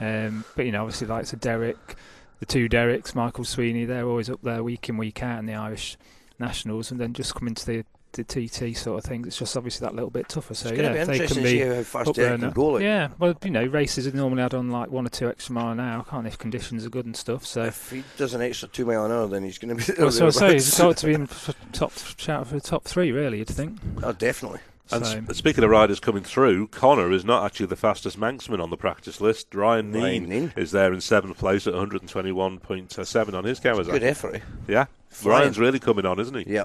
um, 0.00 0.44
but 0.56 0.64
you 0.64 0.72
know, 0.72 0.82
obviously, 0.82 1.08
like 1.08 1.26
so 1.26 1.36
Derek, 1.36 1.96
the 2.40 2.46
two 2.46 2.68
Dereks, 2.68 3.14
Michael 3.14 3.44
Sweeney, 3.44 3.84
they're 3.84 4.06
always 4.06 4.28
up 4.28 4.42
there 4.42 4.64
week 4.64 4.88
in 4.88 4.96
week 4.96 5.22
out 5.22 5.38
in 5.38 5.46
the 5.46 5.54
Irish 5.54 5.96
nationals, 6.38 6.90
and 6.90 6.98
then 6.98 7.12
just 7.12 7.34
coming 7.34 7.54
to 7.54 7.66
the 7.66 7.84
the 8.12 8.24
TT 8.24 8.76
sort 8.76 8.98
of 8.98 9.08
things. 9.08 9.28
It's 9.28 9.38
just 9.38 9.56
obviously 9.56 9.84
that 9.84 9.94
little 9.94 10.10
bit 10.10 10.28
tougher. 10.28 10.54
So 10.54 10.72
yeah, 10.72 11.04
be 11.04 11.18
they 11.18 11.26
can 11.26 11.42
be 11.42 11.82
fast 11.84 12.08
up 12.08 12.16
there 12.16 12.36
can 12.36 12.50
go. 12.50 12.78
Yeah, 12.78 13.10
well, 13.18 13.34
you 13.44 13.50
know, 13.50 13.64
races 13.64 14.06
are 14.06 14.12
normally 14.12 14.42
add 14.42 14.54
on 14.54 14.70
like 14.70 14.90
one 14.90 15.06
or 15.06 15.10
two 15.10 15.28
extra 15.28 15.54
mile 15.54 15.70
an 15.70 15.80
hour, 15.80 16.04
can't 16.04 16.26
if 16.26 16.38
conditions 16.38 16.84
are 16.84 16.90
good 16.90 17.06
and 17.06 17.16
stuff. 17.16 17.46
So. 17.46 17.64
If 17.64 17.90
he 17.90 18.02
does 18.16 18.34
an 18.34 18.42
extra 18.42 18.68
two 18.68 18.84
mile 18.84 19.04
an 19.04 19.12
hour, 19.12 19.28
then 19.28 19.44
he's 19.44 19.58
going 19.58 19.76
to 19.76 19.92
be. 19.94 20.00
Well, 20.00 20.10
so 20.10 20.26
I 20.26 20.30
say 20.30 20.52
he's 20.54 20.76
got 20.78 20.96
to 20.98 21.06
be 21.06 21.14
in 21.14 21.28
top 21.72 21.92
shout 22.16 22.46
for 22.46 22.54
the 22.54 22.60
top 22.60 22.84
three, 22.84 23.12
really. 23.12 23.38
You'd 23.38 23.48
think. 23.48 23.78
Oh, 24.02 24.12
definitely. 24.12 24.60
And 24.92 25.06
So- 25.06 25.22
s- 25.30 25.36
speaking 25.36 25.62
of 25.64 25.70
riders 25.70 26.00
coming 26.00 26.22
through, 26.22 26.68
Connor 26.68 27.12
is 27.12 27.24
not 27.24 27.44
actually 27.44 27.66
the 27.66 27.76
fastest 27.76 28.18
Manxman 28.18 28.62
on 28.62 28.70
the 28.70 28.76
practice 28.76 29.20
list. 29.20 29.54
Ryan 29.54 29.92
Ryan 29.92 30.26
Kneen 30.26 30.50
Kneen. 30.52 30.58
is 30.58 30.70
there 30.72 30.92
in 30.92 31.00
seventh 31.00 31.38
place 31.38 31.66
at 31.66 31.74
121.7 31.74 33.34
on 33.34 33.44
his 33.44 33.60
Kawasaki. 33.60 33.90
Good 33.92 34.02
effort. 34.02 34.34
eh? 34.36 34.40
Yeah, 34.68 34.86
Flying. 35.08 35.38
Ryan's 35.40 35.58
really 35.58 35.78
coming 35.78 36.06
on, 36.06 36.18
isn't 36.20 36.34
he? 36.36 36.44
Yeah. 36.52 36.64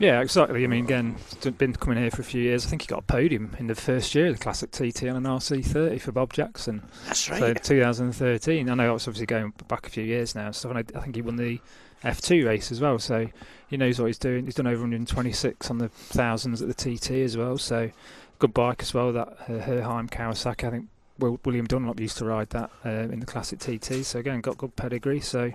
Yeah, 0.00 0.20
exactly. 0.20 0.64
I 0.64 0.66
mean, 0.66 0.84
again, 0.84 1.14
been 1.56 1.72
coming 1.74 1.98
here 1.98 2.10
for 2.10 2.20
a 2.22 2.24
few 2.24 2.42
years. 2.42 2.66
I 2.66 2.68
think 2.68 2.82
he 2.82 2.88
got 2.88 2.98
a 2.98 3.02
podium 3.02 3.54
in 3.60 3.68
the 3.68 3.76
first 3.76 4.12
year 4.12 4.26
of 4.26 4.36
the 4.36 4.42
Classic 4.42 4.68
TT 4.72 5.04
on 5.08 5.14
an 5.16 5.22
RC30 5.22 6.00
for 6.00 6.10
Bob 6.10 6.32
Jackson. 6.32 6.82
That's 7.06 7.30
right. 7.30 7.38
So 7.38 7.54
2013. 7.54 8.68
I 8.68 8.74
know 8.74 8.96
it's 8.96 9.06
obviously 9.06 9.26
going 9.26 9.52
back 9.68 9.86
a 9.86 9.90
few 9.90 10.02
years 10.02 10.34
now 10.34 10.46
and 10.46 10.56
stuff. 10.56 10.74
And 10.74 10.78
I, 10.80 10.98
I 10.98 11.02
think 11.02 11.14
he 11.14 11.22
won 11.22 11.36
the 11.36 11.60
F2 12.04 12.44
race 12.46 12.70
as 12.70 12.80
well. 12.80 12.98
So 12.98 13.28
he 13.68 13.76
knows 13.76 13.98
what 13.98 14.06
he's 14.06 14.18
doing. 14.18 14.44
He's 14.44 14.54
done 14.54 14.66
over 14.66 14.80
126 14.82 15.70
on 15.70 15.78
the 15.78 15.88
thousands 15.88 16.62
at 16.62 16.68
the 16.68 16.74
TT 16.74 17.10
as 17.22 17.36
well. 17.36 17.58
So 17.58 17.90
good 18.38 18.54
bike 18.54 18.82
as 18.82 18.92
well. 18.94 19.12
That 19.12 19.28
uh, 19.48 19.58
Herheim 19.58 20.08
Kawasaki. 20.08 20.64
I 20.66 20.70
think 20.70 20.88
William 21.18 21.64
Dunlop 21.66 22.00
used 22.00 22.18
to 22.18 22.24
ride 22.24 22.50
that 22.50 22.70
uh, 22.84 22.88
in 22.90 23.20
the 23.20 23.26
Classic 23.26 23.58
TT. 23.58 24.04
So 24.04 24.18
again, 24.18 24.40
got 24.40 24.58
good 24.58 24.74
pedigree. 24.76 25.20
So 25.20 25.52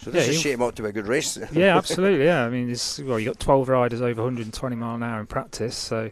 so 0.00 0.10
this 0.10 0.24
yeah, 0.26 0.30
is 0.30 0.36
he- 0.36 0.42
shaping 0.42 0.66
up 0.66 0.74
to 0.76 0.86
a 0.86 0.92
good 0.92 1.06
race. 1.06 1.38
yeah, 1.52 1.76
absolutely. 1.76 2.24
Yeah, 2.24 2.44
I 2.44 2.48
mean, 2.50 2.70
it's, 2.70 2.98
well, 2.98 3.18
you 3.20 3.26
got 3.26 3.38
12 3.38 3.68
riders 3.68 4.00
over 4.00 4.22
120 4.22 4.74
mile 4.76 4.94
an 4.96 5.02
hour 5.02 5.20
in 5.20 5.26
practice, 5.26 5.76
so 5.76 6.10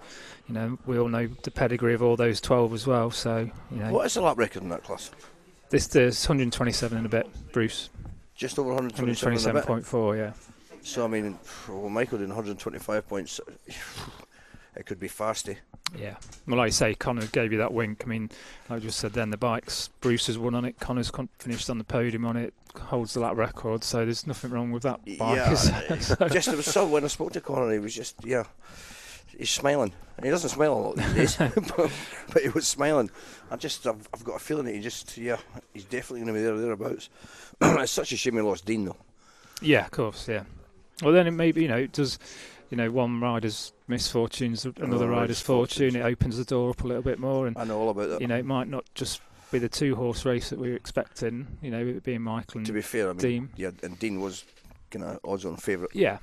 you 0.49 0.55
know 0.55 0.79
we 0.87 0.99
all 0.99 1.09
know 1.09 1.29
the 1.45 1.51
pedigree 1.51 1.95
of 1.95 2.03
all 2.03 2.17
those 2.17 2.41
12 2.43 2.75
as 2.75 2.87
well. 2.87 3.11
So 3.11 3.51
you 3.71 3.79
know, 3.79 3.91
What 3.93 4.05
is 4.07 4.15
the 4.15 4.21
lap 4.21 4.37
record 4.39 4.63
in 4.63 4.69
that 4.69 4.85
class? 4.85 5.11
this 5.71 5.87
there's 5.87 6.29
127 6.29 6.97
and 6.99 7.07
a 7.07 7.09
bit. 7.09 7.27
Bruce, 7.53 7.89
Just 8.41 8.59
over 8.59 8.71
127 8.73 9.51
and 9.51 9.59
a 9.59 9.61
bit. 9.61 9.85
127.4. 9.85 10.17
Yeah, 10.17 10.33
So 10.83 11.05
I 11.05 11.09
mean, 11.09 11.39
well, 11.69 11.91
Michael 11.91 12.17
did 12.17 12.29
125 12.29 13.07
points. 13.07 13.39
It 14.77 14.87
could 14.87 15.01
be 15.01 15.09
fasty. 15.09 15.57
yeah. 15.99 16.15
Well, 16.47 16.57
like 16.59 16.69
you 16.69 16.73
say, 16.73 16.95
Connor 16.95 17.27
gave 17.27 17.51
you 17.51 17.59
that 17.59 17.73
wink. 17.75 18.03
I 18.07 18.09
mean, 18.09 18.31
like 18.71 18.77
I 18.77 18.81
just 18.81 19.01
said, 19.01 19.13
then 19.13 19.31
the 19.31 19.37
bikes. 19.37 19.89
Bruce 20.01 20.29
has 20.29 20.39
won 20.39 20.55
on 20.55 20.65
it. 20.65 20.79
Connor's 20.79 21.11
con- 21.11 21.29
finished 21.41 21.69
on 21.69 21.79
the 21.79 21.85
podium 21.85 22.25
on 22.25 22.37
it. 22.37 22.55
Holds 22.79 23.13
the 23.15 23.21
lap 23.21 23.37
record. 23.37 23.83
So 23.83 24.05
there's 24.05 24.29
nothing 24.29 24.53
wrong 24.53 24.71
with 24.71 24.85
that 24.85 25.05
bike. 25.19 25.37
Yeah. 25.37 25.55
So- 25.99 26.29
just 26.29 26.49
it 26.49 26.57
was 26.57 26.67
so 26.67 26.87
when 26.87 27.03
I 27.05 27.09
spoke 27.09 27.33
to 27.33 27.41
Connor, 27.41 27.73
he 27.73 27.81
was 27.81 27.95
just 27.95 28.15
yeah, 28.25 28.45
he's 29.37 29.51
smiling. 29.51 29.93
And 30.17 30.27
he 30.27 30.31
doesn't 30.31 30.51
smile 30.51 30.75
a 30.75 30.75
lot 30.75 30.97
these 31.15 31.37
days, 31.37 31.53
but, 31.55 31.91
but 32.33 32.43
he 32.43 32.51
was 32.51 32.67
smiling. 32.67 33.11
I 33.51 33.57
just 33.57 33.87
I've, 33.87 34.07
I've 34.13 34.25
got 34.25 34.37
a 34.37 34.39
feeling 34.39 34.67
that 34.67 34.75
he 34.75 34.81
just 34.81 35.17
yeah, 35.17 35.39
he's 35.73 35.85
definitely 35.85 36.21
going 36.21 36.35
to 36.35 36.41
be 36.41 36.45
there 36.45 36.55
or 36.55 36.61
thereabouts. 36.61 37.09
it's 37.61 37.93
such 37.93 38.13
a 38.13 38.17
shame 38.17 38.35
we 38.35 38.43
lost 38.43 38.67
Dean 38.67 38.85
though. 38.85 38.97
Yeah, 39.63 39.87
of 39.87 39.91
course, 39.93 40.29
yeah. 40.29 40.43
Well, 41.03 41.13
then 41.13 41.27
it 41.27 41.31
maybe 41.31 41.63
you 41.63 41.69
know 41.69 41.79
it 41.79 41.93
does, 41.93 42.19
you 42.69 42.77
know, 42.77 42.91
one 42.91 43.21
rider's 43.21 43.73
misfortunes, 43.89 44.65
another 44.67 44.85
Another 44.85 45.09
rider's 45.09 45.41
fortune. 45.41 45.97
It 45.97 46.03
opens 46.03 46.37
the 46.37 46.45
door 46.45 46.71
up 46.71 46.85
a 46.85 46.87
little 46.87 47.03
bit 47.03 47.19
more, 47.19 47.47
and 47.47 47.57
I 47.57 47.65
know 47.65 47.79
all 47.79 47.89
about 47.91 48.11
that. 48.11 48.21
you 48.21 48.27
know, 48.27 48.37
it 48.37 48.45
might 48.45 48.69
not 48.69 48.85
just 48.95 49.23
be 49.51 49.59
the 49.59 49.69
two 49.71 49.97
horse 49.97 50.25
race 50.27 50.51
that 50.51 50.59
we 50.59 50.69
were 50.69 50.77
expecting. 50.77 51.47
You 51.63 51.71
know, 51.71 51.87
it 51.87 52.03
being 52.05 52.21
Michael 52.23 52.59
and 52.59 52.67
Dean. 52.67 52.75
to 52.75 52.79
be 52.79 52.83
fair, 52.83 53.07
I 53.09 53.13
mean, 53.13 53.19
Dean. 53.19 53.49
yeah, 53.57 53.71
and 53.83 53.99
Dean 53.99 54.21
was 54.21 54.45
kind 54.91 55.05
of 55.05 55.19
odds-on 55.25 55.57
favourite. 55.57 55.95
Yeah, 55.95 56.19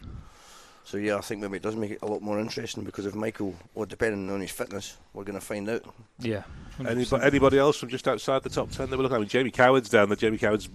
So 0.87 0.95
yeah, 0.95 1.17
I 1.17 1.19
think 1.21 1.41
maybe 1.41 1.57
it 1.57 1.63
does 1.63 1.75
make 1.75 1.91
it 1.91 1.99
a 2.01 2.05
lot 2.05 2.21
more 2.21 2.39
interesting 2.39 2.85
because 2.85 3.05
if 3.05 3.13
Michael, 3.13 3.53
well, 3.75 3.85
depending 3.85 4.29
on 4.33 4.39
his 4.39 4.51
fitness, 4.51 4.95
we're 5.13 5.25
going 5.25 5.37
to 5.37 5.45
find 5.45 5.67
out. 5.69 5.83
yeah. 6.17 6.43
Anybody, 6.79 7.25
anybody 7.25 7.57
else 7.59 7.77
from 7.77 7.89
just 7.89 8.07
outside 8.07 8.41
the 8.43 8.49
top 8.49 8.71
10 8.71 8.89
that 8.89 8.95
we're 8.97 9.03
looking 9.03 9.15
at? 9.15 9.17
I 9.17 9.19
mean, 9.19 9.27
Jamie 9.27 9.51
Coward's 9.51 9.89
down 9.89 10.07
there. 10.07 10.15
Jamie 10.15 10.37
Coward's 10.37 10.69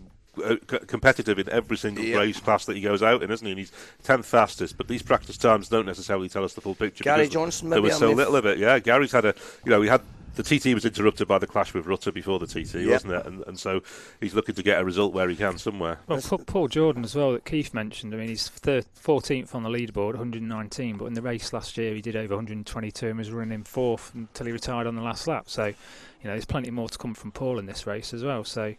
uh, 0.44 0.56
c- 0.70 0.78
competitive 0.86 1.38
in 1.38 1.48
every 1.48 1.78
single 1.78 2.04
Yeah. 2.04 2.18
race 2.18 2.40
class 2.40 2.66
that 2.66 2.76
he 2.76 2.82
goes 2.82 3.02
out 3.02 3.22
in, 3.22 3.30
isn't 3.30 3.46
he? 3.46 3.52
And 3.52 3.58
he's 3.58 3.72
10th 4.04 4.26
fastest, 4.26 4.76
but 4.76 4.86
these 4.86 5.00
practice 5.02 5.38
times 5.38 5.68
don't 5.70 5.86
necessarily 5.86 6.28
tell 6.28 6.44
us 6.44 6.52
the 6.52 6.60
full 6.60 6.74
picture. 6.74 7.04
Gary 7.04 7.22
because 7.22 7.32
Johnson, 7.32 7.70
There 7.70 7.80
was 7.80 7.94
I 7.94 7.98
so 8.00 8.08
mean, 8.08 8.16
little 8.18 8.36
of 8.36 8.44
it. 8.44 8.58
Yeah, 8.58 8.78
Gary's 8.80 9.12
had 9.12 9.24
a, 9.24 9.34
you 9.64 9.70
know, 9.70 9.80
we 9.80 9.88
had. 9.88 10.02
The 10.34 10.42
TT 10.42 10.74
was 10.74 10.84
interrupted 10.84 11.28
by 11.28 11.38
the 11.38 11.46
clash 11.46 11.74
with 11.74 11.86
Rutter 11.86 12.10
before 12.10 12.38
the 12.38 12.46
TT, 12.46 12.74
Yeah. 12.76 12.92
wasn't 12.92 13.12
it? 13.12 13.26
And, 13.26 13.44
and 13.46 13.58
so 13.58 13.82
he's 14.20 14.34
looking 14.34 14.54
to 14.54 14.62
get 14.62 14.80
a 14.80 14.84
result 14.84 15.12
where 15.12 15.28
he 15.28 15.36
can 15.36 15.58
somewhere. 15.58 15.98
Well, 16.06 16.20
Paul 16.46 16.68
Jordan 16.68 17.04
as 17.04 17.14
well 17.14 17.32
that 17.32 17.44
Keith 17.44 17.74
mentioned. 17.74 18.14
I 18.14 18.16
mean, 18.16 18.28
he's 18.28 18.48
thir- 18.48 18.82
14th 19.02 19.54
on 19.54 19.62
the 19.62 19.68
leaderboard, 19.68 20.14
119. 20.14 20.96
But 20.96 21.06
in 21.06 21.14
the 21.14 21.22
race 21.22 21.52
last 21.52 21.76
year, 21.76 21.94
he 21.94 22.00
did 22.00 22.16
over 22.16 22.34
122 22.34 23.08
and 23.08 23.18
was 23.18 23.30
running 23.30 23.62
fourth 23.64 24.14
until 24.14 24.46
he 24.46 24.52
retired 24.52 24.86
on 24.86 24.94
the 24.96 25.02
last 25.02 25.26
lap. 25.28 25.44
So, 25.50 25.74
you 26.22 26.28
know, 26.28 26.34
there's 26.34 26.44
plenty 26.44 26.70
more 26.70 26.88
to 26.88 26.96
come 26.98 27.14
from 27.14 27.32
Paul 27.32 27.58
in 27.58 27.66
this 27.66 27.86
race 27.86 28.14
as 28.14 28.22
well. 28.22 28.44
So, 28.44 28.74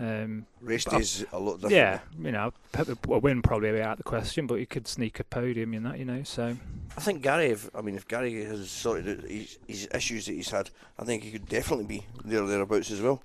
um, 0.00 0.46
Race 0.60 0.84
But 0.84 0.94
I- 0.94 0.98
days 0.98 1.24
a 1.32 1.38
lot 1.38 1.54
different. 1.54 1.74
yeah, 1.74 2.00
you 2.20 2.32
know, 2.32 2.52
a 2.74 3.18
win 3.18 3.40
probably 3.42 3.70
be 3.72 3.80
out 3.80 3.92
of 3.92 3.96
the 3.98 4.02
question, 4.04 4.46
but 4.46 4.58
he 4.58 4.66
could 4.66 4.88
sneak 4.88 5.20
a 5.20 5.24
podium 5.24 5.74
in 5.74 5.84
that, 5.84 5.98
you 5.98 6.04
know. 6.04 6.22
So, 6.24 6.56
I 6.96 7.00
think 7.00 7.22
Gary, 7.22 7.46
if, 7.46 7.70
I 7.74 7.80
mean, 7.82 7.94
if 7.94 8.06
Gary 8.08 8.44
has 8.44 8.70
sorted 8.70 9.22
his, 9.30 9.58
his 9.66 9.88
issues 9.94 10.26
that 10.26 10.32
he's 10.32 10.50
had, 10.50 10.70
I 10.98 11.04
think 11.04 11.22
he 11.22 11.30
could 11.30 11.48
definitely 11.48 11.86
be 11.86 12.06
there 12.24 12.42
or 12.42 12.48
thereabouts 12.48 12.90
as 12.90 13.00
well. 13.00 13.22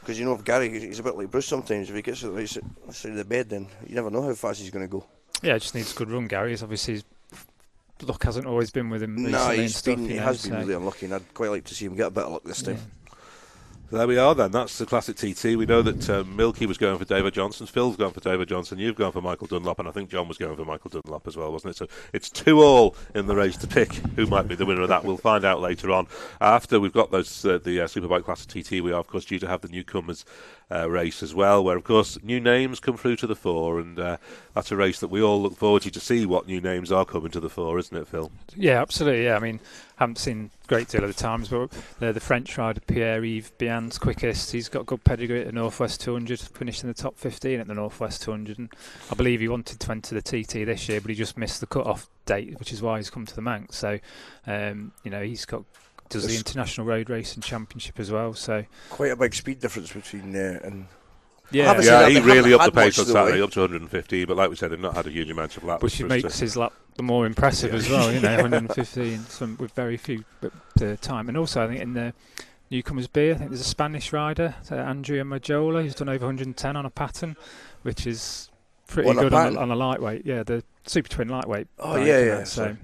Because 0.00 0.18
you 0.18 0.24
know, 0.24 0.34
if 0.34 0.44
Gary, 0.44 0.70
he's 0.70 0.98
a 1.00 1.02
bit 1.02 1.16
like 1.16 1.30
Bruce 1.30 1.46
sometimes. 1.46 1.90
If 1.90 1.94
he 1.96 2.02
gets 2.02 2.20
to 2.20 2.26
the 2.26 2.32
right 2.32 2.48
side 2.48 2.62
of 3.12 3.16
the 3.16 3.24
bed, 3.24 3.50
then 3.50 3.68
you 3.86 3.94
never 3.94 4.10
know 4.10 4.22
how 4.22 4.32
fast 4.34 4.60
he's 4.60 4.70
going 4.70 4.84
to 4.86 4.90
go. 4.90 5.04
yeah, 5.42 5.58
just 5.58 5.74
needs 5.74 5.92
a 5.92 5.94
good 5.96 6.10
run, 6.10 6.26
Gary. 6.26 6.50
He's 6.50 6.62
obviously 6.62 7.02
luck 8.06 8.22
hasn't 8.24 8.46
always 8.46 8.70
been 8.70 8.90
with 8.90 9.02
him 9.02 9.30
No, 9.30 9.50
he's 9.50 9.80
been, 9.82 10.08
he 10.08 10.16
has 10.16 10.42
been 10.42 10.52
so- 10.52 10.58
really 10.58 10.74
unlucky, 10.74 11.06
and 11.06 11.14
I'd 11.14 11.34
quite 11.34 11.50
like 11.50 11.64
to 11.64 11.74
see 11.74 11.86
him 11.86 11.96
get 11.96 12.06
a 12.08 12.10
bit 12.10 12.24
of 12.24 12.32
luck 12.32 12.44
this 12.44 12.62
time. 12.62 12.78
Yeah. 13.90 13.98
There 13.98 14.06
we 14.06 14.18
are 14.18 14.34
then. 14.34 14.50
That's 14.50 14.78
the 14.78 14.86
classic 14.86 15.16
TT. 15.16 15.56
We 15.56 15.66
know 15.66 15.82
that 15.82 16.10
uh, 16.10 16.24
Milky 16.24 16.66
was 16.66 16.78
going 16.78 16.98
for 16.98 17.04
David 17.04 17.34
Johnson, 17.34 17.66
Phil's 17.66 17.96
gone 17.96 18.12
for 18.12 18.20
David 18.20 18.48
Johnson, 18.48 18.78
you've 18.78 18.96
gone 18.96 19.12
for 19.12 19.22
Michael 19.22 19.46
Dunlop, 19.46 19.78
and 19.78 19.88
I 19.88 19.92
think 19.92 20.10
John 20.10 20.28
was 20.28 20.38
going 20.38 20.56
for 20.56 20.64
Michael 20.64 20.90
Dunlop 20.90 21.26
as 21.26 21.36
well, 21.36 21.52
wasn't 21.52 21.72
it? 21.72 21.76
So 21.76 21.86
it's 22.12 22.28
two 22.30 22.60
all 22.60 22.96
in 23.14 23.26
the 23.26 23.36
race 23.36 23.56
to 23.58 23.66
pick 23.66 23.92
who 23.92 24.26
might 24.26 24.48
be 24.48 24.54
the 24.54 24.66
winner 24.66 24.82
of 24.82 24.88
that. 24.88 25.04
We'll 25.04 25.16
find 25.16 25.44
out 25.44 25.60
later 25.60 25.90
on. 25.90 26.06
After 26.40 26.80
we've 26.80 26.92
got 26.92 27.10
those 27.10 27.44
uh, 27.44 27.58
the 27.58 27.82
uh, 27.82 27.86
Superbike 27.86 28.24
Classic 28.24 28.48
TT, 28.48 28.82
we 28.82 28.92
are 28.92 29.00
of 29.00 29.06
course 29.06 29.24
due 29.24 29.38
to 29.38 29.48
have 29.48 29.62
the 29.62 29.68
newcomers 29.68 30.24
uh, 30.70 30.88
race 30.90 31.22
as 31.22 31.34
well, 31.34 31.64
where 31.64 31.76
of 31.76 31.84
course 31.84 32.22
new 32.22 32.40
names 32.40 32.80
come 32.80 32.96
through 32.96 33.16
to 33.16 33.26
the 33.26 33.36
fore, 33.36 33.80
and 33.80 33.98
uh, 33.98 34.16
that's 34.54 34.70
a 34.70 34.76
race 34.76 35.00
that 35.00 35.08
we 35.08 35.22
all 35.22 35.40
look 35.40 35.56
forward 35.56 35.82
to 35.82 35.90
to 35.90 36.00
see 36.00 36.26
what 36.26 36.46
new 36.46 36.60
names 36.60 36.92
are 36.92 37.04
coming 37.04 37.30
to 37.30 37.40
the 37.40 37.48
fore, 37.50 37.78
isn't 37.78 37.96
it, 37.96 38.06
Phil? 38.06 38.30
Yeah, 38.54 38.80
absolutely. 38.80 39.24
Yeah, 39.24 39.36
I 39.36 39.40
mean, 39.40 39.60
haven't 39.96 40.18
seen 40.18 40.50
great 40.68 40.88
deal 40.88 41.02
of 41.02 41.08
the 41.14 41.20
times, 41.20 41.48
but 41.48 41.70
the, 41.98 42.12
the 42.12 42.20
French 42.20 42.56
rider 42.56 42.80
Pierre 42.86 43.24
Yves 43.24 43.50
Bian's 43.58 43.98
quickest. 43.98 44.52
He's 44.52 44.68
got 44.68 44.86
good 44.86 45.02
pedigree 45.02 45.40
at 45.40 45.46
the 45.46 45.52
Northwest 45.52 46.00
200, 46.02 46.38
finished 46.38 46.82
in 46.84 46.88
the 46.88 46.94
top 46.94 47.18
15 47.18 47.58
at 47.58 47.66
the 47.66 47.74
Northwest 47.74 48.22
200, 48.22 48.58
and 48.58 48.72
I 49.10 49.14
believe 49.14 49.40
he 49.40 49.48
wanted 49.48 49.80
to 49.80 49.90
enter 49.90 50.14
the 50.14 50.22
TT 50.22 50.66
this 50.66 50.88
year, 50.88 51.00
but 51.00 51.08
he 51.08 51.16
just 51.16 51.36
missed 51.36 51.60
the 51.60 51.66
cut-off 51.66 52.08
date, 52.26 52.58
which 52.58 52.72
is 52.72 52.80
why 52.80 52.98
he's 52.98 53.10
come 53.10 53.26
to 53.26 53.34
the 53.34 53.42
Manx. 53.42 53.76
So, 53.76 53.98
um, 54.46 54.92
you 55.02 55.10
know, 55.10 55.22
he's 55.22 55.44
got 55.44 55.64
does 56.10 56.26
the 56.26 56.36
International 56.36 56.86
Road 56.86 57.10
Racing 57.10 57.42
Championship 57.42 58.00
as 58.00 58.10
well. 58.10 58.32
So, 58.34 58.64
Quite 58.90 59.12
a 59.12 59.16
big 59.16 59.34
speed 59.34 59.60
difference 59.60 59.92
between 59.92 60.34
uh, 60.34 60.60
and 60.62 60.86
yeah, 61.50 61.78
Yeah, 61.80 62.08
he 62.08 62.20
really 62.20 62.50
haven't 62.52 62.54
upped 62.54 62.74
the 62.74 62.80
pace 62.80 62.98
on 62.98 63.06
Saturday, 63.06 63.40
eh? 63.40 63.44
up 63.44 63.50
to 63.52 63.60
150, 63.60 64.24
but 64.26 64.36
like 64.36 64.50
we 64.50 64.56
said, 64.56 64.70
they've 64.70 64.80
not 64.80 64.94
had 64.94 65.06
a 65.06 65.10
huge 65.10 65.30
amount 65.30 65.56
of 65.56 65.64
laps. 65.64 65.82
which 65.82 65.96
for 65.96 66.04
us 66.04 66.10
makes 66.10 66.36
to- 66.36 66.44
his 66.44 66.56
lap 66.56 66.72
the 66.98 67.02
more 67.02 67.24
impressive 67.24 67.72
as 67.72 67.88
well. 67.88 68.12
You 68.12 68.20
know, 68.20 68.36
115 68.42 69.20
some, 69.20 69.56
with 69.58 69.72
very 69.72 69.96
few 69.96 70.24
but, 70.42 70.52
uh, 70.82 70.96
time, 71.00 71.28
and 71.28 71.38
also 71.38 71.64
I 71.64 71.68
think 71.68 71.80
in 71.80 71.94
the 71.94 72.12
newcomers 72.70 73.06
B, 73.06 73.30
I 73.30 73.34
think 73.34 73.50
there's 73.50 73.62
a 73.62 73.64
Spanish 73.64 74.12
rider, 74.12 74.56
uh, 74.70 74.74
Andrea 74.74 75.24
Majola, 75.24 75.82
who's 75.82 75.94
done 75.94 76.10
over 76.10 76.26
110 76.26 76.76
on 76.76 76.84
a 76.84 76.90
Paton, 76.90 77.36
which 77.82 78.06
is 78.06 78.50
pretty 78.88 79.10
good 79.14 79.32
on 79.32 79.56
a, 79.56 79.60
on 79.60 79.70
a 79.70 79.76
lightweight. 79.76 80.26
Yeah, 80.26 80.42
the 80.42 80.62
Super 80.86 81.08
Twin 81.08 81.28
lightweight. 81.28 81.68
Oh, 81.78 81.96
yeah, 81.96 82.18
yeah, 82.18 82.44
So 82.44 82.64
sorry. 82.64 82.76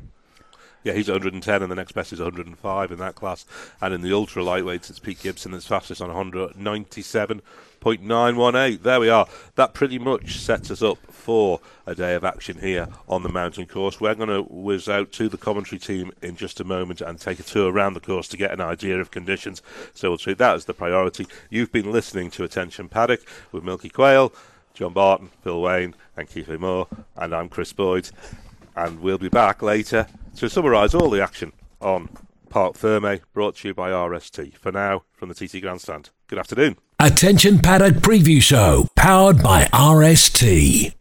Yeah, 0.85 0.93
he's 0.93 1.09
110, 1.09 1.63
and 1.63 1.71
the 1.71 1.75
next 1.75 1.93
best 1.93 2.13
is 2.13 2.21
105 2.21 2.93
in 2.93 2.99
that 2.99 3.15
class. 3.15 3.47
And 3.81 3.95
in 3.95 4.03
the 4.03 4.13
ultra 4.13 4.43
lightweights, 4.43 4.91
it's 4.91 4.99
Pete 4.99 5.23
Gibson 5.23 5.53
that's 5.53 5.67
fastest 5.67 6.03
on 6.03 6.11
197.918. 6.11 8.83
There 8.83 9.01
we 9.01 9.09
are. 9.09 9.27
That 9.55 9.73
pretty 9.73 9.99
much 9.99 10.37
sets 10.37 10.71
us 10.71 10.83
up 10.83 10.99
for 11.11 11.61
a 11.87 11.95
day 11.95 12.15
of 12.15 12.23
action 12.23 12.59
here 12.59 12.89
on 13.09 13.23
the 13.23 13.31
mountain 13.31 13.65
course. 13.65 13.99
We're 13.99 14.15
going 14.15 14.29
to 14.29 14.43
whiz 14.43 14.87
out 14.87 15.11
to 15.13 15.31
the 15.31 15.39
commentary 15.39 15.79
team 15.79 16.13
in 16.21 16.37
just 16.37 16.61
a 16.61 16.65
moment 16.65 17.01
and 17.01 17.19
take 17.19 17.41
a 17.41 17.45
tour 17.45 17.73
around 17.73 17.95
the 17.95 18.01
course 18.01 18.29
to 18.29 18.37
get 18.37 18.53
an 18.53 18.61
idea 18.61 19.01
of 19.01 19.11
conditions. 19.11 19.63
So 19.95 20.11
we'll 20.11 20.19
treat 20.19 20.37
that 20.37 20.55
as 20.55 20.67
the 20.67 20.75
priority. 20.75 21.27
You've 21.49 21.73
been 21.73 21.91
listening 21.91 22.31
to 22.33 22.45
Attention 22.45 22.91
Paddock 22.91 23.23
with 23.53 23.65
Milky 23.65 23.89
Quayle, 23.89 24.35
John 24.75 24.93
Barton, 24.93 25.31
Phil 25.43 25.63
Wain, 25.63 25.95
and 26.15 26.29
Keith 26.29 26.51
Amor, 26.51 26.89
and 27.17 27.35
I'm 27.35 27.49
Chris 27.49 27.73
Boyd 27.73 28.11
and 28.77 29.01
we'll 29.01 29.19
be 29.19 29.29
back 29.29 29.63
later 29.63 30.07
to 30.37 30.49
summarise 30.49 30.95
all 30.95 31.11
the 31.11 31.23
action 31.23 31.53
on 31.81 32.09
Parc 32.49 32.75
Fermé, 32.75 33.21
brought 33.33 33.57
to 33.57 33.69
you 33.69 33.75
by 33.75 33.91
RST. 33.91 34.57
For 34.57 34.71
now, 34.71 35.03
from 35.13 35.29
the 35.29 35.35
TT 35.35 35.61
Grandstand. 35.61 36.11
Good 36.29 36.39
afternoon. 36.39 36.77
Attention 37.01 37.59
Paddock 37.59 37.95
Preview 37.95 38.41
Show, 38.41 38.87
powered 38.97 39.43
by 39.43 39.65
RST. 39.65 40.95